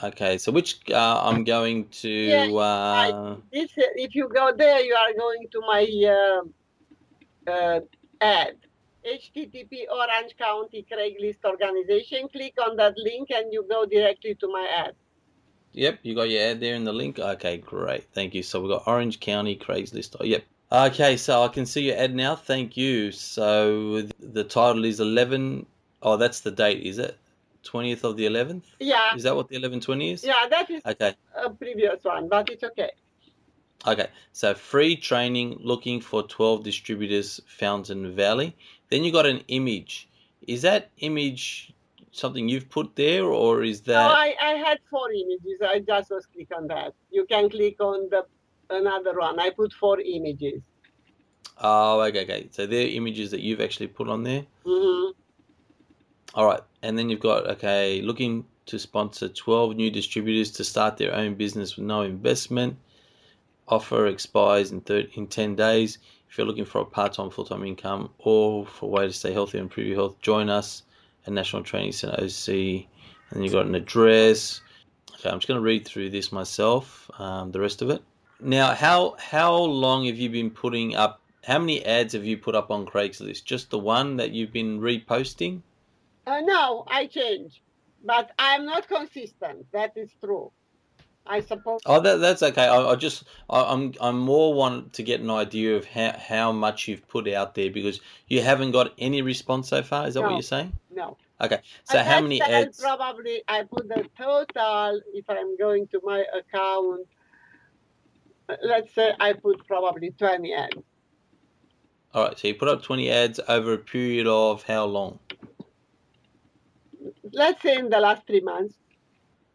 Okay, 0.03 0.37
so 0.37 0.51
which 0.51 0.79
uh, 0.91 1.21
I'm 1.23 1.43
going 1.43 1.87
to. 2.03 2.09
Yeah, 2.09 2.45
Uh, 2.53 3.37
This, 3.51 3.71
if 3.75 4.13
you 4.13 4.29
go 4.29 4.53
there, 4.55 4.81
you 4.81 4.93
are 4.93 5.13
going 5.17 5.47
to 5.51 5.59
my 5.61 5.83
uh, 6.15 7.51
uh, 7.51 7.79
ad. 8.21 8.57
HTTP 9.07 9.87
Orange 9.89 10.35
County 10.37 10.85
Craigslist 10.91 11.43
organization. 11.45 12.27
Click 12.27 12.53
on 12.61 12.75
that 12.75 12.95
link 12.97 13.29
and 13.31 13.51
you 13.53 13.65
go 13.67 13.85
directly 13.85 14.35
to 14.35 14.47
my 14.49 14.67
ad. 14.85 14.93
Yep, 15.77 15.99
you 16.01 16.15
got 16.15 16.27
your 16.29 16.41
ad 16.41 16.59
there 16.59 16.73
in 16.73 16.85
the 16.85 16.91
link. 16.91 17.19
Okay, 17.19 17.57
great. 17.57 18.05
Thank 18.11 18.33
you. 18.33 18.41
So 18.41 18.59
we've 18.59 18.71
got 18.71 18.87
Orange 18.87 19.19
County 19.19 19.55
Craigslist. 19.55 20.15
Oh, 20.19 20.23
yep. 20.23 20.43
Okay, 20.71 21.17
so 21.17 21.43
I 21.43 21.49
can 21.49 21.67
see 21.67 21.81
your 21.83 21.97
ad 21.97 22.15
now. 22.15 22.35
Thank 22.35 22.75
you. 22.75 23.11
So 23.11 24.01
the 24.19 24.43
title 24.43 24.85
is 24.85 24.99
11. 24.99 25.67
Oh, 26.01 26.17
that's 26.17 26.39
the 26.39 26.49
date, 26.49 26.81
is 26.81 26.97
it? 26.97 27.15
20th 27.63 28.03
of 28.05 28.17
the 28.17 28.25
11th? 28.25 28.63
Yeah, 28.79 29.15
Is 29.15 29.21
that 29.23 29.35
what 29.35 29.49
the 29.49 29.55
1120 29.55 30.13
is? 30.13 30.23
yeah, 30.23 30.47
that 30.49 30.67
is 30.71 30.81
Okay. 30.83 31.13
a 31.35 31.49
previous 31.51 32.03
one, 32.03 32.27
but 32.27 32.49
it's 32.49 32.63
okay. 32.63 32.89
Okay. 33.85 34.07
So 34.33 34.55
free 34.55 34.95
training 34.95 35.57
looking 35.59 36.01
for 36.01 36.23
12 36.23 36.63
distributors, 36.63 37.39
Fountain 37.45 38.15
Valley. 38.15 38.55
Then 38.89 39.03
you 39.03 39.11
got 39.11 39.27
an 39.27 39.43
image. 39.47 40.09
Is 40.47 40.63
that 40.63 40.89
image 40.99 41.71
something 42.17 42.49
you've 42.49 42.69
put 42.69 42.95
there 42.95 43.25
or 43.25 43.63
is 43.63 43.81
that. 43.81 44.11
I, 44.11 44.35
I 44.41 44.49
had 44.53 44.79
four 44.89 45.09
images. 45.11 45.61
I 45.61 45.79
just 45.79 46.09
was 46.09 46.25
click 46.25 46.49
on 46.55 46.67
that. 46.67 46.93
You 47.11 47.25
can 47.25 47.49
click 47.49 47.79
on 47.79 48.09
the 48.09 48.25
another 48.69 49.17
one. 49.17 49.39
I 49.39 49.49
put 49.51 49.73
four 49.73 49.99
images. 49.99 50.61
Oh, 51.59 52.01
okay, 52.01 52.23
okay. 52.23 52.49
So 52.51 52.65
they're 52.65 52.87
images 52.87 53.31
that 53.31 53.41
you've 53.41 53.61
actually 53.61 53.87
put 53.87 54.07
on 54.09 54.23
there. 54.23 54.45
hmm 54.65 55.11
All 56.35 56.45
right, 56.45 56.61
and 56.83 56.97
then 56.97 57.09
you've 57.09 57.19
got 57.19 57.47
okay, 57.47 58.01
looking 58.01 58.45
to 58.67 58.77
sponsor 58.77 59.29
12 59.29 59.75
new 59.75 59.89
distributors 59.89 60.51
to 60.51 60.63
start 60.63 60.97
their 60.97 61.15
own 61.15 61.35
business 61.35 61.77
with 61.77 61.85
no 61.85 62.01
investment. 62.01 62.77
Offer 63.67 64.07
expires 64.07 64.71
in 64.71 64.81
thir- 64.81 65.07
in 65.13 65.27
10 65.27 65.55
days. 65.55 65.97
If 66.29 66.37
you're 66.37 66.47
looking 66.47 66.65
for 66.65 66.81
a 66.81 66.85
part-time, 66.85 67.29
full-time 67.29 67.63
income, 67.63 68.09
or 68.19 68.65
for 68.65 68.85
a 68.85 68.89
way 68.89 69.07
to 69.07 69.13
stay 69.13 69.31
healthy 69.31 69.57
and 69.57 69.65
improve 69.65 69.87
your 69.87 69.95
health, 69.95 70.21
join 70.21 70.49
us 70.49 70.83
at 71.27 71.33
National 71.33 71.61
Training 71.61 71.91
Center 71.91 72.15
OC. 72.23 72.87
And 73.29 73.43
you've 73.43 73.51
got 73.51 73.65
an 73.65 73.75
address. 73.75 74.61
Okay, 75.13 75.29
I'm 75.29 75.39
just 75.39 75.47
going 75.47 75.59
to 75.59 75.63
read 75.63 75.85
through 75.85 76.09
this 76.09 76.31
myself. 76.31 77.11
Um, 77.19 77.51
the 77.51 77.59
rest 77.59 77.81
of 77.81 77.89
it. 77.89 78.01
Now, 78.39 78.73
how 78.73 79.15
how 79.19 79.55
long 79.55 80.05
have 80.05 80.17
you 80.17 80.29
been 80.29 80.51
putting 80.51 80.95
up? 80.95 81.21
How 81.43 81.59
many 81.59 81.83
ads 81.85 82.13
have 82.13 82.25
you 82.25 82.37
put 82.37 82.55
up 82.55 82.71
on 82.71 82.85
Craigslist? 82.85 83.43
Just 83.43 83.69
the 83.69 83.79
one 83.79 84.17
that 84.17 84.31
you've 84.31 84.53
been 84.53 84.79
reposting? 84.79 85.61
Uh, 86.25 86.41
no, 86.41 86.83
I 86.87 87.07
change, 87.07 87.61
but 88.03 88.31
I'm 88.37 88.65
not 88.65 88.87
consistent. 88.87 89.65
That 89.71 89.93
is 89.95 90.11
true. 90.23 90.51
I 91.29 91.41
suppose. 91.41 91.81
Oh, 91.85 91.99
that, 91.99 92.17
that's 92.17 92.43
okay. 92.43 92.65
I, 92.65 92.91
I 92.91 92.95
just 92.95 93.25
I, 93.49 93.63
I'm 93.63 93.93
I'm 94.01 94.19
more 94.19 94.53
want 94.53 94.93
to 94.93 95.03
get 95.03 95.21
an 95.21 95.29
idea 95.29 95.75
of 95.75 95.85
how, 95.85 96.13
how 96.17 96.51
much 96.51 96.87
you've 96.87 97.07
put 97.07 97.27
out 97.27 97.55
there 97.55 97.69
because 97.69 98.01
you 98.27 98.41
haven't 98.41 98.71
got 98.71 98.93
any 98.97 99.21
response 99.21 99.69
so 99.69 99.83
far. 99.83 100.07
Is 100.07 100.15
that 100.15 100.21
what 100.21 100.33
you're 100.33 100.41
saying? 100.41 100.73
No. 100.93 101.17
Okay. 101.39 101.59
So 101.83 101.99
I 101.99 102.03
how 102.03 102.21
many 102.21 102.41
ads? 102.41 102.79
Probably 102.79 103.43
I 103.47 103.63
put 103.63 103.87
the 103.87 104.05
total. 104.17 105.01
If 105.13 105.29
I'm 105.29 105.57
going 105.57 105.87
to 105.89 106.01
my 106.03 106.25
account, 106.35 107.07
let's 108.63 108.93
say 108.93 109.13
I 109.19 109.33
put 109.33 109.65
probably 109.67 110.11
20 110.11 110.53
ads. 110.53 110.77
All 112.13 112.25
right. 112.25 112.37
So 112.37 112.47
you 112.47 112.55
put 112.55 112.67
up 112.67 112.81
20 112.81 113.11
ads 113.11 113.39
over 113.47 113.73
a 113.73 113.77
period 113.77 114.27
of 114.27 114.63
how 114.63 114.85
long? 114.85 115.19
Let's 117.33 117.61
say 117.61 117.75
in 117.75 117.89
the 117.89 117.99
last 117.99 118.25
three 118.25 118.41
months. 118.41 118.75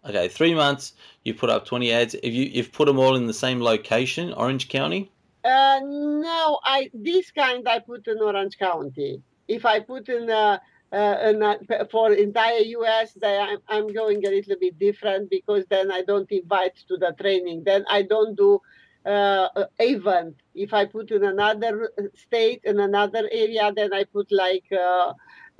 Okay, 0.05 0.29
three 0.29 0.55
months. 0.55 0.95
You 1.25 1.35
put 1.35 1.50
up 1.50 1.65
20 1.65 1.92
ads. 1.92 2.15
If 2.15 2.33
you 2.33 2.44
you've 2.44 2.73
put 2.73 2.87
them 2.87 2.98
all 2.98 3.15
in 3.17 3.27
the 3.27 3.35
same 3.35 3.61
location, 3.61 4.33
Orange 4.33 4.69
County. 4.69 5.13
Uh, 5.44 5.81
no, 5.85 6.59
I 6.65 6.90
this 6.92 7.31
kind 7.31 7.69
I 7.69 7.79
put 7.79 8.07
in 8.09 8.21
Orange 8.21 8.59
County. 8.59 9.23
If 9.46 9.65
I 9.65 9.81
put 9.81 10.09
in 10.09 10.29
uh, 10.29 10.59
uh, 10.92 11.17
in, 11.25 11.42
uh, 11.42 11.57
for 11.90 12.13
entire 12.13 12.59
US, 12.59 13.13
then 13.15 13.48
I'm, 13.48 13.59
I'm 13.69 13.92
going 13.92 14.27
a 14.27 14.31
little 14.31 14.57
bit 14.61 14.79
different 14.79 15.31
because 15.31 15.65
then 15.71 15.90
I 15.90 16.03
don't 16.03 16.31
invite 16.31 16.77
to 16.88 16.96
the 16.96 17.15
training. 17.19 17.63
Then 17.65 17.85
I 17.88 18.03
don't 18.03 18.37
do 18.37 18.61
uh, 19.07 19.48
event. 19.79 20.37
If 20.55 20.75
I 20.75 20.85
put 20.85 21.11
in 21.11 21.25
another 21.25 21.90
state 22.15 22.61
in 22.65 22.81
another 22.81 23.29
area, 23.31 23.73
then 23.75 23.92
I 23.92 24.05
put 24.05 24.31
like 24.31 24.65
uh, 24.73 25.13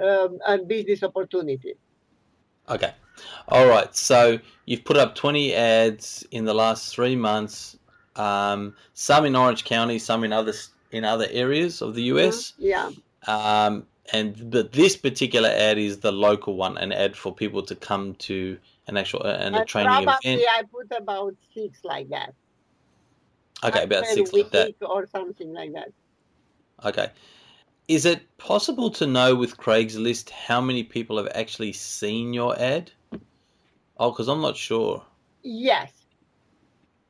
um, 0.03 0.39
a 0.47 0.59
business 0.59 1.03
opportunity. 1.03 1.75
Okay. 2.69 2.93
All 3.49 3.67
right. 3.67 3.95
So 3.95 4.39
you've 4.67 4.85
put 4.85 4.97
up 4.97 5.15
20 5.15 5.55
ads 5.55 6.27
in 6.31 6.45
the 6.45 6.55
last 6.55 6.95
three 6.95 7.17
months. 7.17 7.77
Um, 8.17 8.75
some 8.95 9.25
in 9.25 9.37
Orange 9.37 9.65
County, 9.65 9.99
some 9.99 10.25
in 10.25 10.33
other 10.33 10.53
in 10.91 11.05
other 11.05 11.27
areas 11.31 11.81
of 11.81 11.95
the 11.95 12.03
US. 12.05 12.53
Yeah. 12.59 12.91
Um, 13.27 13.87
and 14.13 14.51
but 14.51 14.73
this 14.73 14.97
particular 14.97 15.49
ad 15.49 15.79
is 15.79 16.01
the 16.01 16.13
local 16.13 16.57
one, 16.57 16.77
an 16.79 16.93
ad 16.93 17.17
for 17.17 17.35
people 17.35 17.63
to 17.63 17.75
come 17.75 18.15
to 18.17 18.59
an 18.89 18.97
actual 18.97 19.23
uh, 19.25 19.37
and 19.39 19.57
a 19.57 19.65
training 19.65 20.05
probably 20.05 20.33
event. 20.33 20.49
I 20.51 20.63
put 20.65 20.93
about 20.97 21.35
six 21.55 21.79
like 21.85 22.09
that. 22.11 22.35
Okay, 23.65 23.85
about 23.85 24.07
six 24.07 24.33
like 24.33 24.51
that. 24.51 24.75
or 24.81 25.07
something 25.07 25.53
like 25.53 25.73
that. 25.73 25.93
Okay. 26.85 27.11
Is 27.89 28.05
it 28.05 28.23
possible 28.39 28.91
to 28.91 29.07
know 29.07 29.35
with 29.35 29.57
Craigslist 29.57 30.31
how 30.31 30.61
many 30.61 30.83
people 30.83 31.17
have 31.19 31.29
actually 31.35 31.73
seen 31.73 32.33
your 32.33 32.59
ad? 32.59 32.91
Oh, 34.03 34.11
because 34.11 34.27
I'm 34.27 34.41
not 34.41 34.57
sure. 34.57 35.01
Yes. 35.45 35.93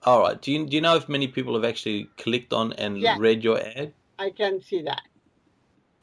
All 0.03 0.21
right. 0.21 0.39
Do 0.43 0.53
you 0.53 0.67
do 0.67 0.77
you 0.77 0.83
know 0.83 0.95
if 0.95 1.09
many 1.09 1.27
people 1.27 1.55
have 1.55 1.65
actually 1.65 2.11
clicked 2.19 2.53
on 2.53 2.75
and 2.75 2.99
Yeah. 3.01 3.17
read 3.19 3.43
your 3.43 3.59
ad? 3.59 3.95
I 4.19 4.29
can 4.29 4.61
see 4.61 4.83
that. 4.83 5.01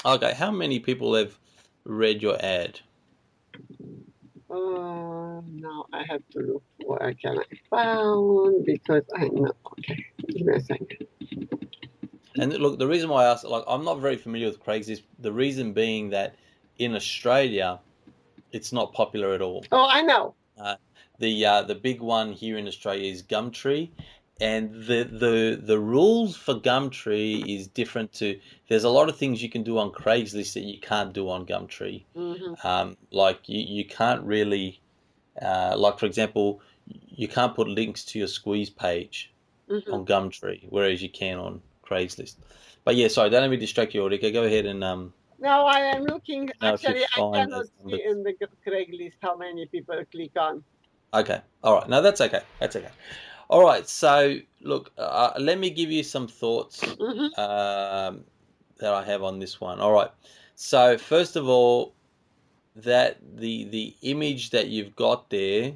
Okay. 0.04 0.34
How 0.34 0.50
many 0.50 0.80
people 0.80 1.14
have 1.14 1.38
read 1.84 2.24
your 2.24 2.44
ad? 2.44 2.80
Uh, 4.50 5.42
now 5.46 5.86
I 5.94 6.02
have 6.10 6.24
to 6.32 6.40
look 6.40 6.64
where 6.84 7.14
can 7.14 7.38
I 7.38 7.46
found 7.70 8.66
because 8.66 9.04
I 9.16 9.28
know. 9.28 9.54
Okay, 9.74 10.04
give 10.28 10.48
me 10.48 10.54
a 10.56 10.60
second. 10.60 11.06
And 12.36 12.54
look, 12.54 12.80
the 12.80 12.88
reason 12.88 13.10
why 13.10 13.26
I 13.26 13.32
asked, 13.32 13.44
like, 13.44 13.64
I'm 13.68 13.86
not 13.86 14.00
very 14.00 14.18
familiar 14.18 14.48
with 14.48 14.60
Craigslist. 14.66 15.04
The 15.20 15.32
reason 15.32 15.74
being 15.74 16.10
that 16.10 16.34
in 16.80 16.96
Australia, 16.96 17.80
it's 18.52 18.74
not 18.74 18.92
popular 18.94 19.34
at 19.34 19.42
all. 19.44 19.64
Oh, 19.72 19.88
I 19.88 20.02
know. 20.02 20.34
The 21.20 21.46
uh, 21.46 21.62
the 21.64 21.76
big 21.76 22.02
one 22.02 22.34
here 22.34 22.58
in 22.58 22.68
Australia 22.68 23.12
is 23.12 23.24
Gumtree, 23.24 23.90
and 24.40 24.74
the 24.86 25.04
the 25.04 25.60
the 25.62 25.80
rules 25.80 26.36
for 26.36 26.56
Gumtree 26.56 27.56
is 27.58 27.68
different 27.68 28.14
to. 28.14 28.40
There's 28.70 28.86
a 28.86 28.90
lot 28.90 29.10
of 29.10 29.18
things 29.18 29.44
you 29.44 29.50
can 29.50 29.64
do 29.64 29.78
on 29.78 29.92
Craigslist 29.92 30.54
that 30.54 30.62
you 30.64 30.80
can't 30.80 31.14
do 31.14 31.30
on 31.30 31.46
Gumtree. 31.46 32.06
hmm 32.16 32.54
Um, 32.64 32.98
like 33.12 33.50
you, 33.50 33.60
you 33.78 33.86
can't 33.86 34.24
really, 34.24 34.80
uh, 35.42 35.76
like 35.78 36.00
for 36.00 36.06
example, 36.06 36.62
you 36.88 37.28
can't 37.28 37.56
put 37.56 37.68
links 37.68 38.06
to 38.06 38.20
your 38.20 38.28
squeeze 38.28 38.70
page 38.70 39.34
hmm 39.68 39.94
on 39.94 40.06
Gumtree, 40.06 40.66
whereas 40.70 41.02
you 41.02 41.10
can 41.10 41.38
on 41.38 41.62
Craigslist. 41.84 42.36
But 42.86 42.96
yeah, 42.96 43.10
sorry, 43.10 43.30
don't 43.30 43.42
let 43.42 43.52
me 43.52 43.58
distract 43.58 43.94
you, 43.94 44.04
Ulrika. 44.04 44.32
Go 44.32 44.44
ahead 44.44 44.66
and 44.66 44.84
um, 44.84 45.14
Now 45.40 45.66
I 45.66 45.80
am 45.80 46.04
looking. 46.04 46.50
You 46.62 46.68
Actually, 46.68 47.04
I 47.16 47.22
cannot 47.34 47.66
see 47.90 48.04
in 48.04 48.24
the 48.24 48.34
Craigslist 48.68 49.14
how 49.22 49.38
many 49.38 49.66
people 49.68 50.02
click 50.12 50.32
on. 50.38 50.64
okay, 51.14 51.42
all 51.64 51.76
right, 51.76 51.90
no, 51.90 52.02
that's 52.02 52.22
okay, 52.22 52.42
that's 52.60 52.76
okay. 52.76 52.92
All 53.50 53.64
right, 53.64 53.88
so 53.88 54.38
look, 54.62 54.92
uh, 54.98 55.32
let 55.40 55.58
me 55.58 55.70
give 55.72 55.92
you 55.92 56.04
some 56.04 56.28
thoughts 56.28 56.84
hmm 56.84 57.28
um, 57.40 58.26
that 58.80 58.94
I 58.94 59.04
have 59.04 59.24
on 59.24 59.40
this 59.40 59.60
one. 59.60 59.80
All 59.80 59.92
right, 59.92 60.12
so 60.56 60.98
first 60.98 61.36
of 61.36 61.48
all, 61.48 61.96
that 62.76 63.18
the 63.38 63.66
the 63.66 63.96
image 64.02 64.52
that 64.52 64.68
you've 64.68 64.96
got 64.96 65.30
there, 65.30 65.74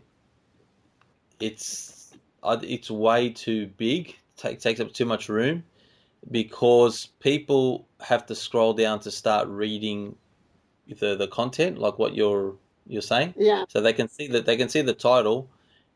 it's 1.40 2.14
uh, 2.44 2.58
it's 2.62 2.92
way 2.92 3.30
too 3.30 3.68
big. 3.68 4.16
Take, 4.36 4.60
takes 4.60 4.80
up 4.80 4.92
too 4.94 5.06
much 5.06 5.30
room 5.30 5.64
because 6.32 7.08
people 7.20 7.88
have 8.04 8.26
to 8.28 8.36
scroll 8.36 8.74
down 8.74 9.00
to 9.02 9.12
start 9.12 9.48
reading 9.48 10.16
the 10.88 11.16
the 11.16 11.28
content, 11.28 11.78
like 11.78 11.98
what 11.98 12.16
you're 12.16 12.56
you're 12.88 13.02
saying. 13.02 13.34
Yeah. 13.38 13.66
So 13.70 13.82
they 13.82 13.94
can 13.94 14.10
see 14.10 14.28
that 14.28 14.46
they 14.46 14.58
can 14.58 14.70
see 14.70 14.82
the 14.82 14.94
title, 14.94 15.50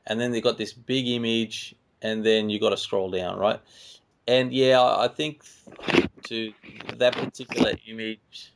and 0.05 0.19
then 0.19 0.31
they've 0.31 0.43
got 0.43 0.57
this 0.57 0.73
big 0.73 1.07
image, 1.07 1.75
and 2.01 2.25
then 2.25 2.49
you've 2.49 2.61
got 2.61 2.69
to 2.69 2.77
scroll 2.77 3.11
down, 3.11 3.37
right? 3.37 3.59
And 4.27 4.53
yeah, 4.53 4.81
I 4.81 5.07
think 5.07 5.43
to 6.23 6.53
that 6.97 7.13
particular 7.13 7.73
image, 7.87 8.53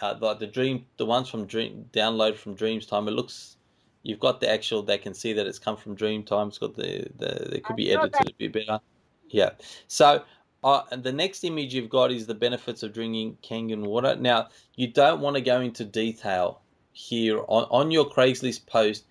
uh, 0.00 0.16
like 0.20 0.40
the 0.40 0.46
dream, 0.46 0.86
the 0.96 1.06
ones 1.06 1.28
from 1.28 1.46
Dream 1.46 1.88
download 1.92 2.36
from 2.36 2.56
Dreamstime, 2.56 3.08
it 3.08 3.12
looks. 3.12 3.56
You've 4.04 4.18
got 4.18 4.40
the 4.40 4.50
actual. 4.50 4.82
They 4.82 4.98
can 4.98 5.14
see 5.14 5.32
that 5.32 5.46
it's 5.46 5.60
come 5.60 5.76
from 5.76 5.96
Dreamstime. 5.96 6.48
It's 6.48 6.58
got 6.58 6.74
the 6.74 7.06
the. 7.18 7.56
It 7.56 7.64
could 7.64 7.76
be 7.76 7.92
edited 7.92 8.30
a 8.30 8.34
bit 8.36 8.52
better. 8.52 8.80
Yeah. 9.28 9.50
So 9.86 10.24
uh, 10.64 10.82
and 10.90 11.02
the 11.02 11.12
next 11.12 11.44
image 11.44 11.74
you've 11.74 11.90
got 11.90 12.12
is 12.12 12.26
the 12.26 12.34
benefits 12.34 12.82
of 12.82 12.92
drinking 12.92 13.38
Kangen 13.42 13.84
water. 13.84 14.16
Now, 14.16 14.48
you 14.76 14.88
don't 14.88 15.20
want 15.20 15.36
to 15.36 15.42
go 15.42 15.60
into 15.60 15.84
detail 15.84 16.60
here 16.92 17.38
on, 17.48 17.64
on 17.70 17.90
your 17.90 18.08
Craigslist 18.08 18.66
post. 18.66 19.04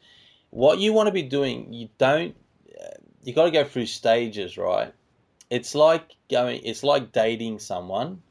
What 0.49 0.79
you 0.79 0.93
want 0.93 1.07
to 1.07 1.13
be 1.13 1.23
doing, 1.23 1.73
you 1.73 1.89
don't, 1.97 2.35
uh, 2.81 2.97
you 3.23 3.33
got 3.33 3.45
to 3.45 3.51
go 3.51 3.63
through 3.63 3.87
stages, 3.87 4.57
right? 4.57 4.93
It's 5.49 5.75
like 5.75 6.15
going, 6.29 6.61
it's 6.63 6.83
like 6.83 7.11
dating 7.11 7.59
someone 7.59 8.21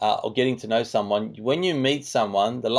uh, 0.00 0.20
or 0.24 0.32
getting 0.32 0.56
to 0.58 0.66
know 0.66 0.82
someone. 0.82 1.34
When 1.38 1.62
you 1.62 1.74
meet 1.74 2.04
someone, 2.04 2.60
the, 2.60 2.70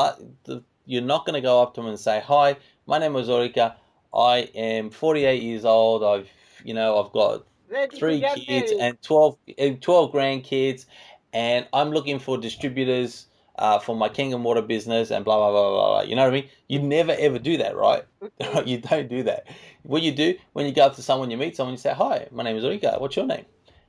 the 0.44 0.62
you're 0.86 1.02
not 1.02 1.26
going 1.26 1.36
to 1.36 1.42
go 1.42 1.62
up 1.62 1.74
to 1.76 1.82
them 1.82 1.90
and 1.90 2.00
say, 2.00 2.22
"Hi, 2.26 2.58
my 2.86 3.00
name 3.00 3.16
is 3.16 3.30
Ulrika. 3.30 3.78
I 4.14 4.50
am 4.54 4.90
48 4.90 5.42
years 5.42 5.64
old. 5.64 6.04
I've, 6.04 6.30
you 6.66 6.74
know, 6.74 7.02
I've 7.02 7.14
got 7.14 7.46
Ready 7.74 7.98
three 7.98 8.22
kids 8.22 8.72
married. 8.72 8.82
and 8.82 9.02
12, 9.02 9.38
12 9.82 10.12
grandkids, 10.12 10.86
and 11.34 11.68
I'm 11.74 11.90
looking 11.90 12.20
for 12.20 12.38
distributors 12.38 13.26
uh, 13.58 13.80
for 13.80 13.96
my 13.96 14.10
Kangen 14.10 14.42
Water 14.42 14.62
business 14.62 15.12
and 15.12 15.26
blah, 15.26 15.38
blah, 15.38 15.52
blah, 15.52 15.70
blah, 15.70 15.88
blah. 15.90 16.02
You 16.02 16.16
know 16.16 16.24
what 16.24 16.34
I 16.34 16.42
mean? 16.42 16.50
You 16.68 16.80
never 16.80 17.16
ever 17.18 17.40
do 17.40 17.58
that, 17.58 17.76
right? 17.76 18.04
you 18.66 18.78
don't 18.78 19.10
do 19.10 19.24
that. 19.24 19.48
What 19.84 20.04
you 20.04 20.12
do 20.12 20.36
when 20.54 20.66
you 20.66 20.72
go 20.72 20.86
up 20.86 20.96
to 20.96 21.02
someone, 21.02 21.32
you 21.32 21.38
meet 21.38 21.56
someone, 21.56 21.74
you 21.74 21.78
say, 21.80 21.94
Hi, 21.94 22.28
my 22.32 22.44
name 22.44 22.58
is 22.58 22.64
Ulrika. 22.64 22.96
What's 23.00 23.16
your 23.16 23.26
name? 23.26 23.46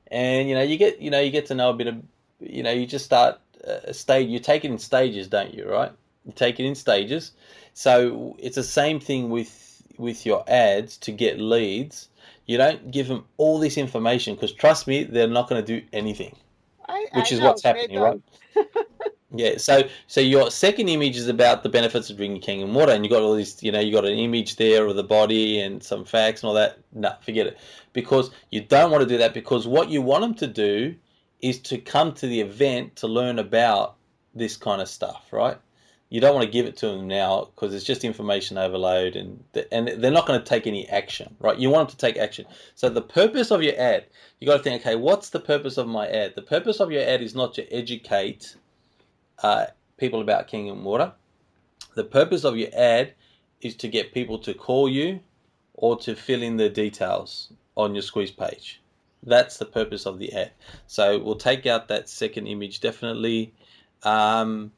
And, 0.07 0.49
you 0.49 0.55
know, 0.55 0.61
you 0.61 0.77
get, 0.77 0.99
you 1.01 1.11
know, 1.11 1.19
you 1.19 1.31
get 1.31 1.47
to 1.47 1.55
know 1.55 1.69
a 1.69 1.73
bit 1.73 1.87
of, 1.87 2.01
you 2.39 2.63
know, 2.63 2.71
you 2.71 2.85
just 2.85 3.05
start 3.05 3.39
uh, 3.67 3.79
a 3.85 3.93
stage, 3.93 4.29
you 4.29 4.39
take 4.39 4.65
it 4.65 4.71
in 4.71 4.77
stages, 4.79 5.27
don't 5.27 5.53
you, 5.53 5.69
right? 5.69 5.91
You 6.25 6.33
take 6.33 6.59
it 6.59 6.65
in 6.65 6.75
stages. 6.75 7.31
So 7.73 8.35
it's 8.39 8.55
the 8.55 8.63
same 8.63 8.99
thing 8.99 9.29
with 9.29 9.83
with 9.97 10.25
your 10.25 10.43
ads 10.47 10.97
to 10.97 11.11
get 11.11 11.39
leads. 11.39 12.09
You 12.45 12.57
don't 12.57 12.91
give 12.91 13.07
them 13.07 13.25
all 13.37 13.59
this 13.59 13.77
information 13.77 14.35
because 14.35 14.53
trust 14.53 14.87
me, 14.87 15.03
they're 15.03 15.27
not 15.27 15.49
going 15.49 15.63
to 15.63 15.79
do 15.79 15.85
anything, 15.93 16.35
I, 16.87 17.07
which 17.13 17.31
I 17.31 17.35
is 17.35 17.39
know, 17.39 17.47
what's 17.47 17.63
happening, 17.63 17.99
right? 17.99 18.21
Yeah. 19.37 19.57
So 19.57 19.83
so 20.07 20.21
your 20.21 20.49
second 20.49 20.89
image 20.89 21.17
is 21.17 21.27
about 21.27 21.63
the 21.63 21.69
benefits 21.69 22.09
of 22.09 22.17
drinking 22.17 22.41
Kangen 22.41 22.73
water, 22.73 22.91
and 22.91 23.03
you 23.03 23.09
got 23.09 23.21
all 23.21 23.35
these, 23.35 23.61
you 23.61 23.71
know, 23.71 23.79
you 23.79 23.91
got 23.91 24.05
an 24.05 24.17
image 24.17 24.55
there 24.55 24.85
of 24.85 24.95
the 24.95 25.03
body 25.03 25.59
and 25.59 25.83
some 25.83 26.05
facts 26.05 26.41
and 26.41 26.47
all 26.47 26.53
that. 26.55 26.79
No, 26.93 27.13
forget 27.21 27.47
it, 27.47 27.57
because 27.93 28.31
you 28.51 28.61
don't 28.61 28.91
want 28.91 29.01
to 29.01 29.09
do 29.09 29.17
that. 29.17 29.33
Because 29.33 29.67
what 29.67 29.89
you 29.89 30.01
want 30.01 30.21
them 30.21 30.35
to 30.35 30.47
do 30.47 30.95
is 31.41 31.59
to 31.59 31.77
come 31.77 32.13
to 32.13 32.27
the 32.27 32.39
event 32.39 32.95
to 32.97 33.07
learn 33.07 33.39
about 33.39 33.95
this 34.33 34.57
kind 34.57 34.81
of 34.81 34.87
stuff, 34.87 35.27
right? 35.31 35.57
You 36.09 36.21
don't 36.21 36.35
want 36.35 36.45
to 36.45 36.51
give 36.51 36.65
it 36.65 36.77
to 36.77 36.87
them 36.87 37.07
now 37.07 37.45
because 37.45 37.73
it's 37.73 37.83
just 37.83 38.03
information 38.03 38.57
overload, 38.57 39.15
and 39.15 39.43
and 39.71 39.87
they're 39.87 40.11
not 40.11 40.27
going 40.27 40.39
to 40.39 40.45
take 40.45 40.67
any 40.67 40.87
action, 40.87 41.35
right? 41.39 41.57
You 41.57 41.69
want 41.69 41.89
them 41.89 41.97
to 41.97 42.05
take 42.05 42.17
action. 42.17 42.45
So 42.75 42.89
the 42.89 43.01
purpose 43.01 43.51
of 43.51 43.63
your 43.63 43.73
ad, 43.77 44.05
you 44.39 44.47
got 44.47 44.57
to 44.57 44.63
think, 44.63 44.81
okay, 44.81 44.95
what's 44.95 45.29
the 45.29 45.39
purpose 45.39 45.77
of 45.77 45.87
my 45.87 46.07
ad? 46.07 46.35
The 46.35 46.41
purpose 46.41 46.79
of 46.79 46.91
your 46.91 47.01
ad 47.01 47.21
is 47.21 47.33
not 47.33 47.55
to 47.55 47.73
educate 47.73 48.55
uh, 49.41 49.65
people 49.97 50.21
about 50.21 50.47
Kangen 50.47 50.83
Water. 50.83 51.11
The 51.95 52.03
purpose 52.03 52.43
of 52.43 52.55
your 52.55 52.69
ad 52.75 53.13
is 53.61 53.75
to 53.77 53.87
get 53.87 54.13
people 54.13 54.37
to 54.39 54.53
call 54.53 54.87
you 54.87 55.21
or 55.73 55.97
to 55.99 56.15
fill 56.15 56.43
in 56.43 56.57
the 56.57 56.69
details 56.69 57.51
on 57.75 57.95
your 57.95 58.01
squeeze 58.01 58.31
page. 58.31 58.81
That's 59.23 59.57
the 59.57 59.65
purpose 59.65 60.05
of 60.05 60.19
the 60.19 60.31
ad. 60.33 60.51
So 60.87 61.19
we'll 61.19 61.35
take 61.35 61.65
out 61.65 61.87
that 61.87 62.09
second 62.09 62.47
image 62.47 62.79
definitely. 62.79 63.53
Um, 64.03 64.71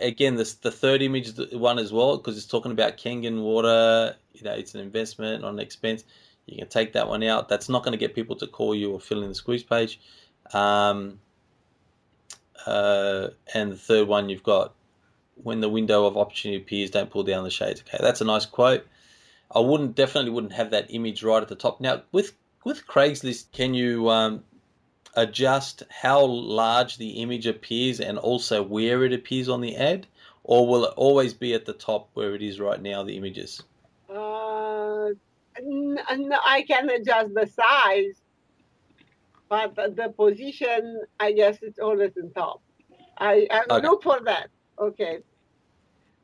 again, 0.00 0.36
this 0.36 0.54
the 0.54 0.70
third 0.70 1.02
image 1.02 1.32
one 1.52 1.78
as 1.78 1.92
well 1.92 2.16
because 2.16 2.36
it's 2.36 2.46
talking 2.46 2.72
about 2.72 2.96
Kangen 2.96 3.42
water. 3.42 4.16
You 4.32 4.42
know, 4.42 4.52
it's 4.52 4.74
an 4.74 4.80
investment, 4.80 5.42
not 5.42 5.52
an 5.52 5.60
expense. 5.60 6.04
You 6.46 6.58
can 6.58 6.68
take 6.68 6.92
that 6.92 7.08
one 7.08 7.22
out. 7.22 7.48
That's 7.48 7.68
not 7.68 7.84
going 7.84 7.92
to 7.92 7.98
get 7.98 8.14
people 8.14 8.36
to 8.36 8.46
call 8.46 8.74
you 8.74 8.92
or 8.92 9.00
fill 9.00 9.22
in 9.22 9.28
the 9.28 9.34
squeeze 9.34 9.62
page. 9.62 10.00
Um, 10.52 11.20
uh, 12.66 13.28
and 13.54 13.72
the 13.72 13.76
third 13.76 14.08
one 14.08 14.28
you've 14.28 14.42
got 14.42 14.74
when 15.42 15.60
the 15.60 15.68
window 15.68 16.06
of 16.06 16.16
opportunity 16.16 16.62
appears, 16.62 16.90
don't 16.90 17.10
pull 17.10 17.22
down 17.22 17.44
the 17.44 17.50
shades. 17.50 17.82
Okay, 17.82 17.98
that's 18.00 18.20
a 18.20 18.24
nice 18.24 18.46
quote. 18.46 18.86
I 19.54 19.60
wouldn't 19.60 19.94
definitely 19.94 20.30
wouldn't 20.30 20.52
have 20.52 20.70
that 20.70 20.86
image 20.88 21.22
right 21.22 21.42
at 21.42 21.48
the 21.48 21.54
top. 21.54 21.80
Now 21.80 22.02
with 22.12 22.32
with 22.64 22.86
Craigslist, 22.86 23.52
can 23.52 23.74
you 23.74 24.08
um, 24.10 24.42
adjust 25.16 25.82
how 25.90 26.24
large 26.24 26.96
the 26.98 27.10
image 27.22 27.46
appears 27.46 28.00
and 28.00 28.18
also 28.18 28.62
where 28.62 29.04
it 29.04 29.12
appears 29.12 29.48
on 29.48 29.60
the 29.60 29.76
ad, 29.76 30.06
or 30.42 30.66
will 30.66 30.84
it 30.84 30.94
always 30.96 31.32
be 31.34 31.54
at 31.54 31.64
the 31.64 31.72
top 31.72 32.08
where 32.14 32.34
it 32.34 32.42
is 32.42 32.60
right 32.60 32.80
now? 32.80 33.02
The 33.02 33.16
images. 33.16 33.62
Uh, 34.08 35.10
I 35.56 36.64
can 36.66 36.90
adjust 36.90 37.34
the 37.34 37.46
size, 37.46 38.20
but 39.48 39.74
the- 39.74 40.12
position, 40.16 41.02
I 41.20 41.32
guess 41.32 41.58
it's 41.62 41.78
always 41.78 42.16
in 42.16 42.30
top. 42.32 42.60
I, 43.18 43.46
I 43.50 43.62
Okay. 43.70 43.86
look 43.86 44.02
for 44.02 44.20
that. 44.24 44.48
Okay. 44.78 45.20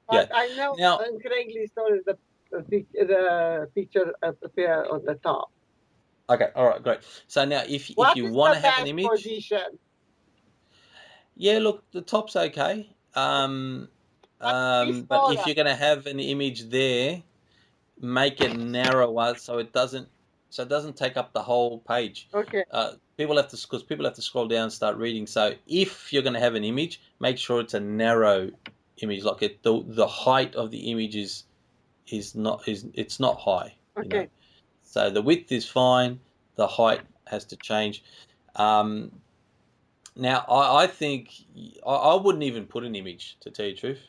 But 0.09 0.31
I 0.35 0.49
know 0.57 0.75
Now- 0.77 0.99
on 0.99 1.19
Craigslist 1.21 1.73
always 1.79 2.03
the 2.05 2.19
the, 2.51 2.85
the 2.95 3.71
picture 3.77 4.13
appear 4.25 4.85
on 4.91 5.05
the 5.05 5.15
top. 5.15 5.53
Okay, 6.31 6.49
all 6.55 6.69
right, 6.69 6.83
great. 6.83 7.01
So 7.27 7.45
now 7.45 7.63
if 7.69 7.89
What 7.97 8.11
if 8.11 8.17
you 8.17 8.31
want 8.33 8.55
to 8.55 8.61
have 8.61 8.81
an 8.81 8.87
image, 8.87 9.09
position? 9.09 9.79
Yeah, 11.37 11.59
look, 11.59 11.83
the 11.93 12.03
top's 12.03 12.37
okay. 12.37 12.89
Um, 13.15 13.89
um, 14.41 15.03
but 15.03 15.33
if 15.35 15.47
you're 15.47 15.57
going 15.57 15.67
to 15.67 15.75
have 15.75 16.07
an 16.07 16.21
image 16.21 16.71
there, 16.71 17.23
make 18.01 18.41
it 18.41 18.57
narrower 18.57 19.35
so 19.35 19.59
it 19.59 19.73
doesn't 19.73 20.09
so 20.51 20.63
it 20.65 20.69
doesn't 20.69 20.97
take 20.97 21.17
up 21.17 21.33
the 21.33 21.43
whole 21.43 21.79
page. 21.81 22.29
Okay. 22.35 22.65
Uh, 22.71 22.93
people 23.17 23.37
have 23.37 23.49
to 23.49 23.57
because 23.57 23.83
people 23.83 24.05
have 24.05 24.15
to 24.15 24.23
scroll 24.23 24.49
down 24.49 24.65
and 24.65 24.73
start 24.73 24.97
reading. 24.97 25.27
So 25.27 25.55
if 25.67 26.13
you're 26.13 26.23
going 26.23 26.35
to 26.35 26.41
have 26.41 26.55
an 26.55 26.65
image, 26.65 27.01
make 27.21 27.39
sure 27.39 27.61
it's 27.61 27.75
a 27.75 27.81
narrow 27.81 28.51
image. 28.99 29.25
Like 29.25 29.43
it, 29.43 29.63
the 29.63 29.83
the 29.87 30.07
height 30.07 30.55
of 30.55 30.71
the 30.71 30.91
image 30.91 31.17
is 31.17 31.45
is 32.09 32.35
not 32.35 32.69
is 32.69 32.87
it's 32.95 33.21
not 33.21 33.39
high. 33.41 33.75
Okay. 33.97 34.09
You 34.09 34.23
know? 34.23 34.29
So 34.91 35.09
the 35.09 35.23
width 35.23 35.53
is 35.53 35.67
fine. 35.69 36.19
The 36.57 36.67
height 36.67 37.03
has 37.29 37.45
to 37.47 37.57
change. 37.57 38.03
Um, 38.57 39.13
now 40.17 40.45
I, 40.49 40.83
I 40.83 40.87
think 40.89 41.31
I, 41.87 41.93
I 41.93 42.15
wouldn't 42.21 42.43
even 42.43 42.67
put 42.67 42.83
an 42.83 42.97
image 42.97 43.37
to 43.41 43.51
tell 43.51 43.67
you 43.67 43.75
the 43.75 43.81
truth 43.81 44.01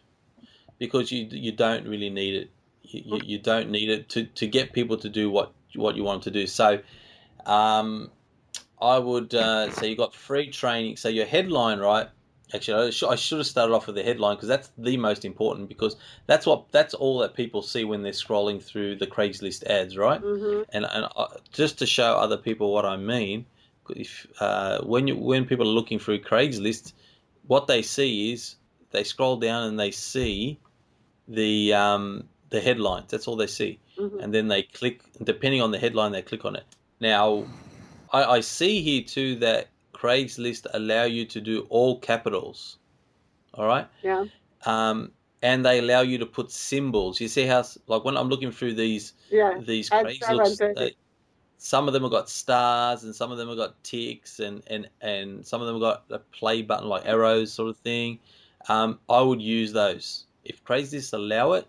because 0.79 1.11
you 1.11 1.27
you 1.29 1.51
don't 1.51 1.87
really 1.87 2.09
need 2.09 2.33
it. 2.33 2.51
You, 2.81 3.01
you, 3.05 3.21
you 3.23 3.39
don't 3.39 3.69
need 3.69 3.89
it 3.89 4.09
to, 4.09 4.25
to 4.25 4.47
get 4.47 4.73
people 4.73 4.97
to 4.97 5.07
do 5.07 5.29
what 5.29 5.53
what 5.75 5.95
you 5.95 6.03
want 6.03 6.23
them 6.23 6.33
to 6.33 6.39
do. 6.39 6.47
So, 6.47 6.79
um, 7.45 8.09
I 8.81 8.97
would 8.97 9.35
uh, 9.35 9.69
say 9.71 9.89
you 9.89 9.95
got 9.95 10.15
free 10.15 10.49
training. 10.49 10.97
So 10.97 11.09
your 11.09 11.27
headline, 11.27 11.77
right? 11.77 12.09
Actually, 12.53 12.87
I 12.87 12.89
should, 12.89 13.09
I 13.09 13.15
should 13.15 13.37
have 13.37 13.47
started 13.47 13.73
off 13.73 13.87
with 13.87 13.95
the 13.95 14.03
headline 14.03 14.35
because 14.35 14.49
that's 14.49 14.71
the 14.77 14.97
most 14.97 15.23
important 15.25 15.69
because 15.69 15.95
that's 16.27 16.45
what 16.45 16.71
that's 16.71 16.93
all 16.93 17.19
that 17.19 17.33
people 17.33 17.61
see 17.61 17.83
when 17.85 18.01
they're 18.03 18.11
scrolling 18.11 18.61
through 18.61 18.95
the 18.97 19.07
Craigslist 19.07 19.63
ads, 19.67 19.97
right? 19.97 20.21
Mm-hmm. 20.21 20.63
And 20.73 20.85
and 20.85 21.07
uh, 21.15 21.27
just 21.53 21.79
to 21.79 21.85
show 21.85 22.15
other 22.15 22.37
people 22.37 22.73
what 22.73 22.85
I 22.85 22.97
mean, 22.97 23.45
if 23.89 24.27
uh, 24.39 24.81
when 24.83 25.07
you 25.07 25.15
when 25.15 25.45
people 25.45 25.65
are 25.67 25.73
looking 25.73 25.99
through 25.99 26.19
Craigslist, 26.21 26.93
what 27.47 27.67
they 27.67 27.81
see 27.81 28.33
is 28.33 28.55
they 28.91 29.03
scroll 29.03 29.37
down 29.37 29.67
and 29.67 29.79
they 29.79 29.91
see 29.91 30.59
the 31.27 31.73
um, 31.73 32.27
the 32.49 32.59
headlines. 32.59 33.09
That's 33.11 33.27
all 33.27 33.35
they 33.37 33.47
see, 33.47 33.79
Mm-hmm. 33.97 34.19
and 34.19 34.33
then 34.33 34.47
they 34.47 34.63
click. 34.63 35.01
Depending 35.23 35.61
on 35.61 35.71
the 35.71 35.79
headline, 35.79 36.11
they 36.11 36.21
click 36.21 36.43
on 36.45 36.55
it. 36.55 36.63
Now, 36.99 37.45
I, 38.11 38.23
I 38.23 38.39
see 38.41 38.81
here 38.81 39.03
too 39.03 39.35
that 39.37 39.67
Craigslist 40.01 40.65
allow 40.73 41.03
you 41.03 41.25
to 41.25 41.39
do 41.41 41.67
all 41.69 41.99
capitals. 41.99 42.77
All 43.53 43.67
right. 43.67 43.87
Yeah. 44.01 44.25
Um, 44.65 45.11
and 45.43 45.65
they 45.65 45.79
allow 45.79 46.01
you 46.01 46.17
to 46.19 46.25
put 46.25 46.51
symbols. 46.51 47.19
You 47.19 47.27
see 47.27 47.45
how, 47.45 47.63
like, 47.87 48.03
when 48.03 48.17
I'm 48.17 48.29
looking 48.29 48.51
through 48.51 48.75
these 48.75 49.13
Yeah. 49.29 49.59
these 49.59 49.89
Craigslist, 49.89 50.57
7:30. 50.57 50.77
uh, 50.77 50.89
some 51.57 51.87
of 51.87 51.93
them 51.93 52.01
have 52.03 52.11
got 52.11 52.29
stars, 52.29 53.03
and 53.03 53.15
some 53.15 53.31
of 53.31 53.37
them 53.37 53.47
have 53.47 53.57
got 53.57 53.83
ticks, 53.83 54.39
and 54.39 54.63
and 54.67 54.89
and 55.01 55.45
some 55.45 55.61
of 55.61 55.67
them 55.67 55.75
have 55.75 55.81
got 55.81 56.03
a 56.09 56.19
play 56.19 56.61
button 56.63 56.89
like 56.89 57.05
arrows, 57.05 57.53
sort 57.53 57.69
of 57.69 57.77
thing. 57.77 58.19
Um, 58.69 58.99
I 59.09 59.21
would 59.21 59.41
use 59.41 59.71
those 59.73 60.25
if 60.43 60.63
Craigslist 60.63 61.13
allow 61.13 61.53
it. 61.53 61.67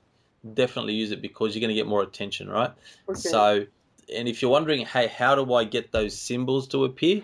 Definitely 0.54 0.94
use 0.94 1.10
it 1.12 1.22
because 1.22 1.54
you're 1.54 1.60
going 1.60 1.68
to 1.68 1.74
get 1.74 1.86
more 1.86 2.02
attention, 2.02 2.48
right? 2.48 2.72
Okay. 3.08 3.20
So, 3.20 3.66
and 4.14 4.26
if 4.28 4.42
you're 4.42 4.50
wondering, 4.50 4.84
hey, 4.86 5.06
how 5.06 5.34
do 5.34 5.54
I 5.54 5.64
get 5.64 5.92
those 5.92 6.18
symbols 6.18 6.66
to 6.68 6.84
appear? 6.84 7.22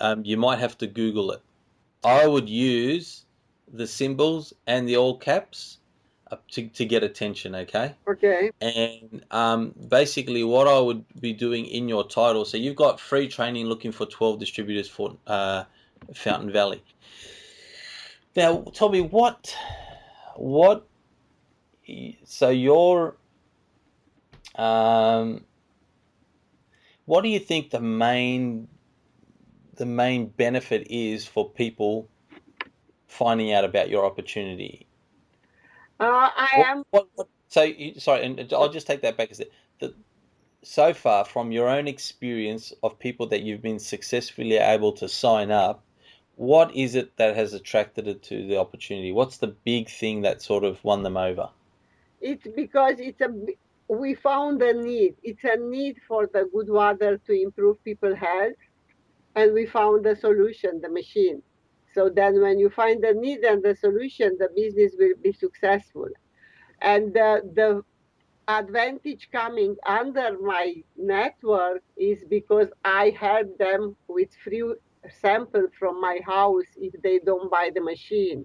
Um, 0.00 0.24
you 0.24 0.36
might 0.36 0.58
have 0.58 0.76
to 0.78 0.86
Google 0.86 1.32
it. 1.32 1.42
I 2.04 2.26
would 2.26 2.48
use 2.48 3.24
the 3.72 3.86
symbols 3.86 4.52
and 4.66 4.88
the 4.88 4.96
all 4.96 5.16
caps 5.18 5.78
uh, 6.30 6.36
to, 6.50 6.66
to 6.68 6.84
get 6.84 7.02
attention, 7.04 7.54
okay? 7.54 7.94
okay. 8.08 8.50
And 8.60 9.24
um, 9.30 9.74
basically, 9.88 10.42
what 10.42 10.66
I 10.66 10.78
would 10.78 11.04
be 11.20 11.32
doing 11.32 11.66
in 11.66 11.88
your 11.88 12.06
title 12.06 12.44
so 12.44 12.56
you've 12.56 12.76
got 12.76 12.98
free 12.98 13.28
training 13.28 13.66
looking 13.66 13.92
for 13.92 14.06
12 14.06 14.40
distributors 14.40 14.88
for 14.88 15.16
uh, 15.26 15.64
Fountain 16.14 16.50
Valley. 16.50 16.82
Now, 18.34 18.64
tell 18.74 18.88
me 18.88 19.00
what, 19.00 19.56
what, 20.34 20.86
so 22.24 22.50
your, 22.50 23.16
um, 24.56 25.44
what 27.06 27.22
do 27.22 27.28
you 27.28 27.38
think 27.38 27.70
the 27.70 27.80
main, 27.80 28.68
the 29.76 29.86
main 29.86 30.26
benefit 30.26 30.86
is 30.90 31.26
for 31.26 31.48
people 31.48 32.08
finding 33.06 33.52
out 33.52 33.64
about 33.64 33.88
your 33.88 34.04
opportunity? 34.04 34.86
Uh, 35.98 36.28
I 36.36 36.64
am. 36.66 36.84
what, 36.90 37.08
what, 37.14 37.28
so, 37.48 37.62
you, 37.62 37.98
sorry, 37.98 38.24
and 38.24 38.52
I'll 38.52 38.68
just 38.68 38.86
take 38.86 39.02
that 39.02 39.16
back 39.16 39.34
step. 39.34 39.48
The, 39.80 39.94
so 40.62 40.92
far, 40.92 41.24
from 41.24 41.52
your 41.52 41.68
own 41.68 41.86
experience 41.88 42.72
of 42.82 42.98
people 42.98 43.26
that 43.28 43.42
you've 43.42 43.62
been 43.62 43.78
successfully 43.78 44.56
able 44.56 44.92
to 44.92 45.08
sign 45.08 45.50
up, 45.50 45.84
what 46.34 46.74
is 46.74 46.94
it 46.94 47.16
that 47.16 47.34
has 47.34 47.54
attracted 47.54 48.06
it 48.06 48.22
to 48.24 48.46
the 48.46 48.58
opportunity? 48.58 49.10
What's 49.10 49.38
the 49.38 49.46
big 49.46 49.88
thing 49.88 50.22
that 50.22 50.42
sort 50.42 50.64
of 50.64 50.82
won 50.84 51.02
them 51.02 51.16
over? 51.16 51.48
It's 52.20 52.46
because 52.54 52.96
it's 52.98 53.20
a. 53.20 53.28
We 53.88 54.14
found 54.14 54.60
a 54.62 54.72
need. 54.74 55.14
It's 55.22 55.44
a 55.44 55.56
need 55.56 55.96
for 56.08 56.26
the 56.26 56.48
good 56.52 56.68
water 56.68 57.18
to 57.18 57.32
improve 57.32 57.82
people's 57.84 58.18
health, 58.18 58.56
and 59.36 59.52
we 59.52 59.66
found 59.66 60.04
the 60.04 60.16
solution, 60.16 60.80
the 60.80 60.88
machine. 60.88 61.42
So 61.92 62.10
then, 62.10 62.40
when 62.40 62.58
you 62.58 62.70
find 62.70 63.02
the 63.02 63.14
need 63.14 63.40
and 63.40 63.62
the 63.62 63.74
solution, 63.76 64.36
the 64.38 64.48
business 64.54 64.94
will 64.98 65.14
be 65.22 65.32
successful. 65.32 66.08
And 66.82 67.14
the, 67.14 67.42
the 67.54 67.82
advantage 68.48 69.28
coming 69.32 69.76
under 69.86 70.38
my 70.40 70.74
network 70.96 71.82
is 71.96 72.24
because 72.28 72.68
I 72.84 73.16
help 73.18 73.56
them 73.58 73.96
with 74.08 74.28
free 74.44 74.74
sample 75.20 75.66
from 75.78 76.00
my 76.00 76.20
house 76.26 76.66
if 76.76 77.00
they 77.02 77.18
don't 77.18 77.50
buy 77.50 77.70
the 77.74 77.80
machine. 77.80 78.44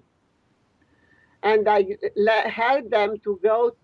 And 1.43 1.67
I 1.67 1.85
help 2.47 2.89
them 2.89 3.17
to 3.23 3.39
go 3.43 3.75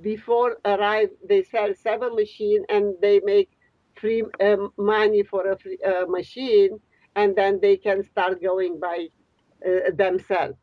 before 0.00 0.58
arrive. 0.64 1.10
They 1.28 1.44
sell 1.44 1.72
seven 1.74 2.14
machine 2.14 2.64
and 2.68 2.94
they 3.00 3.20
make 3.24 3.50
free 4.00 4.22
um, 4.40 4.72
money 4.76 5.22
for 5.22 5.50
a 5.50 5.58
free, 5.58 5.78
uh, 5.86 6.06
machine, 6.06 6.80
and 7.16 7.34
then 7.36 7.58
they 7.60 7.76
can 7.76 8.02
start 8.02 8.42
going 8.42 8.78
by 8.80 9.08
uh, 9.66 9.90
themselves. 9.94 10.56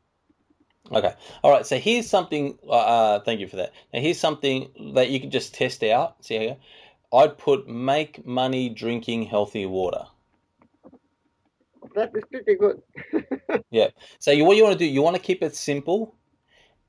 Okay. 0.92 1.14
All 1.44 1.52
right. 1.52 1.66
So 1.66 1.78
here's 1.78 2.08
something. 2.08 2.58
Uh, 2.68 2.72
uh, 2.72 3.20
thank 3.22 3.40
you 3.40 3.48
for 3.48 3.56
that. 3.58 3.74
Now 3.94 4.02
here's 4.02 4.20
something 4.20 4.94
that 4.94 5.10
you 5.10 5.20
can 5.20 5.32
just 5.32 5.54
test 5.54 5.84
out. 5.84 6.24
See 6.24 6.38
here. 6.38 6.58
I'd 7.14 7.38
put 7.38 7.68
make 7.68 8.26
money 8.26 8.70
drinking 8.70 9.24
healthy 9.24 9.66
water. 9.66 10.06
That 11.96 12.12
is 12.16 12.24
pretty 12.32 12.56
good. 12.56 12.82
Yeah. 13.72 13.90
So 14.20 14.32
you, 14.32 14.46
what 14.46 14.56
you 14.56 14.64
want 14.64 14.74
to 14.74 14.80
do, 14.80 14.86
you 14.86 15.02
want 15.02 15.18
to 15.18 15.22
keep 15.22 15.44
it 15.44 15.56
simple, 15.56 16.16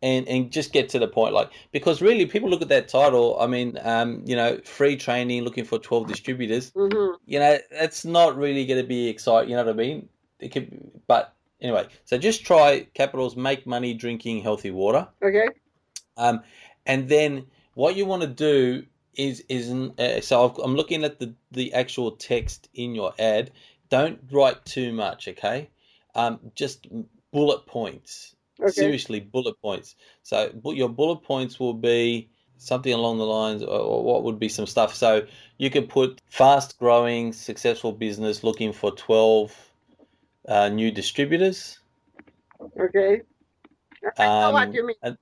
and 0.03 0.29
and 0.29 0.51
just 0.51 0.73
get 0.73 0.89
to 0.91 0.99
the 0.99 1.09
point. 1.09 1.35
Like 1.35 1.51
because 1.73 2.03
really, 2.03 2.27
people 2.27 2.49
look 2.49 2.63
at 2.63 2.69
that 2.69 2.89
title. 2.89 3.39
I 3.41 3.47
mean, 3.47 3.79
um, 3.83 4.23
you 4.27 4.37
know, 4.37 4.59
free 4.65 4.97
training, 4.97 5.43
looking 5.43 5.65
for 5.65 5.79
twelve 5.79 6.07
distributors. 6.07 6.73
hmm 6.75 7.13
You 7.27 7.39
know, 7.39 7.59
that's 7.71 8.05
not 8.05 8.37
really 8.37 8.67
going 8.67 8.81
to 8.81 8.87
be 8.87 9.09
exciting. 9.09 9.51
You 9.51 9.57
know 9.57 9.65
what 9.65 9.75
I 9.75 9.77
mean? 9.77 10.09
It 10.39 10.51
could, 10.51 10.91
but 11.07 11.35
anyway. 11.61 11.89
So 12.05 12.19
just 12.19 12.45
try 12.45 12.87
capitals. 12.95 13.37
Make 13.37 13.67
money 13.67 13.95
drinking 13.95 14.43
healthy 14.43 14.71
water. 14.71 15.09
Okay. 15.23 15.49
Um, 16.17 16.43
and 16.85 17.09
then 17.09 17.47
what 17.75 17.97
you 17.97 18.07
want 18.07 18.23
to 18.23 18.29
do 18.29 18.85
is 19.15 19.43
is 19.49 19.71
uh, 19.71 20.21
so 20.21 20.49
I've, 20.49 20.59
I'm 20.59 20.77
looking 20.77 21.05
at 21.05 21.19
the 21.19 21.35
the 21.51 21.73
actual 21.73 22.13
text 22.13 22.69
in 22.75 22.95
your 22.95 23.15
ad. 23.19 23.51
Don't 23.89 24.21
write 24.31 24.65
too 24.65 24.93
much, 24.93 25.29
okay? 25.29 25.71
Um, 26.15 26.41
just 26.55 26.87
bullet 27.33 27.67
points. 27.67 28.36
Okay. 28.61 28.71
Seriously, 28.71 29.21
bullet 29.21 29.61
points. 29.61 29.97
So 30.23 30.51
your 30.65 30.89
bullet 30.89 31.23
points 31.23 31.61
will 31.61 31.75
be 31.75 32.31
something 32.59 32.93
along 32.93 33.19
the 33.19 33.27
lines, 33.27 33.63
or 33.63 34.03
what 34.03 34.23
would 34.25 34.39
be 34.39 34.49
some 34.49 34.67
stuff. 34.67 34.95
So 34.95 35.27
you 35.59 35.69
could 35.71 35.89
put 35.89 36.21
fast 36.27 36.79
growing, 36.79 37.33
successful 37.33 37.93
business 37.93 38.43
looking 38.43 38.73
for 38.73 38.91
12 38.93 39.55
uh, 40.49 40.69
new 40.71 40.91
distributors. 40.91 41.81
Okay. 42.81 43.23
Know 44.19 44.51
what 44.53 44.69
Um, 44.69 44.75
you 44.75 44.87
mean. 44.87 44.97
and- 45.03 45.19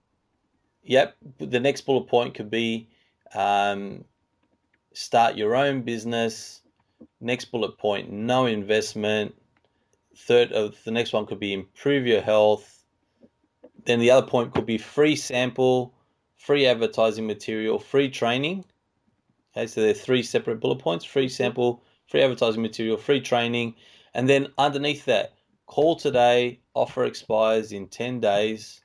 Yep. 0.86 1.16
The 1.38 1.60
next 1.60 1.80
bullet 1.86 2.08
point 2.08 2.34
could 2.34 2.50
be 2.50 2.90
um, 3.34 4.04
start 4.92 5.34
your 5.36 5.56
own 5.56 5.82
business. 5.82 6.60
Next 7.20 7.46
bullet 7.46 7.78
point, 7.78 8.10
no 8.12 8.46
investment. 8.46 9.34
Third 10.16 10.52
of 10.52 10.76
the 10.84 10.90
next 10.90 11.12
one 11.14 11.24
could 11.26 11.40
be 11.40 11.54
improve 11.54 12.06
your 12.06 12.20
health. 12.20 12.73
Then 13.84 14.00
the 14.00 14.10
other 14.10 14.26
point 14.26 14.54
could 14.54 14.66
be 14.66 14.78
free 14.78 15.16
sample, 15.16 15.94
free 16.36 16.66
advertising 16.66 17.26
material, 17.26 17.78
free 17.78 18.10
training. 18.10 18.64
Okay, 19.56 19.66
so 19.66 19.80
there 19.80 19.90
are 19.90 19.94
three 19.94 20.22
separate 20.22 20.60
bullet 20.60 20.78
points: 20.78 21.04
free 21.04 21.28
sample, 21.28 21.82
free 22.06 22.22
advertising 22.22 22.62
material, 22.62 22.96
free 22.96 23.20
training, 23.20 23.74
and 24.14 24.28
then 24.28 24.48
underneath 24.58 25.04
that, 25.04 25.34
call 25.66 25.96
today. 25.96 26.60
Offer 26.74 27.04
expires 27.04 27.70
in 27.70 27.86
ten 27.86 28.18
days 28.18 28.84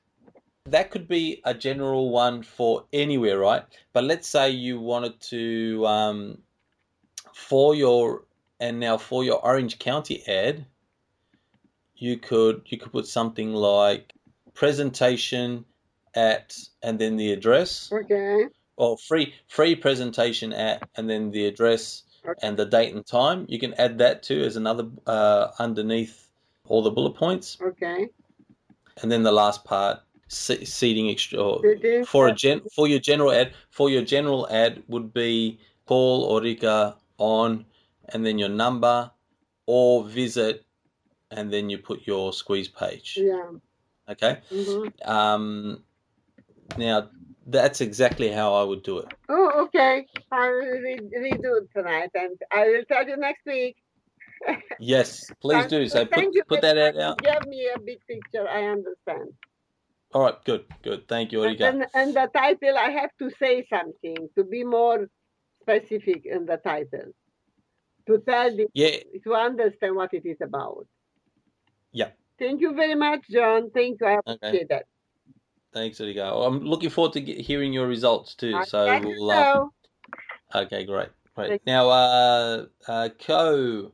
that 0.72 0.91
could 0.91 1.08
be 1.08 1.41
a 1.45 1.54
general 1.54 2.10
one 2.10 2.43
for 2.43 2.86
anywhere, 2.93 3.39
right? 3.39 3.64
But 3.93 4.04
let's 4.04 4.28
say 4.28 4.50
you 4.52 4.80
wanted 4.80 5.20
to 5.22 5.86
um, 5.86 6.38
for 7.34 7.76
your 7.76 8.26
and 8.60 8.80
now 8.80 8.97
for 8.97 9.24
your 9.24 9.43
Orange 9.45 9.80
County 9.80 10.24
ad, 10.28 10.66
you 11.95 12.18
could 12.18 12.62
you 12.66 12.78
could 12.78 12.91
put 12.91 13.08
something 13.08 13.54
like 13.54 14.14
presentation 14.60 15.64
at 16.16 16.57
and 16.84 16.99
then 16.99 17.16
the 17.16 17.32
address 17.32 17.89
Okay. 17.93 18.45
or 18.76 18.97
free 18.97 19.34
free 19.47 19.74
presentation 19.76 20.51
at 20.51 20.84
and 20.95 21.10
then 21.10 21.32
the 21.32 21.45
address 21.47 22.03
Okay. 22.26 22.39
and 22.45 22.57
the 22.57 22.66
date 22.66 22.93
and 22.93 23.05
time. 23.05 23.45
You 23.47 23.57
can 23.57 23.74
add 23.76 23.97
that 23.99 24.22
too 24.24 24.41
as 24.41 24.57
another 24.57 24.86
uh, 25.07 25.47
underneath 25.60 26.30
all 26.68 26.82
the 26.84 26.91
bullet 26.91 27.16
points, 27.16 27.57
Okay. 27.62 28.10
and 29.01 29.10
then 29.12 29.24
the 29.24 29.32
last 29.32 29.64
part 29.64 30.01
se- 30.28 30.66
seating 30.66 31.10
extra 31.10 31.39
or 31.41 31.62
for 32.05 32.28
a 32.28 32.34
gen 32.34 32.60
for 32.76 32.86
your 32.89 32.99
general 32.99 33.32
ad 33.32 33.53
for 33.70 33.89
your 33.89 34.03
general 34.03 34.45
ad 34.51 34.84
would 34.89 35.14
be 35.14 35.57
call 35.86 36.16
Orica 36.36 36.95
on 37.18 37.66
and 38.10 38.26
then 38.26 38.38
your 38.38 38.49
number 38.49 39.10
or 39.68 40.03
visit 40.03 40.66
and 41.32 41.45
then 41.53 41.70
you 41.70 41.78
put 41.78 42.05
your 42.05 42.34
squeeze 42.34 42.68
page. 42.68 43.18
Yeah. 43.22 43.51
Okay. 44.10 44.39
hmm 44.51 44.88
Um, 45.05 45.84
now 46.78 47.10
that's 47.45 47.82
exactly 47.82 48.30
how 48.30 48.53
I 48.53 48.64
would 48.64 48.84
do 48.84 48.99
it. 48.99 49.07
Oh, 49.30 49.64
okay. 49.66 50.05
I 50.32 50.49
will 50.49 50.80
re- 50.82 51.10
redo 51.18 51.62
it 51.62 51.70
tonight, 51.76 52.10
and 52.14 52.38
I 52.51 52.68
will 52.70 52.84
tell 52.86 53.07
you 53.07 53.18
next 53.18 53.45
week. 53.45 53.76
Yes, 54.80 55.30
please 55.41 55.66
do. 55.66 55.88
So 55.89 56.05
put 56.05 56.34
put 56.47 56.62
that 56.62 56.78
out. 56.78 57.22
Give 57.22 57.47
me 57.47 57.68
a 57.76 57.80
big 57.80 57.99
picture. 58.07 58.47
I 58.47 58.64
understand. 58.64 59.30
All 60.14 60.24
right, 60.24 60.43
good, 60.45 60.66
good. 60.82 61.07
Thank 61.07 61.32
you, 61.32 61.39
Orica. 61.39 61.68
And, 61.70 61.86
and 61.93 62.14
the 62.16 62.30
title, 62.34 62.78
I 62.78 62.89
have 62.89 63.12
to 63.20 63.30
say 63.38 63.68
something 63.70 64.28
to 64.36 64.43
be 64.43 64.64
more 64.64 65.07
specific 65.62 66.26
in 66.26 66.45
the 66.45 66.57
title, 66.57 67.12
to 68.07 68.18
tell 68.28 68.55
the, 68.55 68.68
Yeah, 68.74 68.97
to 69.24 69.36
understand 69.36 69.95
what 69.95 70.14
it 70.14 70.26
is 70.26 70.38
about. 70.41 70.88
Yeah. 71.91 72.10
Thank 72.40 72.62
you 72.62 72.74
very 72.74 72.96
much, 72.96 73.22
John. 73.30 73.70
Thank 73.72 74.00
you. 74.02 74.08
I 74.08 74.18
Okay. 74.26 74.36
appreciate 74.36 74.70
that. 74.70 74.86
thanks, 75.74 76.00
Orica. 76.00 76.48
I'm 76.48 76.62
looking 76.66 76.90
forward 76.90 77.14
to 77.14 77.22
get, 77.22 77.38
hearing 77.40 77.72
your 77.74 77.88
results 77.88 78.34
too. 78.36 78.56
I 78.56 78.64
So 78.64 79.00
we'll. 79.02 79.30
Uh, 79.32 79.66
okay, 80.56 80.86
great, 80.86 81.10
great. 81.36 81.50
Thank- 81.50 81.66
Now, 81.68 81.90
uh, 81.90 82.66
uh, 82.88 83.10
Co, 83.20 83.92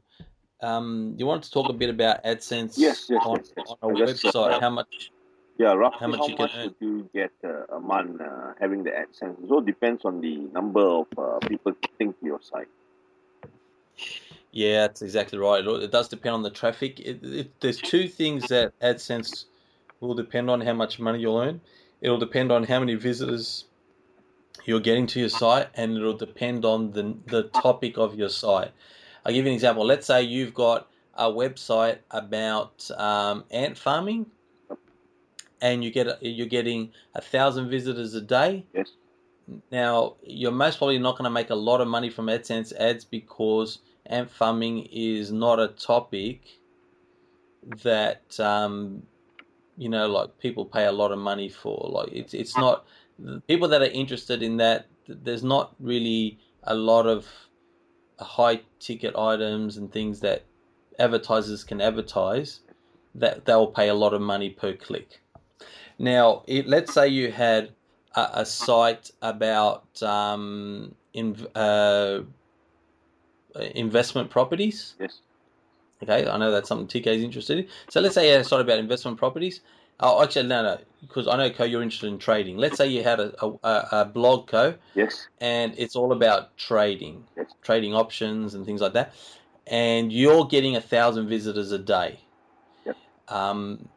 um, 0.61 1.15
you 1.17 1.25
want 1.25 1.43
to 1.43 1.51
talk 1.51 1.69
a 1.69 1.73
bit 1.73 1.89
about 1.89 2.23
AdSense 2.23 2.77
Yes, 2.77 3.07
yes, 3.09 3.21
on, 3.25 3.37
yes, 3.37 3.51
yes. 3.57 3.73
on 3.81 3.95
a 3.95 3.99
Yes, 3.99 4.23
website? 4.23 4.53
uh, 4.53 4.59
How 4.61 4.69
much? 4.69 5.11
Yeah, 5.57 5.73
roughly 5.73 5.99
How 5.99 6.07
much 6.07 6.19
how 6.19 6.27
you 6.27 6.35
much 6.37 6.51
earn? 6.55 6.75
you 6.81 7.09
get 7.13 7.31
uh, 7.43 7.75
a 7.75 7.79
month 7.79 8.19
uh, 8.21 8.53
having 8.59 8.83
the 8.83 8.91
AdSense? 8.91 9.41
It 9.43 9.49
all 9.51 9.61
depends 9.61 10.03
on 10.05 10.21
the 10.21 10.37
number 10.53 10.81
of 10.81 11.07
uh, 11.17 11.39
people 11.47 11.73
clicking 11.73 12.13
to 12.13 12.25
your 12.25 12.41
site. 12.41 12.67
Yeah, 14.55 14.87
that's 14.87 15.01
exactly 15.01 15.37
right. 15.37 15.67
It, 15.67 15.83
it 15.83 15.91
does 15.91 16.07
depend 16.07 16.33
on 16.33 16.41
the 16.41 16.49
traffic. 16.49 17.01
It, 17.01 17.21
it, 17.23 17.59
there's 17.59 17.77
two 17.77 18.07
things 18.07 18.47
that 18.47 18.71
AdSense 18.79 19.45
will 19.99 20.13
depend 20.13 20.49
on 20.49 20.61
how 20.61 20.71
much 20.71 20.97
money 20.97 21.19
you'll 21.19 21.37
earn. 21.37 21.59
It'll 21.99 22.17
depend 22.17 22.53
on 22.53 22.63
how 22.63 22.79
many 22.79 22.95
visitors 22.95 23.65
you're 24.63 24.79
getting 24.79 25.07
to 25.07 25.19
your 25.19 25.27
site, 25.27 25.67
and 25.75 25.97
it'll 25.97 26.13
depend 26.13 26.63
on 26.63 26.91
the 26.91 27.17
the 27.27 27.43
topic 27.49 27.97
of 27.97 28.15
your 28.15 28.29
site. 28.29 28.71
I'll 29.25 29.33
give 29.33 29.43
you 29.43 29.51
an 29.51 29.55
example. 29.55 29.85
Let's 29.85 30.07
say 30.07 30.23
you've 30.23 30.53
got 30.53 30.89
a 31.15 31.29
website 31.29 31.97
about 32.11 32.89
um, 32.97 33.43
ant 33.51 33.77
farming, 33.77 34.27
and 35.61 35.83
you 35.83 35.91
get 35.91 36.23
you're 36.23 36.47
getting 36.47 36.93
a 37.13 37.21
thousand 37.21 37.69
visitors 37.69 38.13
a 38.13 38.21
day. 38.21 38.65
Yes. 38.73 38.93
Now, 39.69 40.15
you're 40.23 40.53
most 40.53 40.77
probably 40.77 40.97
not 40.97 41.17
going 41.17 41.25
to 41.25 41.29
make 41.29 41.49
a 41.49 41.55
lot 41.55 41.81
of 41.81 41.89
money 41.89 42.09
from 42.09 42.27
AdSense 42.27 42.71
ads 42.77 43.03
because 43.03 43.79
ant 44.07 44.29
farming 44.29 44.87
is 44.91 45.31
not 45.31 45.59
a 45.59 45.67
topic 45.69 46.41
that 47.83 48.39
um, 48.39 49.03
you 49.77 49.89
know, 49.89 50.07
like 50.07 50.37
people 50.39 50.65
pay 50.65 50.85
a 50.85 50.91
lot 50.91 51.11
of 51.11 51.19
money 51.19 51.49
for. 51.49 51.89
Like 51.91 52.09
it's 52.11 52.33
it's 52.33 52.57
not 52.57 52.85
people 53.47 53.67
that 53.69 53.81
are 53.81 53.85
interested 53.85 54.41
in 54.41 54.57
that. 54.57 54.87
There's 55.07 55.43
not 55.43 55.75
really 55.79 56.39
a 56.63 56.75
lot 56.75 57.05
of 57.05 57.27
high 58.19 58.61
ticket 58.79 59.15
items 59.15 59.77
and 59.77 59.91
things 59.91 60.21
that 60.21 60.43
advertisers 60.97 61.63
can 61.63 61.81
advertise 61.81 62.61
that 63.13 63.45
they'll 63.45 63.67
pay 63.67 63.89
a 63.89 63.93
lot 63.93 64.13
of 64.13 64.21
money 64.21 64.49
per 64.49 64.73
click. 64.73 65.21
Now, 65.99 66.43
it, 66.47 66.67
let's 66.67 66.93
say 66.93 67.07
you 67.07 67.31
had 67.31 67.71
a, 68.15 68.29
a 68.33 68.45
site 68.45 69.11
about 69.21 70.01
um, 70.03 70.95
in, 71.13 71.35
uh, 71.55 72.21
investment 73.75 74.29
properties. 74.29 74.95
Yes. 74.99 75.19
Okay, 76.03 76.27
I 76.27 76.37
know 76.37 76.51
that's 76.51 76.67
something 76.67 76.87
TK 76.87 77.07
is 77.07 77.23
interested 77.23 77.59
in. 77.59 77.67
So 77.89 78.01
let's 78.01 78.15
say 78.15 78.29
you 78.29 78.37
had 78.37 78.51
about 78.51 78.79
investment 78.79 79.17
properties. 79.17 79.61
Oh, 80.01 80.21
actually, 80.21 80.47
no, 80.47 80.61
no, 80.61 80.77
because 81.01 81.27
I 81.27 81.37
know, 81.37 81.49
Co, 81.49 81.63
you're 81.63 81.81
interested 81.81 82.07
in 82.07 82.19
trading. 82.19 82.57
Let's 82.57 82.75
say 82.77 82.87
you 82.87 83.01
had 83.01 83.21
a, 83.21 83.33
a, 83.63 83.87
a 83.91 84.05
blog, 84.05 84.47
Co, 84.47 84.75
Yes. 84.93 85.27
and 85.39 85.73
it's 85.77 85.95
all 85.95 86.11
about 86.11 86.57
trading, 86.57 87.23
Yes. 87.37 87.47
trading 87.61 87.93
options 87.93 88.55
and 88.55 88.65
things 88.65 88.81
like 88.81 88.93
that. 88.93 89.13
And 89.67 90.11
you're 90.11 90.45
getting 90.45 90.75
a 90.75 90.81
thousand 90.81 91.27
visitors 91.29 91.71
a 91.71 91.79
day. 91.79 92.19
Yep. 92.85 92.97
Um, 93.29 93.87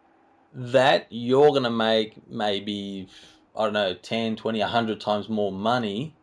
that 0.54 1.06
you're 1.10 1.50
going 1.50 1.64
to 1.64 1.70
make 1.70 2.14
maybe, 2.30 3.08
I 3.56 3.64
don't 3.64 3.72
know, 3.72 3.94
10, 3.94 4.36
20, 4.36 4.60
100 4.60 5.00
times 5.00 5.28
more 5.28 5.52
money 5.52 6.14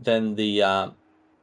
than 0.00 0.34
the 0.34 0.62
uh, 0.62 0.90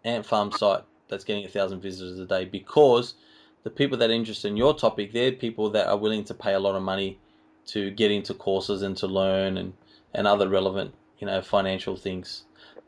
ant 0.07 0.25
farm 0.25 0.51
site 0.51 0.83
that's 1.09 1.23
getting 1.23 1.45
a 1.45 1.49
thousand 1.49 1.81
visitors 1.81 2.19
a 2.19 2.25
day 2.25 2.45
because 2.45 3.15
the 3.63 3.69
people 3.69 3.97
that 3.97 4.09
are 4.09 4.13
interested 4.13 4.47
in 4.47 4.57
your 4.57 4.73
topic, 4.73 5.11
they're 5.11 5.31
people 5.31 5.69
that 5.71 5.87
are 5.87 5.97
willing 5.97 6.23
to 6.25 6.33
pay 6.33 6.53
a 6.53 6.59
lot 6.59 6.75
of 6.75 6.81
money 6.81 7.19
to 7.67 7.91
get 7.91 8.11
into 8.11 8.33
courses 8.33 8.81
and 8.81 8.95
to 8.97 9.07
learn 9.07 9.57
and, 9.57 9.73
and 10.13 10.25
other 10.25 10.47
relevant, 10.47 10.93
you 11.19 11.27
know, 11.27 11.41
financial 11.41 11.97
things. 11.97 12.43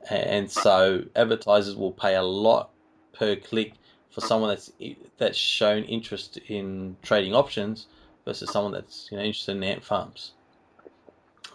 And 0.09 0.49
so 0.49 1.03
advertisers 1.15 1.75
will 1.75 1.91
pay 1.91 2.15
a 2.15 2.23
lot 2.23 2.69
per 3.11 3.35
click 3.35 3.73
for 4.09 4.21
someone 4.21 4.49
that's 4.49 4.71
that's 5.17 5.37
shown 5.37 5.83
interest 5.83 6.37
in 6.47 6.95
trading 7.01 7.35
options 7.35 7.87
versus 8.25 8.49
someone 8.49 8.71
that's 8.71 9.09
you 9.11 9.17
know 9.17 9.23
interested 9.23 9.57
in 9.57 9.63
ant 9.63 9.83
farms. 9.83 10.31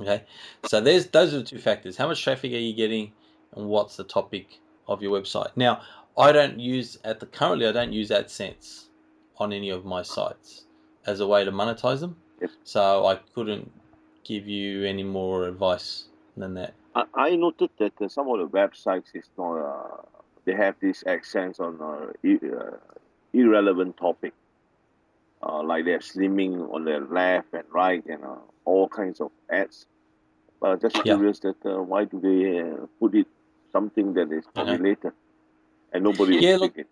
Okay, 0.00 0.24
so 0.66 0.80
there's 0.80 1.06
those 1.06 1.32
are 1.32 1.38
the 1.38 1.44
two 1.44 1.58
factors. 1.58 1.96
How 1.96 2.06
much 2.06 2.22
traffic 2.22 2.52
are 2.52 2.56
you 2.56 2.74
getting, 2.74 3.12
and 3.56 3.66
what's 3.66 3.96
the 3.96 4.04
topic 4.04 4.58
of 4.86 5.02
your 5.02 5.18
website? 5.18 5.50
Now, 5.56 5.82
I 6.16 6.32
don't 6.32 6.58
use 6.60 6.98
at 7.04 7.20
the 7.20 7.26
currently 7.26 7.66
I 7.66 7.72
don't 7.72 7.92
use 7.92 8.10
AdSense 8.10 8.86
on 9.38 9.52
any 9.52 9.70
of 9.70 9.84
my 9.84 10.02
sites 10.02 10.64
as 11.06 11.20
a 11.20 11.26
way 11.26 11.44
to 11.44 11.50
monetize 11.52 12.00
them. 12.00 12.16
Yes. 12.40 12.50
So 12.64 13.06
I 13.06 13.16
couldn't 13.34 13.70
give 14.24 14.46
you 14.48 14.84
any 14.84 15.02
more 15.02 15.46
advice 15.48 16.04
than 16.36 16.54
that. 16.54 16.74
I, 16.94 17.04
I 17.14 17.36
noted 17.36 17.70
that 17.78 17.92
uh, 18.00 18.08
some 18.08 18.28
of 18.28 18.38
the 18.38 18.46
websites 18.46 19.06
is 19.14 19.28
not 19.36 19.58
uh, 19.58 20.02
they 20.44 20.54
have 20.54 20.76
this 20.80 21.02
AdSense 21.04 21.58
on 21.60 21.80
uh, 21.80 22.12
ir- 22.22 22.58
uh, 22.58 22.98
irrelevant 23.32 23.96
topic. 23.96 24.32
Uh, 25.42 25.62
like 25.62 25.84
they 25.84 25.90
have 25.92 26.00
slimming 26.00 26.72
on 26.72 26.84
their 26.84 27.00
left 27.00 27.52
and 27.52 27.64
right 27.70 28.04
and 28.06 28.24
uh, 28.24 28.36
all 28.64 28.88
kinds 28.88 29.20
of 29.20 29.30
ads. 29.50 29.86
But 30.60 30.70
I'm 30.70 30.80
just 30.80 30.96
Yeah. 30.96 31.16
curious 31.16 31.40
that 31.40 31.56
uh, 31.66 31.82
why 31.82 32.04
do 32.04 32.18
they 32.20 32.60
uh, 32.60 32.86
put 32.98 33.14
it 33.14 33.26
something 33.76 34.14
that 34.14 34.28
is 34.38 34.44
Uh-huh. 34.56 34.72
related 34.76 35.12
and 35.92 36.04
nobody 36.08 36.36
Yeah, 36.36 36.52
will 36.54 36.60
look- 36.60 36.78
it. 36.78 36.88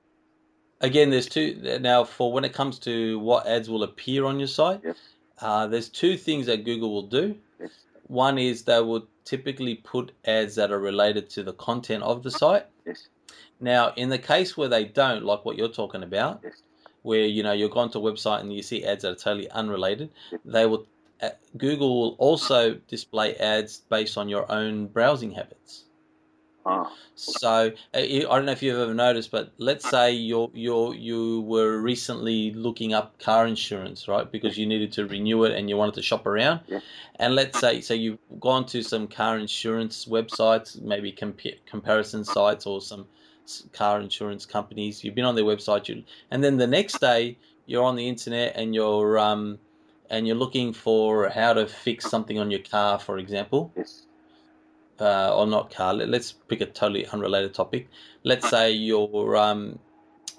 Again, 0.88 1.10
there's 1.10 1.28
two 1.36 1.48
now 1.80 2.02
for 2.04 2.32
when 2.34 2.44
it 2.44 2.52
comes 2.60 2.78
to 2.80 3.18
what 3.20 3.46
ads 3.46 3.70
will 3.70 3.84
appear 3.90 4.24
on 4.30 4.38
your 4.42 4.48
site. 4.60 4.80
Yes. 4.84 4.96
Uh, 5.40 5.66
there's 5.68 5.88
two 5.88 6.16
things 6.16 6.46
that 6.46 6.64
Google 6.64 6.90
will 6.92 7.08
do. 7.20 7.26
Yes. 7.60 7.70
One 8.08 8.36
is 8.36 8.64
they 8.64 8.80
will 8.80 9.06
typically 9.24 9.76
put 9.76 10.10
ads 10.24 10.56
that 10.56 10.72
are 10.72 10.80
related 10.80 11.30
to 11.30 11.40
the 11.44 11.52
content 11.68 12.02
of 12.02 12.24
the 12.24 12.32
site. 12.32 12.66
Yes. 12.84 13.08
Now, 13.60 13.92
in 13.96 14.08
the 14.08 14.18
case 14.18 14.56
where 14.56 14.68
they 14.68 14.84
don't, 14.84 15.24
like 15.24 15.44
what 15.44 15.56
you're 15.56 15.68
talking 15.82 16.02
about, 16.02 16.40
Yes. 16.42 16.62
where 17.02 17.26
you 17.36 17.42
know 17.44 17.52
you're 17.52 17.68
going 17.78 17.90
to 17.90 17.98
a 18.00 18.02
website 18.12 18.40
and 18.40 18.52
you 18.52 18.62
see 18.62 18.84
ads 18.84 19.02
that 19.02 19.12
are 19.12 19.22
totally 19.26 19.48
unrelated, 19.50 20.08
Yes. 20.32 20.40
they 20.44 20.66
will. 20.66 20.84
Uh, 21.22 21.30
Google 21.56 21.90
will 22.00 22.14
also 22.18 22.74
display 22.94 23.36
ads 23.36 23.82
based 23.88 24.18
on 24.18 24.28
your 24.28 24.50
own 24.50 24.88
browsing 24.88 25.30
habits. 25.30 25.84
Ah, 26.64 26.92
So 27.14 27.72
uh, 27.94 27.98
I 27.98 28.20
don't 28.20 28.46
know 28.46 28.52
if 28.52 28.62
you've 28.62 28.78
ever 28.78 28.94
noticed, 28.94 29.30
but 29.30 29.52
let's 29.58 29.84
say 29.84 30.12
you're 30.12 30.50
you're 30.54 30.94
you 30.94 31.40
were 31.42 31.78
recently 31.78 32.52
looking 32.52 32.94
up 32.94 33.18
car 33.18 33.46
insurance, 33.46 34.08
right? 34.08 34.30
Because 34.30 34.56
you 34.56 34.66
needed 34.66 34.92
to 34.92 35.06
renew 35.06 35.44
it 35.44 35.52
and 35.52 35.68
you 35.68 35.76
wanted 35.76 35.94
to 35.94 36.02
shop 36.02 36.26
around. 36.26 36.60
Yeah. 36.68 36.80
And 37.16 37.34
let's 37.34 37.58
say 37.58 37.80
so 37.80 37.94
you've 37.94 38.18
gone 38.40 38.64
to 38.66 38.82
some 38.82 39.08
car 39.08 39.38
insurance 39.38 40.06
websites, 40.06 40.80
maybe 40.80 41.12
compa- 41.12 41.58
comparison 41.66 42.24
sites 42.24 42.66
or 42.66 42.80
some 42.80 43.06
car 43.72 44.00
insurance 44.00 44.46
companies. 44.46 45.02
You've 45.02 45.14
been 45.14 45.24
on 45.24 45.34
their 45.34 45.44
website, 45.44 45.88
you, 45.88 46.04
and 46.30 46.42
then 46.42 46.56
the 46.58 46.66
next 46.66 47.00
day 47.00 47.38
you're 47.66 47.84
on 47.84 47.96
the 47.96 48.08
internet 48.08 48.54
and 48.56 48.74
you're 48.74 49.18
um 49.18 49.58
and 50.10 50.26
you're 50.26 50.36
looking 50.36 50.72
for 50.72 51.28
how 51.28 51.52
to 51.54 51.66
fix 51.66 52.06
something 52.06 52.38
on 52.38 52.50
your 52.50 52.60
car, 52.60 52.98
for 52.98 53.18
example 53.18 53.72
yes. 53.76 54.06
Uh, 55.02 55.34
or 55.36 55.46
not 55.46 55.70
car. 55.74 55.92
Let, 55.94 56.08
let's 56.08 56.32
pick 56.32 56.60
a 56.60 56.66
totally 56.66 57.06
unrelated 57.06 57.52
topic. 57.54 57.88
Let's 58.24 58.48
say 58.48 58.70
you're 58.72 59.36
um, 59.36 59.78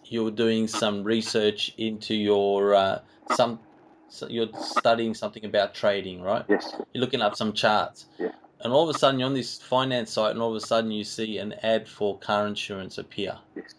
you're 0.05 0.31
doing 0.31 0.67
some 0.67 1.03
research 1.03 1.73
into 1.77 2.15
your 2.15 2.73
uh, 2.75 2.99
some 3.35 3.59
so 4.09 4.27
you're 4.29 4.47
studying 4.59 5.13
something 5.13 5.43
about 5.43 5.73
trading, 5.73 6.21
right? 6.21 6.45
Yes. 6.47 6.75
You're 6.93 7.01
looking 7.01 7.21
up 7.21 7.35
some 7.35 7.51
charts. 7.53 8.05
Yeah. 8.19 8.29
And 8.61 8.71
all 8.71 8.87
of 8.87 8.95
a 8.95 8.97
sudden 8.97 9.19
you're 9.19 9.25
on 9.27 9.33
this 9.33 9.61
finance 9.61 10.11
site 10.11 10.31
and 10.31 10.41
all 10.41 10.51
of 10.55 10.63
a 10.63 10.65
sudden 10.65 10.91
you 10.91 11.03
see 11.03 11.39
an 11.39 11.53
ad 11.63 11.87
for 11.87 12.17
car 12.19 12.47
insurance 12.47 12.97
appear. 12.99 13.37
Yes. 13.55 13.73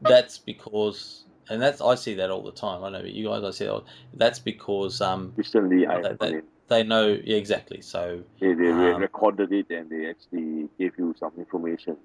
That's 0.00 0.38
because 0.38 1.24
and 1.48 1.60
that's 1.60 1.80
I 1.80 1.96
see 1.96 2.14
that 2.14 2.30
all 2.30 2.42
the 2.42 2.52
time. 2.52 2.84
I 2.84 2.88
know 2.90 3.02
but 3.02 3.12
you 3.12 3.28
guys 3.28 3.42
I 3.44 3.50
see 3.50 3.66
that. 3.66 3.82
That's 4.14 4.38
because 4.38 5.00
um 5.00 5.32
Recently, 5.36 5.86
I 5.86 6.00
That- 6.00 6.18
got 6.18 6.18
that- 6.20 6.32
it. 6.38 6.44
They 6.68 6.82
know 6.82 7.18
yeah, 7.24 7.36
exactly. 7.36 7.80
So 7.82 8.22
They, 8.40 8.54
they 8.54 8.70
um, 8.70 9.00
recorded 9.00 9.52
it 9.52 9.70
and 9.70 9.90
they 9.90 10.08
actually 10.08 10.68
gave 10.78 10.98
you 10.98 11.14
some 11.18 11.32
information. 11.38 11.96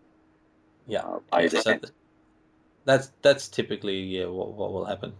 yeah. 0.88 1.02
Uh, 1.02 1.20
Yeah, 1.40 1.50
so 1.50 1.74
th- 1.74 1.94
that's 2.86 3.12
that's 3.22 3.48
typically 3.48 4.00
yeah 4.02 4.26
what, 4.26 4.54
what 4.54 4.72
will 4.74 4.86
happen. 4.86 5.14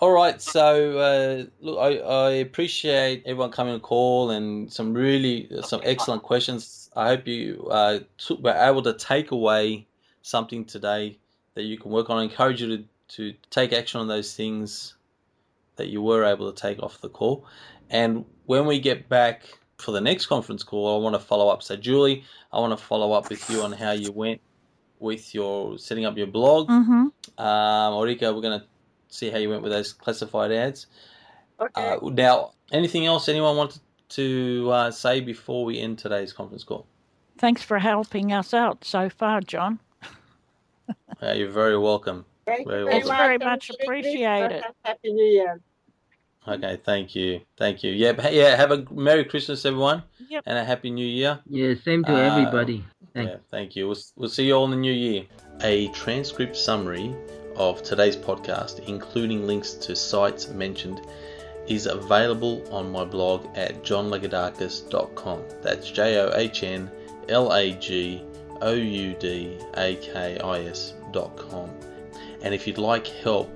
All 0.00 0.10
right, 0.10 0.42
so 0.42 0.98
uh, 0.98 1.44
look, 1.60 1.78
I, 1.78 1.98
I 1.98 2.30
appreciate 2.32 3.22
everyone 3.24 3.52
coming 3.52 3.74
on 3.74 3.78
call 3.80 4.30
and 4.30 4.72
some 4.72 4.94
really 4.94 5.48
some 5.62 5.80
excellent 5.84 6.24
questions. 6.24 6.90
I 6.96 7.06
hope 7.06 7.28
you 7.28 7.68
uh, 7.70 8.00
took, 8.18 8.42
were 8.42 8.50
able 8.50 8.82
to 8.82 8.94
take 8.94 9.30
away 9.30 9.86
something 10.22 10.64
today 10.64 11.18
that 11.54 11.62
you 11.62 11.78
can 11.78 11.92
work 11.92 12.10
on. 12.10 12.18
I 12.18 12.24
encourage 12.24 12.60
you 12.60 12.78
to, 12.78 12.84
to 13.10 13.34
take 13.50 13.72
action 13.72 14.00
on 14.00 14.08
those 14.08 14.34
things 14.34 14.94
that 15.76 15.86
you 15.86 16.02
were 16.02 16.24
able 16.24 16.52
to 16.52 16.60
take 16.60 16.82
off 16.82 17.00
the 17.00 17.08
call. 17.08 17.46
And 17.92 18.24
when 18.46 18.66
we 18.66 18.80
get 18.80 19.08
back 19.08 19.42
for 19.78 19.92
the 19.92 20.00
next 20.00 20.26
conference 20.26 20.64
call, 20.64 20.98
I 20.98 21.02
want 21.02 21.14
to 21.14 21.20
follow 21.20 21.48
up. 21.48 21.62
So, 21.62 21.76
Julie, 21.76 22.24
I 22.52 22.58
want 22.58 22.76
to 22.76 22.82
follow 22.82 23.12
up 23.12 23.28
with 23.28 23.48
you 23.50 23.62
on 23.62 23.70
how 23.70 23.92
you 23.92 24.10
went 24.10 24.40
with 24.98 25.34
your 25.34 25.78
setting 25.78 26.06
up 26.06 26.16
your 26.16 26.26
blog. 26.26 26.68
Mm-hmm. 26.68 27.44
Um, 27.44 27.92
Ulrika, 27.94 28.32
we're 28.32 28.40
going 28.40 28.60
to 28.60 28.66
see 29.08 29.30
how 29.30 29.38
you 29.38 29.50
went 29.50 29.62
with 29.62 29.72
those 29.72 29.92
classified 29.92 30.50
ads. 30.50 30.86
Okay. 31.60 31.98
Uh, 32.00 32.08
now, 32.10 32.52
anything 32.72 33.04
else 33.06 33.28
anyone 33.28 33.56
wanted 33.56 33.80
to 34.10 34.70
uh, 34.72 34.90
say 34.90 35.20
before 35.20 35.64
we 35.64 35.78
end 35.78 35.98
today's 35.98 36.32
conference 36.32 36.64
call? 36.64 36.86
Thanks 37.38 37.62
for 37.62 37.78
helping 37.78 38.32
us 38.32 38.54
out 38.54 38.84
so 38.84 39.08
far, 39.08 39.40
John. 39.40 39.78
Uh, 41.22 41.32
you're 41.34 41.48
very 41.48 41.78
welcome. 41.78 42.24
Thank 42.46 42.66
very 42.66 42.80
you 42.80 42.86
well 42.86 42.96
It's 42.96 43.08
very 43.08 43.38
much 43.38 43.70
appreciated. 43.70 44.64
Happy 44.84 45.12
New 45.12 45.24
Year. 45.24 45.60
Okay, 46.48 46.80
thank 46.84 47.14
you, 47.14 47.40
thank 47.56 47.84
you. 47.84 47.92
Yeah, 47.92 48.28
yeah. 48.30 48.56
Have 48.56 48.72
a 48.72 48.84
Merry 48.90 49.24
Christmas, 49.24 49.64
everyone, 49.64 50.02
Yep. 50.28 50.42
and 50.46 50.58
a 50.58 50.64
Happy 50.64 50.90
New 50.90 51.06
Year. 51.06 51.38
Yeah, 51.48 51.74
same 51.84 52.02
to 52.04 52.12
Uh, 52.12 52.16
everybody. 52.36 52.82
Thanks. 53.14 53.30
Yeah, 53.30 53.38
thank 53.50 53.76
you. 53.76 53.86
We'll, 53.86 53.98
we'll 54.16 54.28
see 54.28 54.46
you 54.46 54.54
all 54.54 54.64
in 54.64 54.70
the 54.72 54.76
new 54.76 54.92
year. 54.92 55.24
A 55.62 55.86
transcript 55.88 56.56
summary 56.56 57.14
of 57.56 57.82
today's 57.84 58.16
podcast, 58.16 58.80
including 58.88 59.46
links 59.46 59.74
to 59.74 59.94
sites 59.94 60.48
mentioned, 60.48 61.00
is 61.68 61.86
available 61.86 62.64
on 62.74 62.90
my 62.90 63.04
blog 63.04 63.46
at 63.56 63.84
johnlagoudakis.com. 63.84 65.42
That's 65.62 65.90
J 65.90 66.18
O 66.18 66.32
H 66.34 66.62
N 66.64 66.90
L 67.28 67.52
A 67.54 67.72
G 67.74 68.22
O 68.60 68.72
U 68.72 69.14
D 69.20 69.58
A 69.76 69.94
K 69.96 70.38
I 70.42 70.60
S.com. 70.66 71.70
And 72.42 72.52
if 72.52 72.66
you'd 72.66 72.78
like 72.78 73.06
help 73.06 73.48